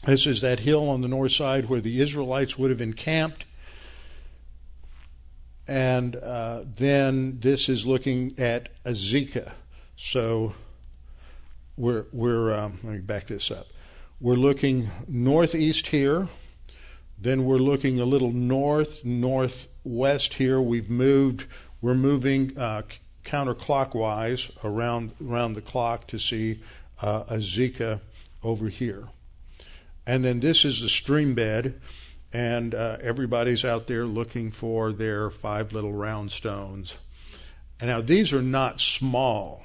This 0.05 0.27
is 0.27 0.41
that 0.41 0.59
hill 0.59 0.89
on 0.89 0.99
the 0.99 1.07
north 1.07 1.31
side 1.31 1.69
where 1.69 1.81
the 1.81 2.01
Israelites 2.01 2.57
would 2.57 2.71
have 2.71 2.81
encamped, 2.81 3.45
and 5.67 6.17
uh, 6.17 6.63
then 6.75 7.39
this 7.39 7.69
is 7.69 7.87
looking 7.87 8.37
at 8.37 8.67
Azekah. 8.85 9.53
So 9.95 10.53
we're 11.79 12.05
we're 12.11 12.53
um, 12.53 12.77
let 12.83 12.93
me 12.93 12.99
back 12.99 13.27
this 13.27 13.49
up. 13.49 13.67
We're 14.19 14.35
looking 14.35 14.89
northeast 15.07 15.87
here. 15.87 16.27
Then 17.17 17.45
we're 17.45 17.57
looking 17.57 18.01
a 18.01 18.05
little 18.05 18.33
north 18.33 19.05
northwest 19.05 20.33
here. 20.33 20.61
We've 20.61 20.89
moved 20.89 21.45
we're 21.81 21.95
moving 21.95 22.57
uh, 22.57 22.81
counterclockwise 23.23 24.51
around 24.63 25.13
around 25.25 25.53
the 25.53 25.61
clock 25.61 26.05
to 26.07 26.19
see 26.19 26.61
uh, 27.01 27.23
Zika 27.35 28.01
over 28.43 28.67
here. 28.67 29.07
And 30.05 30.25
then 30.25 30.41
this 30.41 30.65
is 30.65 30.81
the 30.81 30.89
stream 30.89 31.33
bed, 31.33 31.79
and 32.33 32.75
uh, 32.75 32.97
everybody's 33.01 33.63
out 33.63 33.87
there 33.87 34.05
looking 34.05 34.51
for 34.51 34.91
their 34.91 35.29
five 35.29 35.71
little 35.71 35.93
round 35.93 36.31
stones. 36.31 36.97
And 37.79 37.89
now 37.89 38.01
these 38.01 38.33
are 38.33 38.41
not 38.41 38.81
small. 38.81 39.63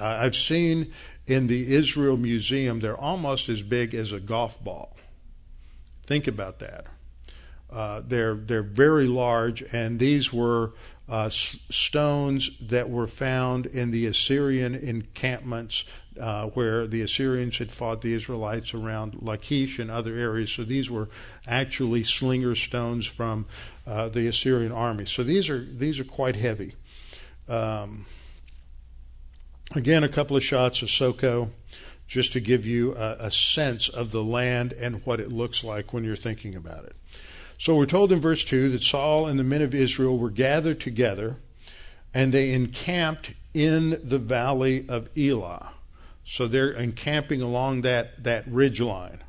I've 0.00 0.36
seen 0.36 0.92
in 1.26 1.46
the 1.46 1.74
Israel 1.74 2.16
Museum, 2.16 2.80
they're 2.80 2.96
almost 2.96 3.48
as 3.48 3.62
big 3.62 3.94
as 3.94 4.12
a 4.12 4.20
golf 4.20 4.62
ball. 4.62 4.96
Think 6.06 6.26
about 6.26 6.58
that. 6.58 6.86
Uh, 7.70 8.02
they're 8.06 8.34
they're 8.34 8.62
very 8.62 9.06
large, 9.06 9.62
and 9.72 9.98
these 9.98 10.32
were 10.32 10.72
uh, 11.08 11.28
stones 11.28 12.50
that 12.60 12.88
were 12.88 13.08
found 13.08 13.66
in 13.66 13.90
the 13.90 14.06
Assyrian 14.06 14.74
encampments 14.74 15.84
uh, 16.20 16.46
where 16.48 16.86
the 16.86 17.02
Assyrians 17.02 17.58
had 17.58 17.72
fought 17.72 18.00
the 18.00 18.14
Israelites 18.14 18.72
around 18.72 19.20
Lachish 19.20 19.78
and 19.78 19.90
other 19.90 20.16
areas. 20.16 20.52
So 20.52 20.62
these 20.64 20.88
were 20.88 21.08
actually 21.46 22.04
slinger 22.04 22.54
stones 22.54 23.06
from 23.06 23.46
uh, 23.86 24.08
the 24.08 24.26
Assyrian 24.28 24.72
army. 24.72 25.06
So 25.06 25.24
these 25.24 25.50
are 25.50 25.64
these 25.64 25.98
are 25.98 26.04
quite 26.04 26.36
heavy. 26.36 26.74
Um, 27.48 28.06
again, 29.72 30.04
a 30.04 30.08
couple 30.08 30.36
of 30.36 30.44
shots 30.44 30.82
of 30.82 30.90
Soko 30.90 31.50
just 32.06 32.32
to 32.34 32.40
give 32.40 32.66
you 32.66 32.94
a, 32.94 33.16
a 33.20 33.30
sense 33.30 33.88
of 33.88 34.10
the 34.10 34.22
land 34.22 34.72
and 34.72 35.04
what 35.06 35.20
it 35.20 35.32
looks 35.32 35.64
like 35.64 35.92
when 35.92 36.04
you're 36.04 36.16
thinking 36.16 36.54
about 36.54 36.84
it. 36.84 36.96
So 37.58 37.76
we're 37.76 37.86
told 37.86 38.12
in 38.12 38.20
verse 38.20 38.44
2 38.44 38.70
that 38.70 38.82
Saul 38.82 39.26
and 39.26 39.38
the 39.38 39.44
men 39.44 39.62
of 39.62 39.74
Israel 39.74 40.18
were 40.18 40.30
gathered 40.30 40.80
together 40.80 41.36
and 42.12 42.32
they 42.32 42.52
encamped 42.52 43.32
in 43.52 44.00
the 44.02 44.18
valley 44.18 44.84
of 44.88 45.08
Elah. 45.16 45.72
So 46.26 46.46
they're 46.46 46.72
encamping 46.72 47.42
along 47.42 47.82
that, 47.82 48.22
that 48.24 48.46
ridge 48.46 48.80
line. 48.80 49.22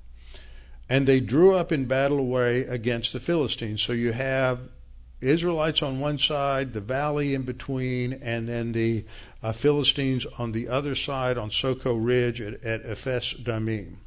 And 0.88 1.08
they 1.08 1.20
drew 1.20 1.56
up 1.56 1.72
in 1.72 1.86
battle 1.86 2.36
array 2.36 2.62
against 2.62 3.14
the 3.14 3.20
Philistines. 3.20 3.82
So 3.82 3.94
you 3.94 4.12
have 4.12 4.60
Israelites 5.20 5.82
on 5.82 6.00
one 6.00 6.20
side, 6.20 6.74
the 6.74 6.82
valley 6.82 7.34
in 7.34 7.42
between, 7.42 8.14
and 8.14 8.48
then 8.48 8.72
the 8.72 9.06
uh, 9.46 9.52
Philistines 9.52 10.26
on 10.40 10.54
the 10.54 10.68
other 10.68 10.96
side 10.96 11.38
on 11.38 11.52
Soko 11.52 11.94
Ridge 11.94 12.42
at, 12.42 12.64
at 12.64 12.84
Ephes 12.84 13.36
Damim. 13.36 13.98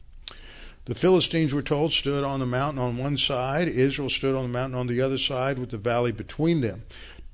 The 0.86 0.96
Philistines, 0.96 1.54
were 1.54 1.62
told, 1.62 1.92
stood 1.92 2.24
on 2.24 2.40
the 2.40 2.46
mountain 2.46 2.82
on 2.82 2.96
one 2.96 3.16
side. 3.16 3.68
Israel 3.68 4.10
stood 4.10 4.34
on 4.34 4.42
the 4.42 4.48
mountain 4.48 4.76
on 4.76 4.88
the 4.88 5.00
other 5.00 5.18
side 5.18 5.60
with 5.60 5.70
the 5.70 5.76
valley 5.76 6.10
between 6.10 6.60
them. 6.60 6.82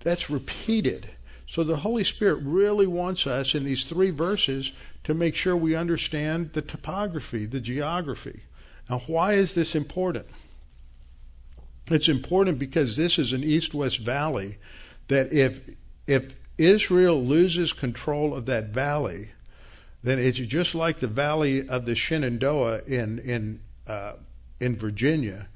That's 0.00 0.28
repeated. 0.28 1.12
So 1.46 1.64
the 1.64 1.76
Holy 1.76 2.04
Spirit 2.04 2.40
really 2.42 2.86
wants 2.86 3.26
us 3.26 3.54
in 3.54 3.64
these 3.64 3.86
three 3.86 4.10
verses 4.10 4.72
to 5.04 5.14
make 5.14 5.34
sure 5.34 5.56
we 5.56 5.74
understand 5.74 6.52
the 6.52 6.60
topography, 6.60 7.46
the 7.46 7.60
geography. 7.60 8.42
Now, 8.90 8.98
why 9.06 9.32
is 9.32 9.54
this 9.54 9.74
important? 9.74 10.26
It's 11.86 12.10
important 12.10 12.58
because 12.58 12.96
this 12.96 13.18
is 13.18 13.32
an 13.32 13.44
east 13.44 13.72
west 13.72 14.00
valley 14.00 14.58
that 15.08 15.32
if, 15.32 15.70
if 16.06 16.34
Israel 16.58 17.24
loses 17.24 17.72
control 17.72 18.34
of 18.34 18.46
that 18.46 18.68
valley, 18.68 19.30
then 20.02 20.18
it's 20.18 20.38
just 20.38 20.74
like 20.74 21.00
the 21.00 21.06
valley 21.06 21.68
of 21.68 21.86
the 21.86 21.94
Shenandoah 21.94 22.82
in 22.86 23.18
in 23.18 23.60
uh, 23.86 24.14
in 24.60 24.76
Virginia. 24.76 25.48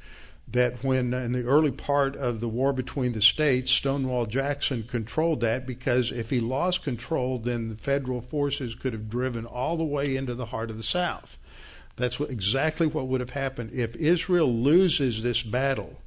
That 0.51 0.83
when 0.83 1.13
in 1.13 1.33
the 1.33 1.45
early 1.45 1.71
part 1.71 2.17
of 2.17 2.41
the 2.41 2.49
war 2.49 2.73
between 2.73 3.13
the 3.13 3.21
states, 3.21 3.71
Stonewall 3.71 4.25
Jackson 4.25 4.83
controlled 4.83 5.43
that 5.43 5.67
because 5.67 6.11
if 6.11 6.31
he 6.31 6.41
lost 6.41 6.83
control, 6.83 7.39
then 7.39 7.69
the 7.69 7.77
federal 7.77 8.23
forces 8.23 8.75
could 8.75 8.95
have 8.95 9.11
driven 9.11 9.45
all 9.45 9.77
the 9.77 9.85
way 9.85 10.17
into 10.17 10.35
the 10.35 10.47
heart 10.47 10.71
of 10.71 10.79
the 10.79 10.83
South. 10.83 11.37
That's 11.97 12.19
what, 12.19 12.31
exactly 12.31 12.87
what 12.87 13.09
would 13.09 13.21
have 13.21 13.31
happened 13.31 13.73
if 13.75 13.95
Israel 13.97 14.51
loses 14.51 15.23
this 15.23 15.43
battle. 15.43 16.01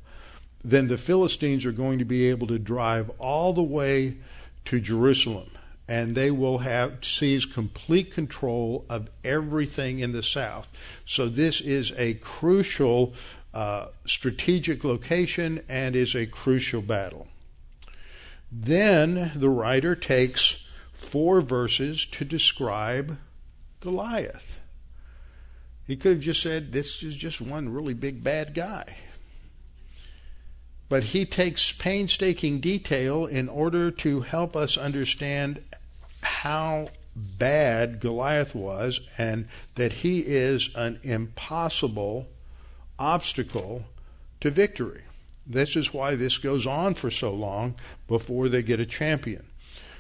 Then 0.64 0.88
the 0.88 0.98
Philistines 0.98 1.64
are 1.66 1.72
going 1.72 2.00
to 2.00 2.06
be 2.06 2.30
able 2.30 2.48
to 2.48 2.58
drive 2.58 3.12
all 3.20 3.54
the 3.54 3.62
way 3.62 4.18
to 4.66 4.80
Jerusalem 4.80 5.52
and 5.92 6.16
they 6.16 6.32
will 6.32 6.60
have 6.60 7.04
seize 7.04 7.46
complete 7.46 8.14
control 8.14 8.86
of 8.90 9.10
everything 9.26 10.00
in 10.00 10.14
the 10.14 10.24
south. 10.24 10.70
So 11.06 11.28
this 11.28 11.60
is 11.60 11.92
a 11.98 12.14
crucial 12.14 13.14
uh, 13.54 13.88
strategic 14.06 14.86
location 14.86 15.62
and 15.68 15.94
is 15.94 16.16
a 16.16 16.28
crucial 16.28 16.82
battle. 16.82 17.28
Then 18.50 19.34
the 19.36 19.50
writer 19.50 19.94
takes 19.94 20.64
four 20.94 21.42
verses 21.42 22.06
to 22.06 22.24
describe 22.24 23.18
Goliath. 23.82 24.60
He 25.86 25.98
could 25.98 26.14
have 26.14 26.22
just 26.22 26.42
said, 26.42 26.72
This 26.72 27.04
is 27.04 27.18
just 27.18 27.42
one 27.42 27.68
really 27.68 27.94
big 27.94 28.24
bad 28.24 28.54
guy. 28.54 28.96
But 30.92 31.06
he 31.06 31.24
takes 31.24 31.72
painstaking 31.72 32.60
detail 32.60 33.26
in 33.26 33.48
order 33.48 33.92
to 33.92 34.20
help 34.20 34.58
us 34.58 34.78
understand 34.78 35.64
how 36.22 36.90
bad 37.16 38.02
Goliath 38.02 38.54
was 38.54 39.00
and 39.18 39.48
that 39.76 39.94
he 39.94 40.20
is 40.20 40.70
an 40.76 41.00
impossible 41.02 42.28
obstacle 43.00 43.86
to 44.42 44.52
victory. 44.52 45.04
This 45.48 45.78
is 45.78 45.94
why 45.94 46.16
this 46.16 46.38
goes 46.38 46.68
on 46.68 46.96
for 46.96 47.10
so 47.10 47.34
long 47.34 47.76
before 48.10 48.50
they 48.50 48.62
get 48.62 48.82
a 48.82 48.86
champion. 48.86 49.46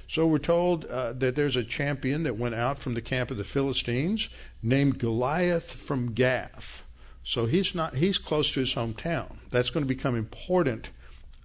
So 0.10 0.28
we're 0.28 0.40
told 0.40 0.84
uh, 0.84 1.14
that 1.14 1.38
there's 1.38 1.56
a 1.56 1.64
champion 1.64 2.24
that 2.24 2.36
went 2.36 2.56
out 2.56 2.80
from 2.80 2.96
the 2.96 3.02
camp 3.02 3.32
of 3.32 3.38
the 3.38 3.46
Philistines 3.46 4.28
named 4.62 5.00
Goliath 5.00 5.74
from 5.74 6.12
Gath. 6.12 6.82
So 7.24 7.46
he's 7.46 7.74
not 7.74 7.96
he's 7.96 8.18
close 8.18 8.52
to 8.52 8.60
his 8.60 8.74
hometown. 8.74 9.38
That's 9.52 9.70
going 9.70 9.84
to 9.84 9.94
become 9.94 10.16
important 10.16 10.90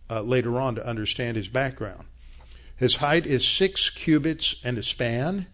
uh, 0.09 0.23
later 0.23 0.59
on 0.59 0.77
to 0.77 0.87
understand 0.87 1.37
his 1.37 1.49
background. 1.49 2.05
His 2.77 2.97
height 2.97 3.27
is 3.27 3.47
six 3.47 3.91
cubits 3.91 4.57
and 4.63 4.79
a 4.79 4.83
span, 4.83 5.47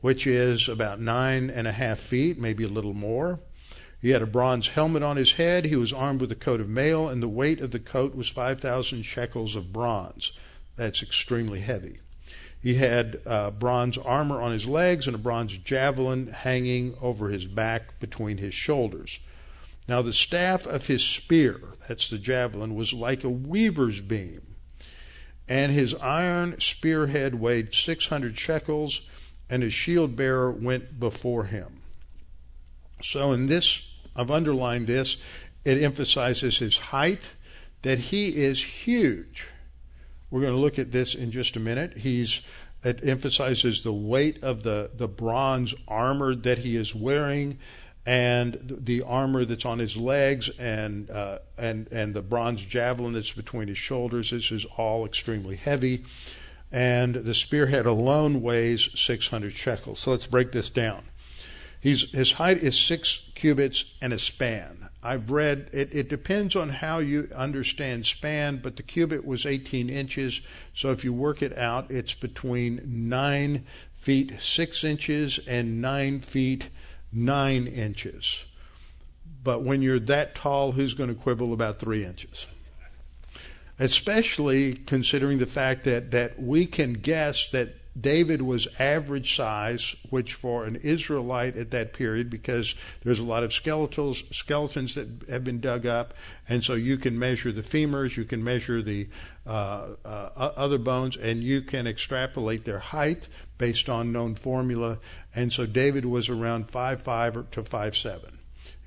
which 0.00 0.26
is 0.26 0.68
about 0.68 1.00
nine 1.00 1.50
and 1.50 1.66
a 1.66 1.72
half 1.72 1.98
feet, 1.98 2.38
maybe 2.38 2.64
a 2.64 2.68
little 2.68 2.94
more. 2.94 3.40
He 4.00 4.10
had 4.10 4.22
a 4.22 4.26
bronze 4.26 4.68
helmet 4.68 5.02
on 5.02 5.16
his 5.16 5.32
head. 5.32 5.64
He 5.64 5.74
was 5.74 5.92
armed 5.92 6.20
with 6.20 6.30
a 6.30 6.36
coat 6.36 6.60
of 6.60 6.68
mail, 6.68 7.08
and 7.08 7.20
the 7.20 7.28
weight 7.28 7.60
of 7.60 7.72
the 7.72 7.80
coat 7.80 8.14
was 8.14 8.28
5,000 8.28 9.02
shekels 9.02 9.56
of 9.56 9.72
bronze. 9.72 10.32
That's 10.76 11.02
extremely 11.02 11.60
heavy. 11.60 11.98
He 12.60 12.74
had 12.74 13.20
uh, 13.26 13.50
bronze 13.50 13.98
armor 13.98 14.40
on 14.40 14.52
his 14.52 14.66
legs 14.66 15.06
and 15.06 15.14
a 15.14 15.18
bronze 15.18 15.56
javelin 15.56 16.28
hanging 16.28 16.96
over 17.00 17.28
his 17.28 17.46
back 17.46 17.98
between 17.98 18.38
his 18.38 18.54
shoulders. 18.54 19.20
Now, 19.88 20.02
the 20.02 20.12
staff 20.12 20.66
of 20.66 20.86
his 20.86 21.02
spear, 21.02 21.60
that's 21.88 22.10
the 22.10 22.18
javelin, 22.18 22.74
was 22.74 22.92
like 22.92 23.24
a 23.24 23.30
weaver's 23.30 24.00
beam 24.00 24.48
and 25.48 25.72
his 25.72 25.94
iron 25.94 26.60
spearhead 26.60 27.36
weighed 27.36 27.74
600 27.74 28.38
shekels, 28.38 29.00
and 29.48 29.62
his 29.62 29.72
shield 29.72 30.14
bearer 30.14 30.52
went 30.52 31.00
before 31.00 31.44
him. 31.44 31.80
So, 33.02 33.32
in 33.32 33.46
this, 33.46 33.82
I've 34.14 34.30
underlined 34.30 34.86
this, 34.86 35.16
it 35.64 35.82
emphasizes 35.82 36.58
his 36.58 36.78
height, 36.78 37.30
that 37.82 37.98
he 37.98 38.36
is 38.36 38.62
huge. 38.62 39.46
We're 40.30 40.42
going 40.42 40.52
to 40.52 40.60
look 40.60 40.78
at 40.78 40.92
this 40.92 41.14
in 41.14 41.30
just 41.30 41.56
a 41.56 41.60
minute. 41.60 41.98
He's 41.98 42.42
it 42.84 43.00
emphasizes 43.02 43.82
the 43.82 43.92
weight 43.92 44.40
of 44.42 44.62
the, 44.62 44.90
the 44.94 45.08
bronze 45.08 45.74
armor 45.88 46.36
that 46.36 46.58
he 46.58 46.76
is 46.76 46.94
wearing 46.94 47.58
and 48.08 48.78
the 48.84 49.02
armor 49.02 49.44
that's 49.44 49.66
on 49.66 49.78
his 49.78 49.94
legs 49.94 50.48
and 50.58 51.10
uh, 51.10 51.40
and 51.58 51.86
and 51.92 52.14
the 52.14 52.22
bronze 52.22 52.64
javelin 52.64 53.12
that's 53.12 53.32
between 53.32 53.68
his 53.68 53.76
shoulders. 53.76 54.30
This 54.30 54.50
is 54.50 54.64
all 54.78 55.04
extremely 55.04 55.56
heavy. 55.56 56.04
and 56.72 57.16
the 57.16 57.34
spearhead 57.34 57.84
alone 57.84 58.40
weighs 58.40 58.88
600 58.98 59.52
shekels. 59.52 59.98
So 59.98 60.12
let's 60.12 60.26
break 60.26 60.52
this 60.52 60.70
down. 60.70 61.02
He's, 61.80 62.10
his 62.10 62.32
height 62.32 62.58
is 62.58 62.78
six 62.78 63.20
cubits 63.34 63.84
and 64.00 64.12
a 64.14 64.18
span. 64.18 64.88
I've 65.02 65.30
read 65.30 65.68
it, 65.72 65.94
it 65.94 66.08
depends 66.08 66.56
on 66.56 66.70
how 66.70 66.98
you 66.98 67.30
understand 67.34 68.06
span, 68.06 68.60
but 68.62 68.76
the 68.76 68.82
cubit 68.82 69.24
was 69.24 69.44
18 69.46 69.88
inches. 69.90 70.40
So 70.74 70.92
if 70.92 71.04
you 71.04 71.12
work 71.12 71.42
it 71.42 71.56
out, 71.56 71.90
it's 71.90 72.14
between 72.14 72.80
9 72.84 73.64
feet 73.96 74.32
6 74.40 74.84
inches 74.84 75.40
and 75.46 75.80
9 75.82 76.20
feet 76.20 76.68
9 77.12 77.66
inches. 77.66 78.44
But 79.42 79.62
when 79.62 79.82
you're 79.82 80.00
that 80.00 80.34
tall, 80.34 80.72
who's 80.72 80.94
going 80.94 81.08
to 81.08 81.14
quibble 81.14 81.52
about 81.52 81.78
3 81.78 82.04
inches? 82.04 82.46
Especially 83.78 84.74
considering 84.74 85.38
the 85.38 85.46
fact 85.46 85.84
that, 85.84 86.10
that 86.10 86.42
we 86.42 86.66
can 86.66 86.94
guess 86.94 87.48
that 87.50 87.76
David 88.00 88.42
was 88.42 88.68
average 88.78 89.34
size, 89.34 89.96
which 90.10 90.34
for 90.34 90.64
an 90.64 90.76
Israelite 90.76 91.56
at 91.56 91.70
that 91.70 91.92
period, 91.92 92.30
because 92.30 92.74
there's 93.02 93.18
a 93.18 93.24
lot 93.24 93.42
of 93.42 93.52
skeletals, 93.52 94.22
skeletons 94.30 94.94
that 94.94 95.08
have 95.28 95.44
been 95.44 95.60
dug 95.60 95.86
up, 95.86 96.14
and 96.48 96.62
so 96.64 96.74
you 96.74 96.98
can 96.98 97.18
measure 97.18 97.52
the 97.52 97.62
femurs, 97.62 98.16
you 98.16 98.24
can 98.24 98.44
measure 98.44 98.82
the 98.82 99.08
uh, 99.46 99.88
uh, 100.04 100.52
other 100.56 100.78
bones, 100.78 101.16
and 101.16 101.42
you 101.42 101.62
can 101.62 101.86
extrapolate 101.86 102.64
their 102.64 102.78
height 102.78 103.28
based 103.56 103.88
on 103.88 104.12
known 104.12 104.34
formula. 104.34 104.98
And 105.34 105.52
so 105.52 105.66
David 105.66 106.04
was 106.04 106.28
around 106.28 106.70
five 106.70 107.02
five 107.02 107.50
to 107.50 107.64
five 107.64 107.96
seven. 107.96 108.37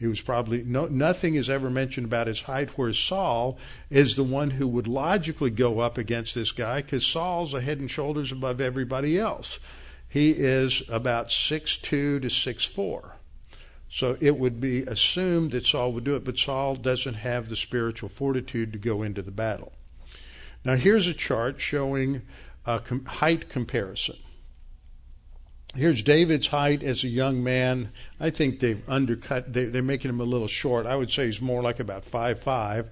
He 0.02 0.08
was 0.08 0.20
probably 0.20 0.64
no, 0.64 0.88
nothing 0.88 1.36
is 1.36 1.48
ever 1.48 1.70
mentioned 1.70 2.08
about 2.08 2.26
his 2.26 2.42
height. 2.42 2.72
Whereas 2.76 2.98
Saul 2.98 3.60
is 3.92 4.16
the 4.16 4.24
one 4.24 4.50
who 4.50 4.68
would 4.68 4.88
logically 4.88 5.52
go 5.52 5.78
up 5.78 5.96
against 5.96 6.34
this 6.34 6.52
guy 6.52 6.82
because 6.82 7.06
Saul's 7.06 7.54
a 7.54 7.62
head 7.62 7.78
and 7.78 7.92
shoulders 7.92 8.32
above 8.32 8.60
everybody 8.60 9.20
else. 9.20 9.60
He 10.10 10.32
is 10.32 10.82
about 10.90 11.32
six 11.32 11.78
two 11.78 12.20
to 12.22 12.32
six 12.32 12.66
four. 12.66 13.18
So 13.92 14.18
it 14.20 14.40
would 14.40 14.60
be 14.60 14.82
assumed 14.82 15.52
that 15.52 15.68
Saul 15.68 15.94
would 15.94 16.06
do 16.06 16.16
it, 16.16 16.24
but 16.24 16.40
Saul 16.40 16.76
doesn't 16.78 17.14
have 17.14 17.48
the 17.48 17.56
spiritual 17.56 18.10
fortitude 18.10 18.74
to 18.74 18.80
go 18.80 19.04
into 19.04 19.22
the 19.22 19.30
battle. 19.30 19.72
Now 20.66 20.78
here's 20.78 21.06
a 21.06 21.14
chart 21.14 21.62
showing 21.62 22.24
a 22.66 22.80
com- 22.80 23.06
height 23.06 23.50
comparison. 23.50 24.18
Here's 25.74 26.04
David's 26.04 26.48
height 26.48 26.84
as 26.84 27.04
a 27.04 27.08
young 27.08 27.44
man. 27.44 27.92
I 28.20 28.30
think 28.30 28.60
they've 28.60 28.84
undercut. 28.90 29.54
They, 29.54 29.66
are 29.66 29.82
making 29.82 30.10
him 30.10 30.20
a 30.20 30.26
little 30.26 30.48
short. 30.48 30.86
I 30.86 30.98
would 30.98 31.12
say 31.12 31.28
he's 31.28 31.40
more 31.40 31.62
like 31.62 31.80
about 31.80 32.04
five 32.04 32.40
five. 32.40 32.90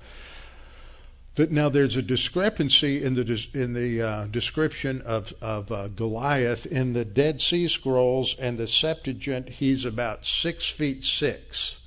But 1.36 1.52
now 1.52 1.70
there's 1.70 1.96
a 1.96 2.02
discrepancy 2.02 3.04
in 3.04 3.16
the 3.16 3.48
in 3.54 3.74
the 3.74 4.02
uh, 4.02 4.26
description 4.28 5.02
of 5.02 5.34
of 5.42 5.72
uh, 5.72 5.88
Goliath 5.90 6.66
in 6.66 6.94
the 6.94 7.06
Dead 7.06 7.42
Sea 7.42 7.68
Scrolls 7.68 8.36
and 8.40 8.58
the 8.58 8.68
Septuagint. 8.68 9.50
He's 9.50 9.84
about 9.84 10.26
six 10.26 10.70
feet 10.70 11.04
six. 11.04 11.78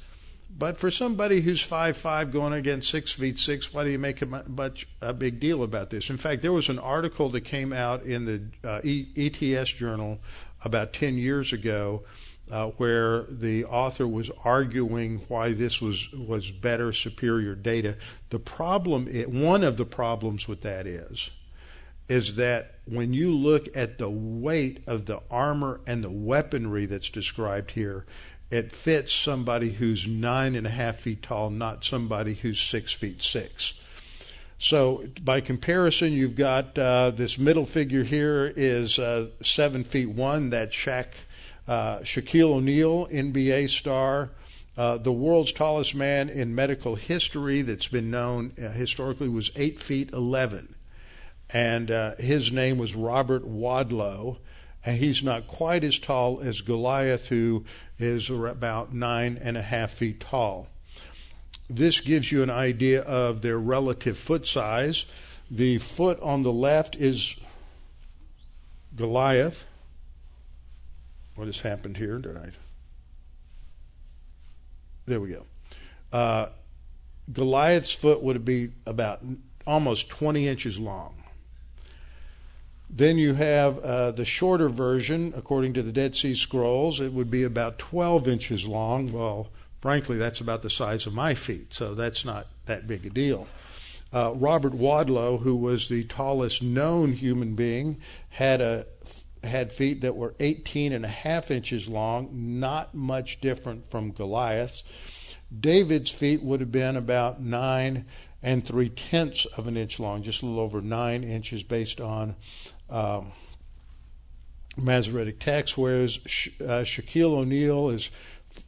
But 0.56 0.78
for 0.78 0.90
somebody 0.90 1.40
who's 1.40 1.62
five 1.62 1.96
five 1.96 2.30
going 2.30 2.52
against 2.52 2.90
six 2.90 3.12
feet 3.12 3.38
six, 3.38 3.72
why 3.72 3.84
do 3.84 3.90
you 3.90 3.98
make 3.98 4.20
a 4.20 4.26
much 4.26 4.86
a 5.00 5.14
big 5.14 5.40
deal 5.40 5.62
about 5.62 5.88
this? 5.88 6.10
In 6.10 6.18
fact, 6.18 6.42
there 6.42 6.52
was 6.52 6.68
an 6.68 6.78
article 6.78 7.30
that 7.30 7.42
came 7.42 7.72
out 7.72 8.02
in 8.02 8.26
the 8.26 8.68
uh, 8.68 8.80
ETS 8.84 9.70
journal 9.72 10.18
about 10.64 10.92
10 10.92 11.16
years 11.16 11.52
ago 11.52 12.02
uh, 12.50 12.66
where 12.76 13.24
the 13.24 13.64
author 13.64 14.06
was 14.06 14.30
arguing 14.44 15.22
why 15.28 15.52
this 15.52 15.80
was, 15.80 16.12
was 16.12 16.50
better, 16.50 16.92
superior 16.92 17.54
data. 17.54 17.96
The 18.30 18.38
problem, 18.38 19.08
it, 19.08 19.30
one 19.30 19.64
of 19.64 19.76
the 19.76 19.86
problems 19.86 20.46
with 20.46 20.60
that 20.62 20.86
is, 20.86 21.30
is 22.08 22.34
that 22.34 22.74
when 22.84 23.14
you 23.14 23.34
look 23.34 23.74
at 23.74 23.98
the 23.98 24.10
weight 24.10 24.82
of 24.86 25.06
the 25.06 25.20
armor 25.30 25.80
and 25.86 26.04
the 26.04 26.10
weaponry 26.10 26.84
that's 26.84 27.10
described 27.10 27.70
here, 27.70 28.04
it 28.50 28.70
fits 28.70 29.14
somebody 29.14 29.72
who's 29.72 30.06
nine 30.06 30.54
and 30.54 30.66
a 30.66 30.70
half 30.70 30.96
feet 30.96 31.22
tall, 31.22 31.48
not 31.48 31.84
somebody 31.84 32.34
who's 32.34 32.60
six 32.60 32.92
feet 32.92 33.22
six. 33.22 33.72
So 34.62 35.08
by 35.20 35.40
comparison, 35.40 36.12
you've 36.12 36.36
got 36.36 36.78
uh, 36.78 37.10
this 37.10 37.36
middle 37.36 37.66
figure 37.66 38.04
here 38.04 38.52
is 38.54 38.96
uh, 38.96 39.30
seven 39.42 39.82
feet 39.82 40.10
one. 40.10 40.50
That's 40.50 40.72
Shaq, 40.72 41.06
uh, 41.66 41.98
Shaquille 41.98 42.54
O'Neal, 42.54 43.08
NBA 43.08 43.70
star, 43.70 44.30
uh, 44.76 44.98
the 44.98 45.10
world's 45.10 45.50
tallest 45.52 45.96
man 45.96 46.28
in 46.28 46.54
medical 46.54 46.94
history 46.94 47.62
that's 47.62 47.88
been 47.88 48.08
known 48.08 48.52
uh, 48.56 48.68
historically 48.68 49.28
was 49.28 49.50
eight 49.56 49.80
feet 49.80 50.12
eleven, 50.12 50.76
and 51.50 51.90
uh, 51.90 52.14
his 52.14 52.52
name 52.52 52.78
was 52.78 52.94
Robert 52.94 53.44
Wadlow. 53.44 54.38
And 54.84 54.98
he's 54.98 55.24
not 55.24 55.48
quite 55.48 55.82
as 55.82 55.98
tall 55.98 56.40
as 56.40 56.60
Goliath, 56.60 57.26
who 57.26 57.64
is 57.98 58.30
about 58.30 58.94
nine 58.94 59.40
and 59.42 59.56
a 59.56 59.62
half 59.62 59.90
feet 59.90 60.20
tall. 60.20 60.68
This 61.76 62.00
gives 62.00 62.30
you 62.30 62.42
an 62.42 62.50
idea 62.50 63.00
of 63.02 63.40
their 63.40 63.58
relative 63.58 64.18
foot 64.18 64.46
size. 64.46 65.06
The 65.50 65.78
foot 65.78 66.20
on 66.20 66.42
the 66.42 66.52
left 66.52 66.96
is 66.96 67.34
Goliath. 68.94 69.64
What 71.34 71.46
has 71.46 71.60
happened 71.60 71.96
here? 71.96 72.18
Did 72.18 72.36
I? 72.36 72.50
There 75.06 75.20
we 75.20 75.30
go. 75.30 75.46
Uh, 76.12 76.48
Goliath's 77.32 77.92
foot 77.92 78.22
would 78.22 78.44
be 78.44 78.72
about 78.84 79.22
almost 79.66 80.10
20 80.10 80.46
inches 80.46 80.78
long. 80.78 81.22
Then 82.90 83.16
you 83.16 83.32
have 83.32 83.78
uh, 83.78 84.10
the 84.10 84.26
shorter 84.26 84.68
version, 84.68 85.32
according 85.34 85.72
to 85.74 85.82
the 85.82 85.92
Dead 85.92 86.14
Sea 86.14 86.34
Scrolls, 86.34 87.00
it 87.00 87.14
would 87.14 87.30
be 87.30 87.42
about 87.42 87.78
12 87.78 88.28
inches 88.28 88.66
long. 88.66 89.10
Well, 89.10 89.48
Frankly, 89.82 90.16
that's 90.16 90.40
about 90.40 90.62
the 90.62 90.70
size 90.70 91.06
of 91.08 91.12
my 91.12 91.34
feet, 91.34 91.74
so 91.74 91.92
that's 91.92 92.24
not 92.24 92.46
that 92.66 92.86
big 92.86 93.04
a 93.04 93.10
deal. 93.10 93.48
Uh, 94.12 94.32
Robert 94.36 94.74
Wadlow, 94.74 95.40
who 95.40 95.56
was 95.56 95.88
the 95.88 96.04
tallest 96.04 96.62
known 96.62 97.14
human 97.14 97.56
being, 97.56 98.00
had 98.30 98.60
a 98.60 98.86
had 99.42 99.72
feet 99.72 100.00
that 100.02 100.14
were 100.14 100.36
18 100.38 100.92
and 100.92 101.04
a 101.04 101.08
half 101.08 101.50
inches 101.50 101.88
long, 101.88 102.28
not 102.60 102.94
much 102.94 103.40
different 103.40 103.90
from 103.90 104.12
Goliath's. 104.12 104.84
David's 105.58 106.12
feet 106.12 106.44
would 106.44 106.60
have 106.60 106.70
been 106.70 106.96
about 106.96 107.42
nine 107.42 108.04
and 108.40 108.64
three 108.64 108.88
tenths 108.88 109.46
of 109.56 109.66
an 109.66 109.76
inch 109.76 109.98
long, 109.98 110.22
just 110.22 110.42
a 110.42 110.46
little 110.46 110.60
over 110.60 110.80
nine 110.80 111.24
inches 111.24 111.64
based 111.64 112.00
on 112.00 112.36
um, 112.88 113.32
Masoretic 114.76 115.40
whereas 115.76 116.20
uh, 116.60 116.84
Shaquille 116.84 117.36
O'Neal 117.36 117.90
is 117.90 118.10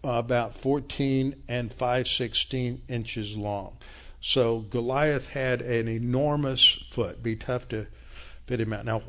about 0.03 0.55
14 0.55 1.43
and 1.49 1.73
5 1.73 2.09
16 2.09 2.83
inches 2.89 3.37
long. 3.37 3.77
So 4.21 4.61
Goliath 4.61 5.29
had 5.29 5.61
an 5.61 5.89
enormous 5.89 6.83
foot. 6.91 7.23
Be 7.23 7.37
tough 7.37 7.69
to 7.69 7.87
fit 8.47 8.61
him 8.61 8.73
out. 8.73 8.85
Now, 8.85 9.03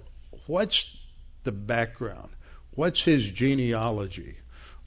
what's 0.47 0.97
the 1.43 1.51
background? 1.51 2.30
What's 2.71 3.03
his 3.03 3.32
genealogy? 3.32 4.38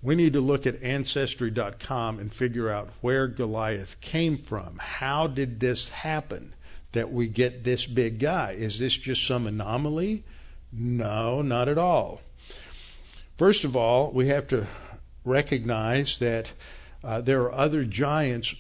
We 0.03 0.15
need 0.15 0.35
to 0.35 0.41
look 0.41 0.67
at 0.67 0.83
Ancestry.com 0.83 2.19
and 2.19 2.33
figure 2.33 2.69
out 2.69 2.91
where 3.01 3.27
Goliath 3.27 4.01
came 4.01 4.37
from. 4.37 4.79
How 4.79 5.27
did 5.27 5.61
this 5.61 5.89
happen 5.89 6.55
that 6.93 7.11
we 7.13 7.27
get 7.27 7.65
this 7.65 7.87
big 7.87 8.19
guy? 8.19 8.53
Is 8.53 8.79
this 8.79 8.97
just 8.97 9.27
some 9.27 9.47
anomaly? 9.47 10.25
No, 10.73 11.43
not 11.43 11.69
at 11.69 11.79
all. 11.79 12.21
First 13.37 13.65
of 13.65 13.77
all, 13.77 14.13
we 14.13 14.29
have 14.29 14.47
to 14.49 14.67
recognize 15.25 16.19
that 16.19 16.53
uh, 17.05 17.21
there 17.21 17.43
are 17.43 17.53
other 17.53 17.85
giants. 17.85 18.55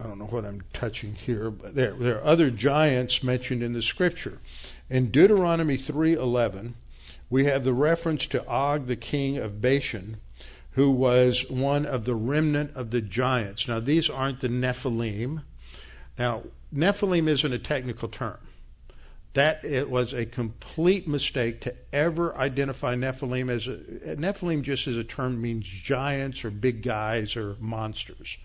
I 0.00 0.04
don't 0.04 0.18
know 0.18 0.26
what 0.26 0.44
I'm 0.44 0.62
touching 0.72 1.14
here, 1.14 1.50
but 1.50 1.74
there 1.74 1.94
there 1.94 2.18
are 2.18 2.24
other 2.24 2.50
giants 2.50 3.22
mentioned 3.22 3.62
in 3.62 3.72
the 3.72 3.82
scripture. 3.82 4.38
In 4.90 5.10
Deuteronomy 5.10 5.78
3:11, 5.78 6.74
we 7.30 7.44
have 7.44 7.64
the 7.64 7.72
reference 7.72 8.26
to 8.26 8.46
Og, 8.46 8.86
the 8.86 8.96
king 8.96 9.38
of 9.38 9.60
Bashan, 9.60 10.18
who 10.72 10.90
was 10.90 11.48
one 11.48 11.86
of 11.86 12.04
the 12.04 12.14
remnant 12.14 12.74
of 12.74 12.90
the 12.90 13.00
giants. 13.00 13.68
Now 13.68 13.80
these 13.80 14.10
aren't 14.10 14.40
the 14.40 14.48
Nephilim. 14.48 15.42
Now 16.18 16.42
Nephilim 16.74 17.28
isn't 17.28 17.52
a 17.52 17.58
technical 17.58 18.08
term. 18.08 18.38
That 19.34 19.64
it 19.64 19.88
was 19.88 20.12
a 20.12 20.26
complete 20.26 21.08
mistake 21.08 21.62
to 21.62 21.74
ever 21.90 22.36
identify 22.36 22.94
Nephilim 22.94 23.50
as 23.50 23.66
a 23.66 23.76
Nephilim 24.16 24.62
just 24.62 24.86
as 24.86 24.98
a 24.98 25.04
term 25.04 25.40
means 25.40 25.66
giants 25.66 26.44
or 26.44 26.50
big 26.50 26.82
guys 26.82 27.34
or 27.34 27.56
monsters. 27.58 28.36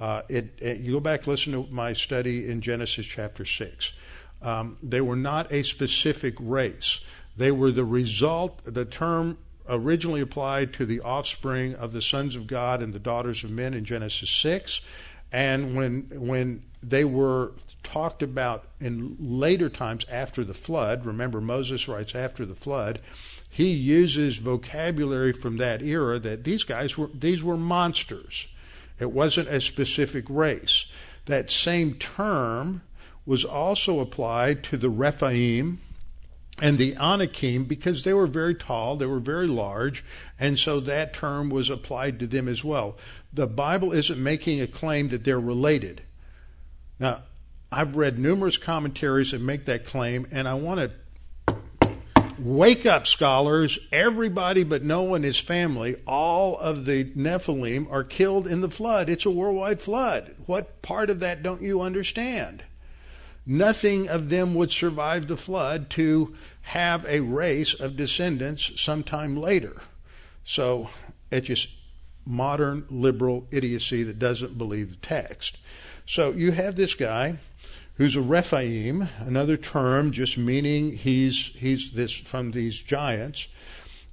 Uh, 0.00 0.22
it, 0.30 0.58
it, 0.62 0.80
you 0.80 0.92
go 0.92 1.00
back 1.00 1.26
listen 1.26 1.52
to 1.52 1.66
my 1.70 1.92
study 1.92 2.48
in 2.48 2.62
Genesis 2.62 3.04
chapter 3.04 3.44
six. 3.44 3.92
Um, 4.40 4.78
they 4.82 5.02
were 5.02 5.16
not 5.16 5.52
a 5.52 5.62
specific 5.62 6.34
race. 6.38 7.00
They 7.36 7.50
were 7.50 7.70
the 7.70 7.84
result. 7.84 8.60
The 8.64 8.86
term 8.86 9.36
originally 9.68 10.22
applied 10.22 10.72
to 10.74 10.86
the 10.86 11.00
offspring 11.00 11.74
of 11.74 11.92
the 11.92 12.00
sons 12.00 12.34
of 12.34 12.46
God 12.46 12.82
and 12.82 12.94
the 12.94 12.98
daughters 12.98 13.44
of 13.44 13.50
men 13.50 13.74
in 13.74 13.84
Genesis 13.84 14.30
six, 14.30 14.80
and 15.30 15.76
when 15.76 16.08
when 16.14 16.62
they 16.82 17.04
were 17.04 17.52
talked 17.82 18.22
about 18.22 18.66
in 18.80 19.16
later 19.18 19.68
times 19.68 20.06
after 20.10 20.44
the 20.44 20.54
flood. 20.54 21.04
Remember, 21.04 21.40
Moses 21.40 21.88
writes 21.88 22.14
after 22.14 22.44
the 22.46 22.54
flood. 22.54 23.00
He 23.48 23.70
uses 23.70 24.38
vocabulary 24.38 25.32
from 25.32 25.56
that 25.56 25.82
era 25.82 26.18
that 26.20 26.44
these 26.44 26.64
guys 26.64 26.96
were 26.96 27.10
these 27.12 27.42
were 27.42 27.56
monsters. 27.56 28.46
It 28.98 29.12
wasn't 29.12 29.48
a 29.48 29.60
specific 29.60 30.24
race. 30.28 30.86
That 31.26 31.50
same 31.50 31.94
term 31.94 32.82
was 33.26 33.44
also 33.44 34.00
applied 34.00 34.62
to 34.64 34.76
the 34.76 34.90
Rephaim 34.90 35.80
and 36.60 36.78
the 36.78 36.94
Anakim 36.96 37.64
because 37.64 38.04
they 38.04 38.12
were 38.12 38.26
very 38.26 38.54
tall, 38.54 38.96
they 38.96 39.06
were 39.06 39.18
very 39.18 39.46
large, 39.46 40.04
and 40.38 40.58
so 40.58 40.80
that 40.80 41.14
term 41.14 41.48
was 41.48 41.70
applied 41.70 42.18
to 42.18 42.26
them 42.26 42.48
as 42.48 42.62
well. 42.62 42.96
The 43.32 43.46
Bible 43.46 43.92
isn't 43.92 44.22
making 44.22 44.60
a 44.60 44.66
claim 44.66 45.08
that 45.08 45.24
they're 45.24 45.40
related. 45.40 46.02
Now, 46.98 47.22
I've 47.72 47.94
read 47.94 48.18
numerous 48.18 48.58
commentaries 48.58 49.30
that 49.30 49.40
make 49.40 49.66
that 49.66 49.84
claim, 49.84 50.26
and 50.32 50.48
I 50.48 50.54
want 50.54 50.90
to 51.46 51.56
wake 52.36 52.84
up 52.84 53.06
scholars. 53.06 53.78
Everybody 53.92 54.64
but 54.64 54.82
Noah 54.82 55.14
and 55.14 55.24
his 55.24 55.38
family, 55.38 55.94
all 56.04 56.58
of 56.58 56.84
the 56.84 57.04
Nephilim, 57.04 57.88
are 57.88 58.02
killed 58.02 58.48
in 58.48 58.60
the 58.60 58.70
flood. 58.70 59.08
It's 59.08 59.24
a 59.24 59.30
worldwide 59.30 59.80
flood. 59.80 60.34
What 60.46 60.82
part 60.82 61.10
of 61.10 61.20
that 61.20 61.44
don't 61.44 61.62
you 61.62 61.80
understand? 61.80 62.64
Nothing 63.46 64.08
of 64.08 64.30
them 64.30 64.54
would 64.56 64.72
survive 64.72 65.28
the 65.28 65.36
flood 65.36 65.90
to 65.90 66.34
have 66.62 67.04
a 67.06 67.20
race 67.20 67.72
of 67.72 67.96
descendants 67.96 68.80
sometime 68.80 69.36
later. 69.36 69.80
So 70.44 70.90
it's 71.30 71.46
just 71.46 71.68
modern 72.26 72.86
liberal 72.90 73.46
idiocy 73.52 74.02
that 74.02 74.18
doesn't 74.18 74.58
believe 74.58 74.90
the 74.90 75.06
text. 75.06 75.56
So 76.04 76.32
you 76.32 76.50
have 76.50 76.74
this 76.74 76.94
guy 76.94 77.38
who's 78.00 78.16
a 78.16 78.22
Rephaim, 78.22 79.10
another 79.18 79.58
term 79.58 80.10
just 80.10 80.38
meaning 80.38 80.96
he's 80.96 81.52
he's 81.54 81.90
this 81.90 82.10
from 82.14 82.52
these 82.52 82.78
giants, 82.78 83.46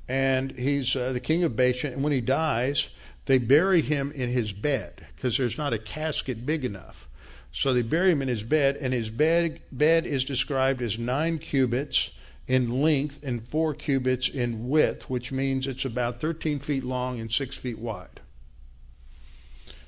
and 0.09 0.51
he's 0.51 0.93
uh, 0.93 1.13
the 1.13 1.21
king 1.21 1.45
of 1.45 1.55
Bashan. 1.55 1.93
And 1.93 2.03
when 2.03 2.11
he 2.11 2.19
dies, 2.19 2.89
they 3.27 3.37
bury 3.37 3.79
him 3.79 4.11
in 4.11 4.29
his 4.29 4.51
bed 4.51 5.07
because 5.15 5.37
there's 5.37 5.57
not 5.57 5.71
a 5.71 5.79
casket 5.79 6.45
big 6.45 6.65
enough. 6.65 7.07
So 7.53 7.73
they 7.73 7.81
bury 7.81 8.11
him 8.11 8.21
in 8.21 8.27
his 8.27 8.43
bed, 8.43 8.75
and 8.75 8.93
his 8.93 9.09
bed 9.09 9.61
bed 9.71 10.05
is 10.05 10.25
described 10.25 10.81
as 10.81 10.99
nine 10.99 11.39
cubits 11.39 12.09
in 12.45 12.81
length 12.81 13.21
and 13.23 13.47
four 13.47 13.73
cubits 13.73 14.27
in 14.27 14.67
width, 14.67 15.09
which 15.09 15.31
means 15.31 15.65
it's 15.65 15.85
about 15.85 16.19
13 16.19 16.59
feet 16.59 16.83
long 16.83 17.21
and 17.21 17.31
six 17.31 17.55
feet 17.55 17.79
wide. 17.79 18.19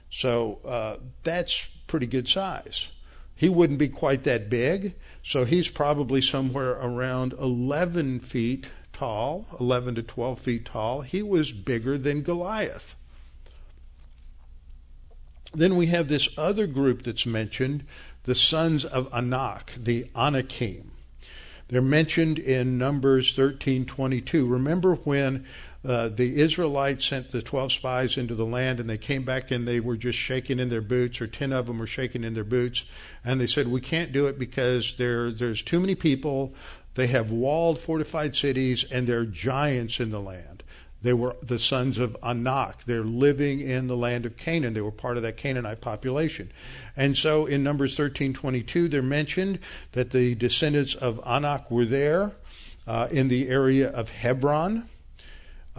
So 0.10 0.60
uh, 0.66 1.04
that's 1.24 1.68
pretty 1.88 2.08
good 2.08 2.30
size. 2.30 2.88
He 3.40 3.48
wouldn't 3.48 3.80
be 3.80 3.88
quite 3.88 4.24
that 4.26 4.50
big, 4.50 4.96
so 5.24 5.46
he's 5.46 5.70
probably 5.70 6.20
somewhere 6.20 6.72
around 6.72 7.32
11 7.40 8.20
feet 8.20 8.68
tall, 8.92 9.46
11 9.62 9.96
to 9.96 10.04
12 10.04 10.40
feet 10.42 10.66
tall. 10.66 11.04
He 11.04 11.24
was 11.24 11.54
bigger 11.54 11.98
than 11.98 12.22
Goliath. 12.22 12.96
Then 15.54 15.78
we 15.78 15.86
have 15.86 16.10
this 16.10 16.28
other 16.38 16.68
group 16.68 17.04
that's 17.04 17.26
mentioned, 17.26 17.86
the 18.24 18.36
sons 18.36 18.84
of 18.84 19.08
Anak, 19.14 19.72
the 19.78 20.08
Anakim. 20.14 20.92
They're 21.70 21.82
mentioned 21.82 22.40
in 22.40 22.78
Numbers 22.78 23.34
13:22. 23.34 24.52
Remember 24.52 24.96
when 24.96 25.46
uh, 25.86 26.10
the 26.10 26.42
Israelites 26.42 27.06
sent 27.06 27.32
the 27.32 27.42
12 27.42 27.72
spies 27.72 28.18
into 28.18 28.36
the 28.36 28.46
land 28.46 28.80
and 28.80 28.90
they 28.90 28.98
came 28.98 29.24
back 29.24 29.50
and 29.50 29.68
they 29.68 29.80
were 29.80 29.96
just 29.96 30.18
shaking 30.18 30.60
in 30.60 30.70
their 30.70 30.82
boots, 30.82 31.22
or 31.22 31.28
10 31.28 31.54
of 31.54 31.68
them 31.68 31.80
were 31.80 31.88
shaking 31.88 32.24
in 32.24 32.34
their 32.34 32.44
boots. 32.44 32.84
And 33.24 33.40
they 33.40 33.48
said, 33.48 33.68
We 33.68 33.82
can't 33.82 34.12
do 34.12 34.28
it 34.28 34.38
because 34.38 34.96
there, 34.96 35.32
there's 35.32 35.62
too 35.62 35.80
many 35.80 35.96
people. 35.96 36.54
They 36.96 37.08
have 37.08 37.32
walled, 37.32 37.80
fortified 37.80 38.36
cities, 38.36 38.84
and 38.92 39.08
there 39.08 39.20
are 39.20 39.26
giants 39.26 40.02
in 40.02 40.12
the 40.12 40.20
land. 40.20 40.64
They 41.02 41.14
were 41.14 41.38
the 41.42 41.60
sons 41.60 41.98
of 41.98 42.18
Anak. 42.22 42.84
They're 42.84 43.06
living 43.06 43.62
in 43.62 43.88
the 43.88 43.96
land 43.96 44.26
of 44.26 44.36
Canaan. 44.36 44.74
They 44.74 44.82
were 44.82 44.92
part 44.92 45.16
of 45.16 45.24
that 45.24 45.38
Canaanite 45.38 45.80
population. 45.80 46.52
And 46.98 47.18
so 47.18 47.46
in 47.46 47.64
Numbers 47.64 47.96
13:22, 47.96 48.90
they're 48.90 49.02
mentioned 49.02 49.60
that 49.94 50.12
the 50.12 50.36
descendants 50.36 50.96
of 50.96 51.22
Anak 51.26 51.72
were 51.72 51.86
there 51.86 52.34
uh, 52.86 53.08
in 53.12 53.30
the 53.30 53.48
area 53.48 53.90
of 53.90 54.10
Hebron. 54.10 54.90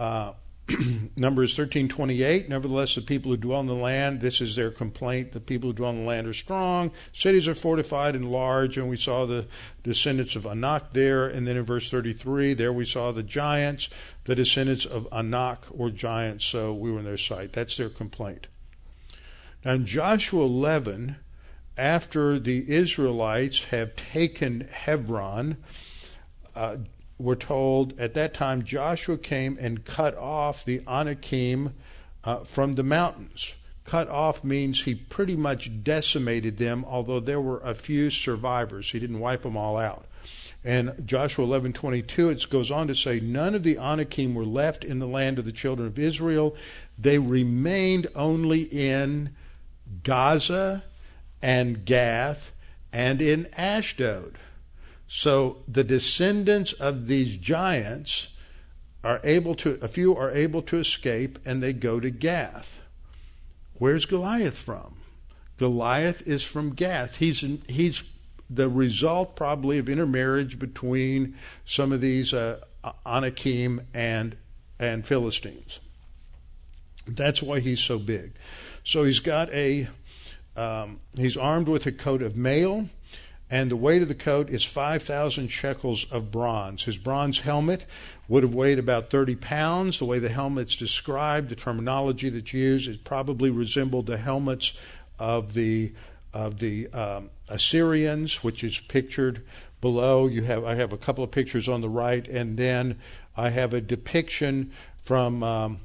Uh, 0.01 0.33
Numbers 1.15 1.55
13:28. 1.55 2.49
Nevertheless, 2.49 2.95
the 2.95 3.01
people 3.01 3.29
who 3.29 3.37
dwell 3.37 3.59
in 3.59 3.67
the 3.67 3.75
land, 3.75 4.19
this 4.19 4.41
is 4.41 4.55
their 4.55 4.71
complaint: 4.71 5.31
the 5.31 5.39
people 5.39 5.69
who 5.69 5.73
dwell 5.73 5.91
in 5.91 5.99
the 5.99 6.07
land 6.07 6.25
are 6.25 6.33
strong, 6.33 6.91
cities 7.13 7.47
are 7.47 7.53
fortified 7.53 8.15
and 8.15 8.31
large. 8.31 8.79
And 8.79 8.89
we 8.89 8.97
saw 8.97 9.27
the 9.27 9.45
descendants 9.83 10.35
of 10.35 10.47
Anak 10.47 10.93
there. 10.93 11.27
And 11.27 11.47
then 11.47 11.55
in 11.55 11.63
verse 11.63 11.91
33, 11.91 12.55
there 12.55 12.73
we 12.73 12.83
saw 12.83 13.11
the 13.11 13.21
giants, 13.21 13.89
the 14.23 14.33
descendants 14.33 14.87
of 14.87 15.07
Anak 15.11 15.69
were 15.69 15.91
giants. 15.91 16.45
So 16.45 16.73
we 16.73 16.91
were 16.91 16.99
in 16.99 17.05
their 17.05 17.15
sight. 17.15 17.53
That's 17.53 17.77
their 17.77 17.89
complaint. 17.89 18.47
Now 19.63 19.73
in 19.73 19.85
Joshua 19.85 20.45
11, 20.45 21.17
after 21.77 22.39
the 22.39 22.67
Israelites 22.67 23.65
have 23.65 23.95
taken 23.95 24.67
Hebron, 24.71 25.57
uh, 26.55 26.77
we're 27.21 27.35
told 27.35 27.99
at 27.99 28.13
that 28.15 28.33
time 28.33 28.63
Joshua 28.63 29.17
came 29.17 29.57
and 29.59 29.85
cut 29.85 30.17
off 30.17 30.65
the 30.65 30.81
Anakim 30.87 31.73
uh, 32.23 32.43
from 32.43 32.75
the 32.75 32.83
mountains. 32.83 33.53
Cut 33.85 34.09
off 34.09 34.43
means 34.43 34.83
he 34.83 34.95
pretty 34.95 35.35
much 35.35 35.83
decimated 35.83 36.57
them, 36.57 36.85
although 36.87 37.19
there 37.19 37.41
were 37.41 37.59
a 37.61 37.73
few 37.73 38.09
survivors. 38.09 38.91
He 38.91 38.99
didn't 38.99 39.19
wipe 39.19 39.41
them 39.41 39.57
all 39.57 39.77
out. 39.77 40.05
And 40.63 40.93
Joshua 41.05 41.45
11:22 41.45 42.29
it 42.29 42.49
goes 42.49 42.69
on 42.69 42.87
to 42.87 42.95
say 42.95 43.19
none 43.19 43.55
of 43.55 43.63
the 43.63 43.77
Anakim 43.77 44.35
were 44.35 44.45
left 44.45 44.83
in 44.83 44.99
the 44.99 45.07
land 45.07 45.39
of 45.39 45.45
the 45.45 45.51
children 45.51 45.87
of 45.87 45.97
Israel. 45.97 46.55
They 46.97 47.17
remained 47.17 48.07
only 48.15 48.61
in 48.63 49.35
Gaza 50.03 50.83
and 51.41 51.83
Gath 51.83 52.51
and 52.93 53.21
in 53.21 53.47
Ashdod. 53.57 54.37
So 55.13 55.57
the 55.67 55.83
descendants 55.83 56.71
of 56.71 57.07
these 57.07 57.35
giants 57.35 58.29
are 59.03 59.19
able 59.25 59.55
to, 59.55 59.77
a 59.81 59.89
few 59.89 60.15
are 60.15 60.31
able 60.31 60.61
to 60.61 60.77
escape 60.77 61.37
and 61.45 61.61
they 61.61 61.73
go 61.73 61.99
to 61.99 62.09
Gath. 62.09 62.79
Where's 63.73 64.05
Goliath 64.05 64.57
from? 64.57 64.95
Goliath 65.57 66.25
is 66.25 66.45
from 66.45 66.73
Gath. 66.75 67.17
He's, 67.17 67.43
he's 67.67 68.03
the 68.49 68.69
result 68.69 69.35
probably 69.35 69.79
of 69.79 69.89
intermarriage 69.89 70.57
between 70.57 71.35
some 71.65 71.91
of 71.91 71.99
these 71.99 72.33
uh, 72.33 72.61
Anakim 73.05 73.81
and, 73.93 74.37
and 74.79 75.05
Philistines. 75.05 75.81
That's 77.05 77.43
why 77.43 77.59
he's 77.59 77.81
so 77.81 77.99
big. 77.99 78.31
So 78.85 79.03
he's 79.03 79.19
got 79.19 79.51
a, 79.51 79.89
um, 80.55 81.01
he's 81.15 81.35
armed 81.35 81.67
with 81.67 81.85
a 81.85 81.91
coat 81.91 82.21
of 82.21 82.37
mail 82.37 82.87
and 83.51 83.69
the 83.69 83.75
weight 83.75 84.01
of 84.01 84.07
the 84.07 84.15
coat 84.15 84.49
is 84.49 84.63
5,000 84.63 85.49
shekels 85.49 86.05
of 86.09 86.31
bronze. 86.31 86.83
His 86.83 86.97
bronze 86.97 87.39
helmet 87.39 87.85
would 88.29 88.43
have 88.43 88.55
weighed 88.55 88.79
about 88.79 89.09
30 89.09 89.35
pounds. 89.35 89.99
The 89.99 90.05
way 90.05 90.19
the 90.19 90.29
helmet's 90.29 90.77
described, 90.77 91.49
the 91.49 91.55
terminology 91.55 92.29
that's 92.29 92.53
used, 92.53 92.87
it 92.87 93.03
probably 93.03 93.49
resembled 93.49 94.05
the 94.07 94.17
helmets 94.17 94.71
of 95.19 95.53
the 95.53 95.91
of 96.33 96.59
the 96.59 96.87
um, 96.93 97.29
Assyrians, 97.49 98.41
which 98.41 98.63
is 98.63 98.79
pictured 98.79 99.43
below. 99.81 100.27
You 100.27 100.43
have 100.43 100.63
I 100.63 100.75
have 100.75 100.93
a 100.93 100.97
couple 100.97 101.25
of 101.25 101.31
pictures 101.31 101.67
on 101.67 101.81
the 101.81 101.89
right, 101.89 102.25
and 102.25 102.55
then 102.55 102.99
I 103.35 103.49
have 103.49 103.73
a 103.73 103.81
depiction 103.81 104.71
from 105.01 105.43
um, 105.43 105.81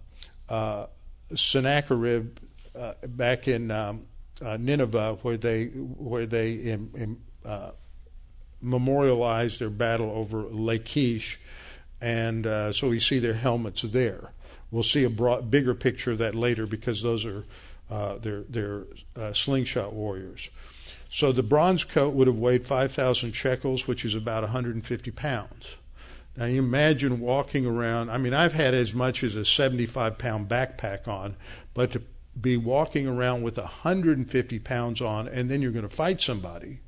uh, 0.49 0.87
Sennacherib 1.35 2.39
uh, 2.79 2.93
back 3.05 3.49
in 3.49 3.73
um, 3.73 4.07
uh, 4.41 4.57
Nineveh, 4.57 5.19
where 5.23 5.37
they 5.37 5.65
where 5.65 6.27
they 6.27 6.79
uh, 7.47 7.71
memorialize 8.61 9.59
their 9.59 9.71
battle 9.71 10.11
over 10.11 10.43
Lachish, 10.43 11.39
and 12.01 12.47
uh, 12.47 12.73
so 12.73 12.89
we 12.89 13.01
see 13.01 13.19
their 13.19 13.35
helmets 13.35 13.83
there. 13.83 14.33
We'll 14.71 14.83
see 14.83 15.05
a 15.05 15.11
broad, 15.11 15.51
bigger 15.51 15.75
picture 15.75 16.13
of 16.13 16.19
that 16.19 16.35
later 16.35 16.67
because 16.67 17.03
those 17.03 17.25
are 17.25 17.45
uh, 17.91 18.19
they're, 18.19 18.43
they're 18.49 18.85
uh, 19.15 19.33
slingshot 19.33 19.93
warriors. 19.93 20.51
So 21.09 21.31
the 21.31 21.45
bronze 21.45 21.85
coat 21.85 22.15
would 22.15 22.27
have 22.27 22.37
weighed 22.37 22.67
5,000 22.67 23.33
shekels, 23.33 23.87
which 23.87 24.05
is 24.05 24.15
about 24.15 24.43
150 24.43 25.11
pounds. 25.13 25.77
Now 26.37 26.47
you 26.47 26.59
imagine 26.59 27.21
walking 27.21 27.65
around. 27.65 28.11
I 28.11 28.19
mean, 28.19 28.35
I've 28.35 28.53
had 28.53 28.75
as 28.75 28.93
much 28.93 29.23
as 29.23 29.37
a 29.37 29.45
75 29.45 30.19
pound 30.19 30.49
backpack 30.49 31.07
on, 31.07 31.37
but 31.75 31.93
to 31.93 32.03
be 32.39 32.57
walking 32.57 33.07
around 33.07 33.43
with 33.43 33.57
150 33.57 34.59
pounds 34.59 35.01
on, 35.01 35.29
and 35.29 35.49
then 35.49 35.63
you're 35.63 35.71
going 35.71 35.89
to 35.89 35.95
fight 35.95 36.21
somebody 36.21 36.81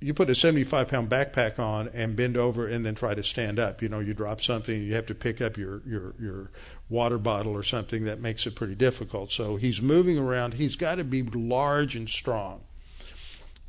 you 0.00 0.12
put 0.12 0.28
a 0.28 0.34
75 0.34 0.88
pound 0.88 1.08
backpack 1.08 1.58
on 1.58 1.88
and 1.94 2.16
bend 2.16 2.36
over 2.36 2.66
and 2.66 2.84
then 2.84 2.94
try 2.94 3.14
to 3.14 3.22
stand 3.22 3.58
up. 3.58 3.80
You 3.80 3.88
know, 3.88 4.00
you 4.00 4.12
drop 4.12 4.40
something, 4.40 4.82
you 4.82 4.94
have 4.94 5.06
to 5.06 5.14
pick 5.14 5.40
up 5.40 5.56
your, 5.56 5.82
your, 5.86 6.14
your 6.20 6.50
water 6.88 7.18
bottle 7.18 7.52
or 7.52 7.62
something 7.62 8.04
that 8.04 8.20
makes 8.20 8.46
it 8.46 8.54
pretty 8.54 8.74
difficult. 8.74 9.32
So 9.32 9.56
he's 9.56 9.80
moving 9.80 10.18
around. 10.18 10.54
He's 10.54 10.76
got 10.76 10.96
to 10.96 11.04
be 11.04 11.22
large 11.22 11.96
and 11.96 12.08
strong. 12.08 12.60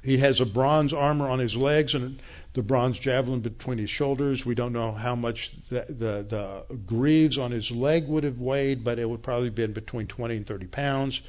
He 0.03 0.17
has 0.19 0.39
a 0.39 0.45
bronze 0.45 0.93
armor 0.93 1.27
on 1.27 1.39
his 1.39 1.55
legs 1.55 1.95
and 1.95 2.21
the 2.53 2.61
bronze 2.61 2.99
javelin 2.99 3.39
between 3.39 3.77
his 3.77 3.89
shoulders. 3.89 4.45
We 4.45 4.55
don't 4.55 4.73
know 4.73 4.91
how 4.91 5.15
much 5.15 5.51
the, 5.69 5.85
the, 5.89 6.65
the 6.69 6.75
greaves 6.85 7.37
on 7.37 7.51
his 7.51 7.71
leg 7.71 8.07
would 8.07 8.23
have 8.23 8.39
weighed, 8.39 8.83
but 8.83 8.99
it 8.99 9.09
would 9.09 9.23
probably 9.23 9.49
been 9.49 9.73
between 9.73 10.07
20 10.07 10.37
and 10.37 10.47
30 10.47 10.67
pounds. 10.67 11.21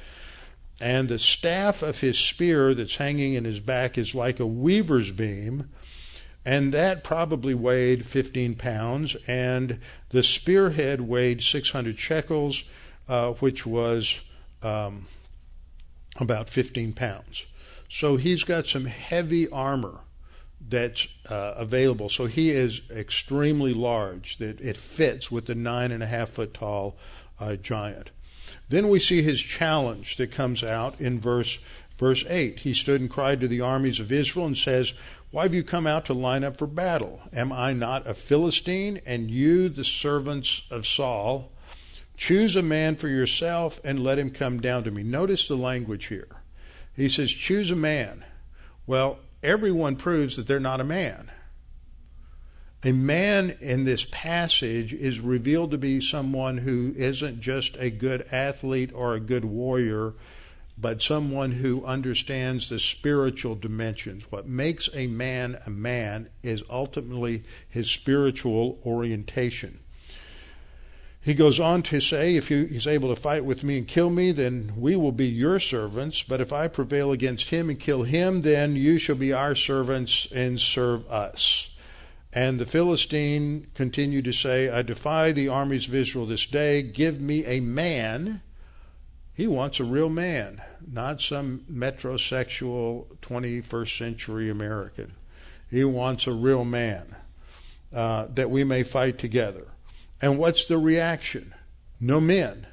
And 0.81 1.09
the 1.09 1.19
staff 1.19 1.81
of 1.81 1.99
his 1.99 2.17
spear 2.17 2.73
that's 2.73 2.95
hanging 2.95 3.33
in 3.33 3.43
his 3.43 3.59
back 3.59 3.97
is 3.97 4.15
like 4.15 4.39
a 4.39 4.45
weaver's 4.45 5.11
beam, 5.11 5.69
and 6.45 6.73
that 6.73 7.03
probably 7.03 7.53
weighed 7.53 8.05
15 8.05 8.55
pounds. 8.55 9.17
And 9.27 9.79
the 10.09 10.23
spearhead 10.23 11.01
weighed 11.01 11.41
600 11.41 11.99
shekels, 11.99 12.63
uh, 13.09 13.33
which 13.33 13.65
was 13.65 14.19
um, 14.63 15.07
about 16.15 16.49
15 16.49 16.93
pounds. 16.93 17.45
So 17.89 18.15
he's 18.15 18.43
got 18.43 18.67
some 18.67 18.85
heavy 18.85 19.49
armor 19.49 19.99
that's 20.69 21.07
uh, 21.27 21.53
available. 21.57 22.09
So 22.09 22.27
he 22.27 22.51
is 22.51 22.81
extremely 22.91 23.73
large, 23.73 24.37
that 24.37 24.61
it 24.61 24.77
fits 24.77 25.31
with 25.31 25.47
the 25.47 25.55
nine 25.55 25.91
and 25.91 26.03
a 26.03 26.05
half 26.05 26.29
foot 26.29 26.53
tall 26.53 26.97
uh, 27.39 27.55
giant. 27.55 28.11
Then 28.69 28.89
we 28.89 28.99
see 28.99 29.21
his 29.21 29.41
challenge 29.41 30.17
that 30.17 30.31
comes 30.31 30.63
out 30.63 30.99
in 30.99 31.19
verse 31.19 31.59
verse 31.99 32.23
8. 32.27 32.59
He 32.59 32.73
stood 32.73 33.01
and 33.01 33.09
cried 33.09 33.41
to 33.41 33.47
the 33.47 33.61
armies 33.61 33.99
of 33.99 34.11
Israel 34.11 34.45
and 34.45 34.57
says, 34.57 34.93
Why 35.31 35.43
have 35.43 35.53
you 35.53 35.63
come 35.63 35.85
out 35.85 36.05
to 36.05 36.13
line 36.13 36.43
up 36.43 36.57
for 36.57 36.65
battle? 36.65 37.19
Am 37.33 37.51
I 37.51 37.73
not 37.73 38.07
a 38.07 38.13
Philistine, 38.13 39.01
and 39.05 39.29
you 39.29 39.69
the 39.69 39.83
servants 39.83 40.63
of 40.71 40.87
Saul? 40.87 41.51
Choose 42.15 42.55
a 42.55 42.63
man 42.63 42.95
for 42.95 43.07
yourself 43.07 43.79
and 43.83 44.03
let 44.03 44.19
him 44.19 44.31
come 44.31 44.61
down 44.61 44.83
to 44.85 44.91
me. 44.91 45.03
Notice 45.03 45.47
the 45.47 45.57
language 45.57 46.05
here. 46.05 46.27
He 46.95 47.09
says, 47.09 47.31
Choose 47.31 47.69
a 47.69 47.75
man. 47.75 48.25
Well, 48.87 49.19
everyone 49.43 49.95
proves 49.95 50.35
that 50.35 50.47
they're 50.47 50.59
not 50.59 50.81
a 50.81 50.85
man. 50.85 51.31
A 52.81 52.93
man 52.93 53.57
in 53.59 53.83
this 53.83 54.05
passage 54.09 54.93
is 54.93 55.19
revealed 55.19 55.71
to 55.71 55.77
be 55.77 55.99
someone 55.99 56.59
who 56.59 56.93
isn't 56.95 57.41
just 57.41 57.75
a 57.77 57.89
good 57.89 58.25
athlete 58.31 58.91
or 58.93 59.13
a 59.13 59.19
good 59.19 59.43
warrior, 59.43 60.13
but 60.77 61.01
someone 61.01 61.51
who 61.51 61.83
understands 61.83 62.69
the 62.69 62.79
spiritual 62.79 63.55
dimensions. 63.55 64.31
What 64.31 64.47
makes 64.47 64.89
a 64.93 65.07
man 65.07 65.59
a 65.65 65.69
man 65.69 66.29
is 66.41 66.63
ultimately 66.69 67.43
his 67.67 67.91
spiritual 67.91 68.79
orientation. 68.85 69.79
He 71.21 71.33
goes 71.33 71.59
on 71.59 71.83
to 71.83 71.99
say, 71.99 72.37
If 72.37 72.47
he's 72.47 72.87
able 72.87 73.13
to 73.13 73.21
fight 73.21 73.43
with 73.43 73.61
me 73.61 73.79
and 73.79 73.87
kill 73.89 74.09
me, 74.09 74.31
then 74.31 74.71
we 74.77 74.95
will 74.95 75.11
be 75.11 75.27
your 75.27 75.59
servants. 75.59 76.23
But 76.23 76.39
if 76.39 76.53
I 76.53 76.69
prevail 76.69 77.11
against 77.11 77.49
him 77.49 77.69
and 77.69 77.77
kill 77.77 78.03
him, 78.03 78.41
then 78.43 78.77
you 78.77 78.97
shall 78.97 79.17
be 79.17 79.33
our 79.33 79.53
servants 79.53 80.29
and 80.31 80.61
serve 80.61 81.05
us. 81.11 81.68
And 82.31 82.59
the 82.59 82.65
Philistine 82.65 83.67
continued 83.73 84.25
to 84.25 84.33
say, 84.33 84.69
I 84.69 84.83
defy 84.83 85.31
the 85.31 85.47
armies 85.47 85.87
of 85.87 85.95
Israel 85.95 86.27
this 86.27 86.45
day. 86.45 86.83
Give 86.83 87.19
me 87.19 87.43
a 87.45 87.59
man. 87.59 88.41
He 89.33 89.47
wants 89.47 89.79
a 89.79 89.83
real 89.83 90.09
man, 90.09 90.61
not 90.85 91.21
some 91.21 91.65
metrosexual 91.71 93.07
21st 93.21 93.97
century 93.97 94.49
American. 94.49 95.13
He 95.71 95.83
wants 95.83 96.27
a 96.27 96.33
real 96.33 96.65
man 96.65 97.15
uh, 97.93 98.27
that 98.33 98.51
we 98.51 98.63
may 98.63 98.83
fight 98.83 99.17
together. 99.17 99.67
And 100.21 100.37
what's 100.37 100.65
the 100.65 100.77
reaction? 100.77 101.55
No 101.99 102.19
men. 102.19 102.67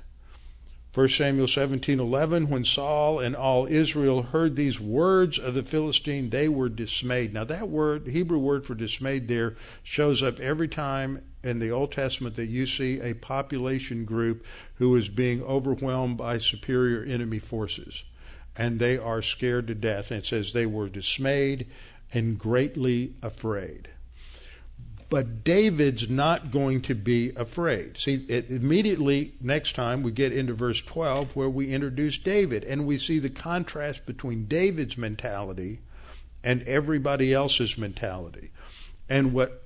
1 0.97 1.09
Samuel 1.11 1.47
17:11 1.47 2.49
when 2.49 2.65
Saul 2.65 3.21
and 3.21 3.37
all 3.37 3.67
Israel 3.67 4.23
heard 4.23 4.57
these 4.57 4.81
words 4.81 5.39
of 5.39 5.53
the 5.53 5.63
Philistine 5.63 6.31
they 6.31 6.49
were 6.49 6.71
dismayed. 6.71 7.35
Now 7.35 7.45
that 7.45 7.69
word 7.69 8.07
Hebrew 8.07 8.39
word 8.39 8.65
for 8.65 8.75
dismayed 8.75 9.29
there 9.29 9.57
shows 9.83 10.23
up 10.23 10.41
every 10.41 10.69
time 10.69 11.21
in 11.45 11.59
the 11.59 11.69
Old 11.71 11.93
Testament 11.93 12.35
that 12.37 12.47
you 12.47 12.65
see 12.65 12.99
a 12.99 13.13
population 13.13 14.07
group 14.07 14.43
who 14.77 14.97
is 14.97 15.11
being 15.11 15.43
overwhelmed 15.43 16.17
by 16.17 16.39
superior 16.39 17.03
enemy 17.03 17.41
forces 17.41 18.05
and 18.57 18.79
they 18.79 18.97
are 18.97 19.21
scared 19.21 19.67
to 19.67 19.75
death 19.75 20.11
and 20.11 20.21
it 20.21 20.27
says 20.27 20.55
they 20.55 20.65
were 20.65 20.89
dismayed 20.89 21.67
and 22.11 22.39
greatly 22.39 23.13
afraid. 23.23 23.91
But 25.09 25.45
David's 25.45 26.09
not 26.11 26.51
going 26.51 26.83
to 26.83 26.95
be 26.95 27.31
afraid. 27.37 27.97
See, 27.97 28.27
it, 28.29 28.51
immediately 28.51 29.35
next 29.41 29.77
time 29.77 30.03
we 30.03 30.11
get 30.11 30.33
into 30.33 30.55
verse 30.55 30.83
12 30.83 31.37
where 31.37 31.49
we 31.49 31.73
introduce 31.73 32.19
David 32.19 32.65
and 32.65 32.87
we 32.87 32.99
see 32.99 33.21
the 33.21 33.31
contrast 33.31 34.05
between 34.05 34.47
David's 34.47 34.99
mentality 34.99 35.81
and 36.43 36.63
everybody 36.63 37.33
else's 37.33 37.79
mentality. 37.79 38.51
And 39.09 39.33
what 39.33 39.63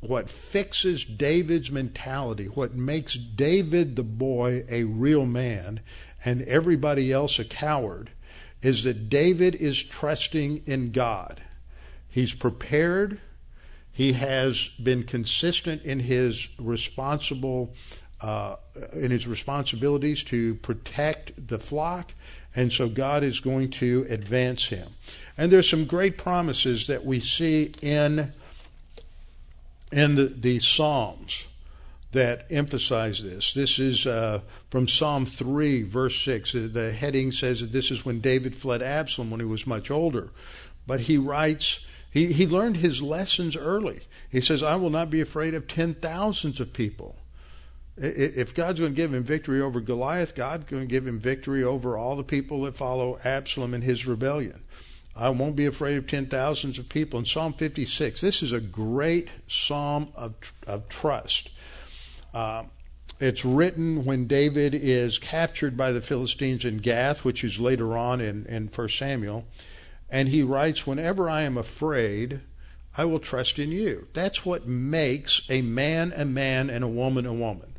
what 0.00 0.30
fixes 0.30 1.04
David's 1.04 1.70
mentality, 1.70 2.46
what 2.46 2.74
makes 2.74 3.14
David 3.14 3.96
the 3.96 4.04
boy 4.04 4.64
a 4.68 4.84
real 4.84 5.26
man 5.26 5.80
and 6.24 6.42
everybody 6.42 7.12
else 7.12 7.38
a 7.38 7.44
coward, 7.44 8.10
is 8.62 8.84
that 8.84 9.08
David 9.08 9.54
is 9.54 9.82
trusting 9.82 10.62
in 10.66 10.92
God. 10.92 11.42
He's 12.08 12.34
prepared 12.34 13.20
he 13.96 14.12
has 14.12 14.68
been 14.82 15.04
consistent 15.04 15.82
in 15.82 16.00
his 16.00 16.48
responsible 16.58 17.72
uh, 18.20 18.56
in 18.92 19.10
his 19.10 19.26
responsibilities 19.26 20.22
to 20.24 20.56
protect 20.56 21.48
the 21.48 21.58
flock, 21.58 22.12
and 22.54 22.70
so 22.70 22.90
God 22.90 23.22
is 23.22 23.40
going 23.40 23.70
to 23.70 24.06
advance 24.10 24.66
him. 24.66 24.90
And 25.38 25.50
there's 25.50 25.68
some 25.68 25.86
great 25.86 26.18
promises 26.18 26.86
that 26.88 27.06
we 27.06 27.20
see 27.20 27.74
in 27.80 28.34
in 29.90 30.14
the, 30.16 30.26
the 30.26 30.60
Psalms 30.60 31.44
that 32.12 32.44
emphasize 32.50 33.22
this. 33.22 33.54
This 33.54 33.78
is 33.78 34.06
uh, 34.06 34.40
from 34.68 34.88
Psalm 34.88 35.24
3, 35.24 35.84
verse 35.84 36.20
6. 36.22 36.52
The 36.52 36.92
heading 36.92 37.32
says 37.32 37.60
that 37.60 37.72
this 37.72 37.90
is 37.90 38.04
when 38.04 38.20
David 38.20 38.56
fled 38.56 38.82
Absalom 38.82 39.30
when 39.30 39.40
he 39.40 39.46
was 39.46 39.66
much 39.66 39.90
older. 39.90 40.28
But 40.86 41.00
he 41.00 41.16
writes, 41.16 41.80
he, 42.16 42.32
he 42.32 42.46
learned 42.46 42.78
his 42.78 43.02
lessons 43.02 43.54
early. 43.56 44.00
He 44.30 44.40
says, 44.40 44.62
I 44.62 44.76
will 44.76 44.88
not 44.88 45.10
be 45.10 45.20
afraid 45.20 45.52
of 45.52 45.68
ten 45.68 45.92
thousands 45.92 46.60
of 46.60 46.72
people. 46.72 47.16
If 47.98 48.54
God's 48.54 48.80
going 48.80 48.94
to 48.94 48.96
give 48.96 49.12
him 49.12 49.22
victory 49.22 49.60
over 49.60 49.82
Goliath, 49.82 50.34
God's 50.34 50.64
going 50.64 50.84
to 50.84 50.88
give 50.88 51.06
him 51.06 51.20
victory 51.20 51.62
over 51.62 51.98
all 51.98 52.16
the 52.16 52.24
people 52.24 52.62
that 52.62 52.74
follow 52.74 53.18
Absalom 53.22 53.74
and 53.74 53.84
his 53.84 54.06
rebellion. 54.06 54.62
I 55.14 55.28
won't 55.28 55.56
be 55.56 55.66
afraid 55.66 55.98
of 55.98 56.06
ten 56.06 56.24
thousands 56.24 56.78
of 56.78 56.88
people. 56.88 57.18
In 57.18 57.26
Psalm 57.26 57.52
56, 57.52 58.22
this 58.22 58.42
is 58.42 58.52
a 58.52 58.60
great 58.60 59.28
psalm 59.46 60.08
of, 60.14 60.36
of 60.66 60.88
trust. 60.88 61.50
Uh, 62.32 62.64
it's 63.20 63.44
written 63.44 64.06
when 64.06 64.26
David 64.26 64.74
is 64.74 65.18
captured 65.18 65.76
by 65.76 65.92
the 65.92 66.00
Philistines 66.00 66.64
in 66.64 66.78
Gath, 66.78 67.24
which 67.24 67.44
is 67.44 67.60
later 67.60 67.94
on 67.94 68.22
in, 68.22 68.46
in 68.46 68.68
1 68.68 68.88
Samuel. 68.88 69.44
And 70.08 70.28
he 70.28 70.42
writes, 70.42 70.86
Whenever 70.86 71.28
I 71.28 71.42
am 71.42 71.56
afraid, 71.56 72.40
I 72.96 73.04
will 73.04 73.18
trust 73.18 73.58
in 73.58 73.72
you. 73.72 74.08
That's 74.12 74.44
what 74.44 74.66
makes 74.66 75.42
a 75.48 75.62
man 75.62 76.12
a 76.16 76.24
man 76.24 76.70
and 76.70 76.82
a 76.82 76.88
woman 76.88 77.26
a 77.26 77.32
woman. 77.32 77.74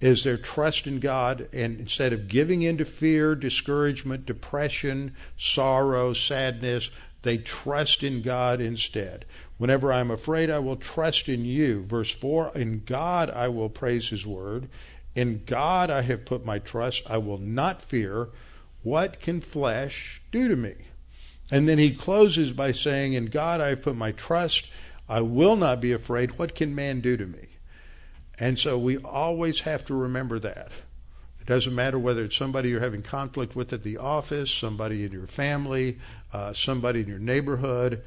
Is 0.00 0.24
their 0.24 0.36
trust 0.36 0.86
in 0.86 0.98
God, 0.98 1.48
and 1.52 1.78
instead 1.78 2.12
of 2.12 2.28
giving 2.28 2.62
in 2.62 2.76
to 2.78 2.84
fear, 2.84 3.34
discouragement, 3.34 4.26
depression, 4.26 5.14
sorrow, 5.36 6.12
sadness, 6.12 6.90
they 7.22 7.38
trust 7.38 8.02
in 8.02 8.20
God 8.20 8.60
instead. 8.60 9.24
Whenever 9.56 9.92
I 9.92 10.00
am 10.00 10.10
afraid, 10.10 10.50
I 10.50 10.58
will 10.58 10.76
trust 10.76 11.28
in 11.28 11.44
you. 11.44 11.84
Verse 11.84 12.10
4 12.10 12.52
In 12.54 12.82
God 12.84 13.30
I 13.30 13.48
will 13.48 13.70
praise 13.70 14.10
his 14.10 14.26
word. 14.26 14.68
In 15.14 15.42
God 15.46 15.90
I 15.90 16.02
have 16.02 16.26
put 16.26 16.44
my 16.44 16.58
trust. 16.58 17.04
I 17.08 17.18
will 17.18 17.38
not 17.38 17.80
fear. 17.80 18.28
What 18.82 19.20
can 19.20 19.40
flesh 19.40 20.20
do 20.32 20.48
to 20.48 20.56
me? 20.56 20.74
And 21.50 21.68
then 21.68 21.78
he 21.78 21.94
closes 21.94 22.52
by 22.52 22.72
saying, 22.72 23.12
In 23.12 23.26
God 23.26 23.60
I 23.60 23.68
have 23.68 23.82
put 23.82 23.96
my 23.96 24.12
trust. 24.12 24.66
I 25.08 25.20
will 25.20 25.56
not 25.56 25.80
be 25.80 25.92
afraid. 25.92 26.38
What 26.38 26.54
can 26.54 26.74
man 26.74 27.00
do 27.00 27.16
to 27.16 27.26
me? 27.26 27.48
And 28.38 28.58
so 28.58 28.78
we 28.78 28.96
always 28.98 29.60
have 29.60 29.84
to 29.86 29.94
remember 29.94 30.38
that. 30.38 30.72
It 31.40 31.46
doesn't 31.46 31.74
matter 31.74 31.98
whether 31.98 32.24
it's 32.24 32.36
somebody 32.36 32.70
you're 32.70 32.80
having 32.80 33.02
conflict 33.02 33.54
with 33.54 33.72
at 33.72 33.82
the 33.82 33.98
office, 33.98 34.50
somebody 34.50 35.04
in 35.04 35.12
your 35.12 35.26
family, 35.26 35.98
uh, 36.32 36.54
somebody 36.54 37.00
in 37.00 37.06
your 37.06 37.18
neighborhood. 37.18 38.02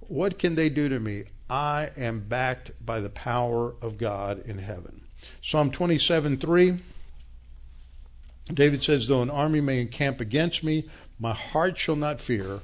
What 0.00 0.38
can 0.38 0.54
they 0.54 0.68
do 0.68 0.88
to 0.90 1.00
me? 1.00 1.24
I 1.48 1.90
am 1.96 2.20
backed 2.20 2.72
by 2.84 3.00
the 3.00 3.08
power 3.08 3.74
of 3.80 3.96
God 3.96 4.44
in 4.44 4.58
heaven. 4.58 5.02
Psalm 5.40 5.70
27 5.70 6.36
3. 6.36 6.78
David 8.52 8.82
says, 8.82 9.08
Though 9.08 9.22
an 9.22 9.30
army 9.30 9.60
may 9.60 9.80
encamp 9.80 10.20
against 10.20 10.62
me, 10.62 10.88
my 11.18 11.32
heart 11.32 11.78
shall 11.78 11.96
not 11.96 12.20
fear. 12.20 12.60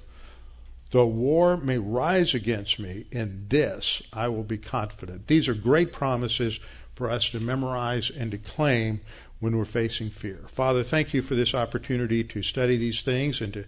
Though 0.90 1.06
war 1.06 1.56
may 1.56 1.78
rise 1.78 2.34
against 2.34 2.78
me, 2.78 3.06
in 3.10 3.46
this 3.48 4.02
I 4.12 4.28
will 4.28 4.42
be 4.42 4.58
confident. 4.58 5.26
These 5.26 5.48
are 5.48 5.54
great 5.54 5.92
promises 5.92 6.60
for 6.94 7.10
us 7.10 7.30
to 7.30 7.40
memorize 7.40 8.10
and 8.10 8.30
to 8.30 8.38
claim 8.38 9.00
when 9.40 9.56
we're 9.56 9.64
facing 9.64 10.10
fear. 10.10 10.44
Father, 10.48 10.84
thank 10.84 11.14
you 11.14 11.22
for 11.22 11.34
this 11.34 11.54
opportunity 11.54 12.22
to 12.22 12.42
study 12.42 12.76
these 12.76 13.02
things 13.02 13.40
and 13.40 13.52
to 13.54 13.64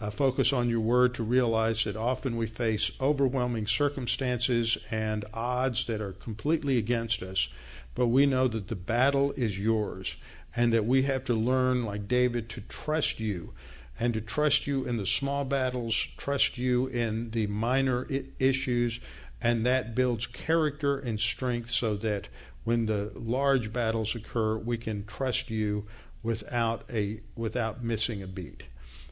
uh, 0.00 0.10
focus 0.10 0.52
on 0.52 0.68
your 0.68 0.80
word 0.80 1.14
to 1.14 1.22
realize 1.22 1.84
that 1.84 1.96
often 1.96 2.36
we 2.36 2.46
face 2.46 2.90
overwhelming 3.00 3.66
circumstances 3.66 4.76
and 4.90 5.24
odds 5.32 5.86
that 5.86 6.00
are 6.00 6.12
completely 6.12 6.76
against 6.76 7.22
us, 7.22 7.48
but 7.94 8.08
we 8.08 8.26
know 8.26 8.48
that 8.48 8.68
the 8.68 8.74
battle 8.74 9.32
is 9.32 9.58
yours 9.58 10.16
and 10.56 10.72
that 10.72 10.84
we 10.84 11.02
have 11.02 11.24
to 11.24 11.34
learn, 11.34 11.84
like 11.84 12.06
David, 12.06 12.48
to 12.50 12.60
trust 12.62 13.18
you 13.18 13.54
and 13.98 14.14
to 14.14 14.20
trust 14.20 14.66
you 14.66 14.84
in 14.84 14.96
the 14.96 15.06
small 15.06 15.44
battles, 15.44 16.08
trust 16.16 16.58
you 16.58 16.86
in 16.86 17.30
the 17.30 17.46
minor 17.46 18.06
I- 18.10 18.24
issues, 18.38 19.00
and 19.40 19.64
that 19.66 19.94
builds 19.94 20.26
character 20.26 20.98
and 20.98 21.20
strength 21.20 21.70
so 21.70 21.96
that 21.96 22.28
when 22.64 22.86
the 22.86 23.12
large 23.14 23.72
battles 23.72 24.14
occur, 24.14 24.56
we 24.56 24.78
can 24.78 25.04
trust 25.04 25.50
you 25.50 25.86
without 26.22 26.84
a 26.90 27.20
without 27.36 27.84
missing 27.84 28.22
a 28.22 28.26
beat. 28.26 28.64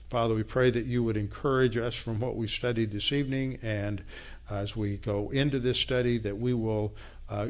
Father, 0.09 0.35
we 0.35 0.43
pray 0.43 0.71
that 0.71 0.87
you 0.87 1.03
would 1.05 1.17
encourage 1.17 1.77
us 1.77 1.95
from 1.95 2.21
what 2.21 2.37
we 2.37 2.47
studied 2.47 2.93
this 2.93 3.13
evening, 3.13 3.59
and 3.63 4.03
as 4.51 4.77
we 4.77 4.97
go 4.97 5.31
into 5.31 5.59
this 5.59 5.79
study, 5.79 6.19
that 6.19 6.39
we 6.39 6.53
will 6.53 6.95
uh, 7.29 7.47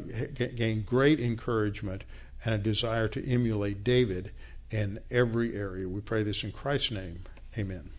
gain 0.55 0.83
great 0.83 1.19
encouragement 1.19 2.03
and 2.45 2.55
a 2.55 2.57
desire 2.57 3.07
to 3.07 3.29
emulate 3.29 3.83
David 3.83 4.31
in 4.73 4.99
every 5.11 5.55
area. 5.55 5.87
We 5.87 6.01
pray 6.01 6.23
this 6.23 6.43
in 6.43 6.51
Christ's 6.51 6.91
name. 6.91 7.23
Amen. 7.57 7.91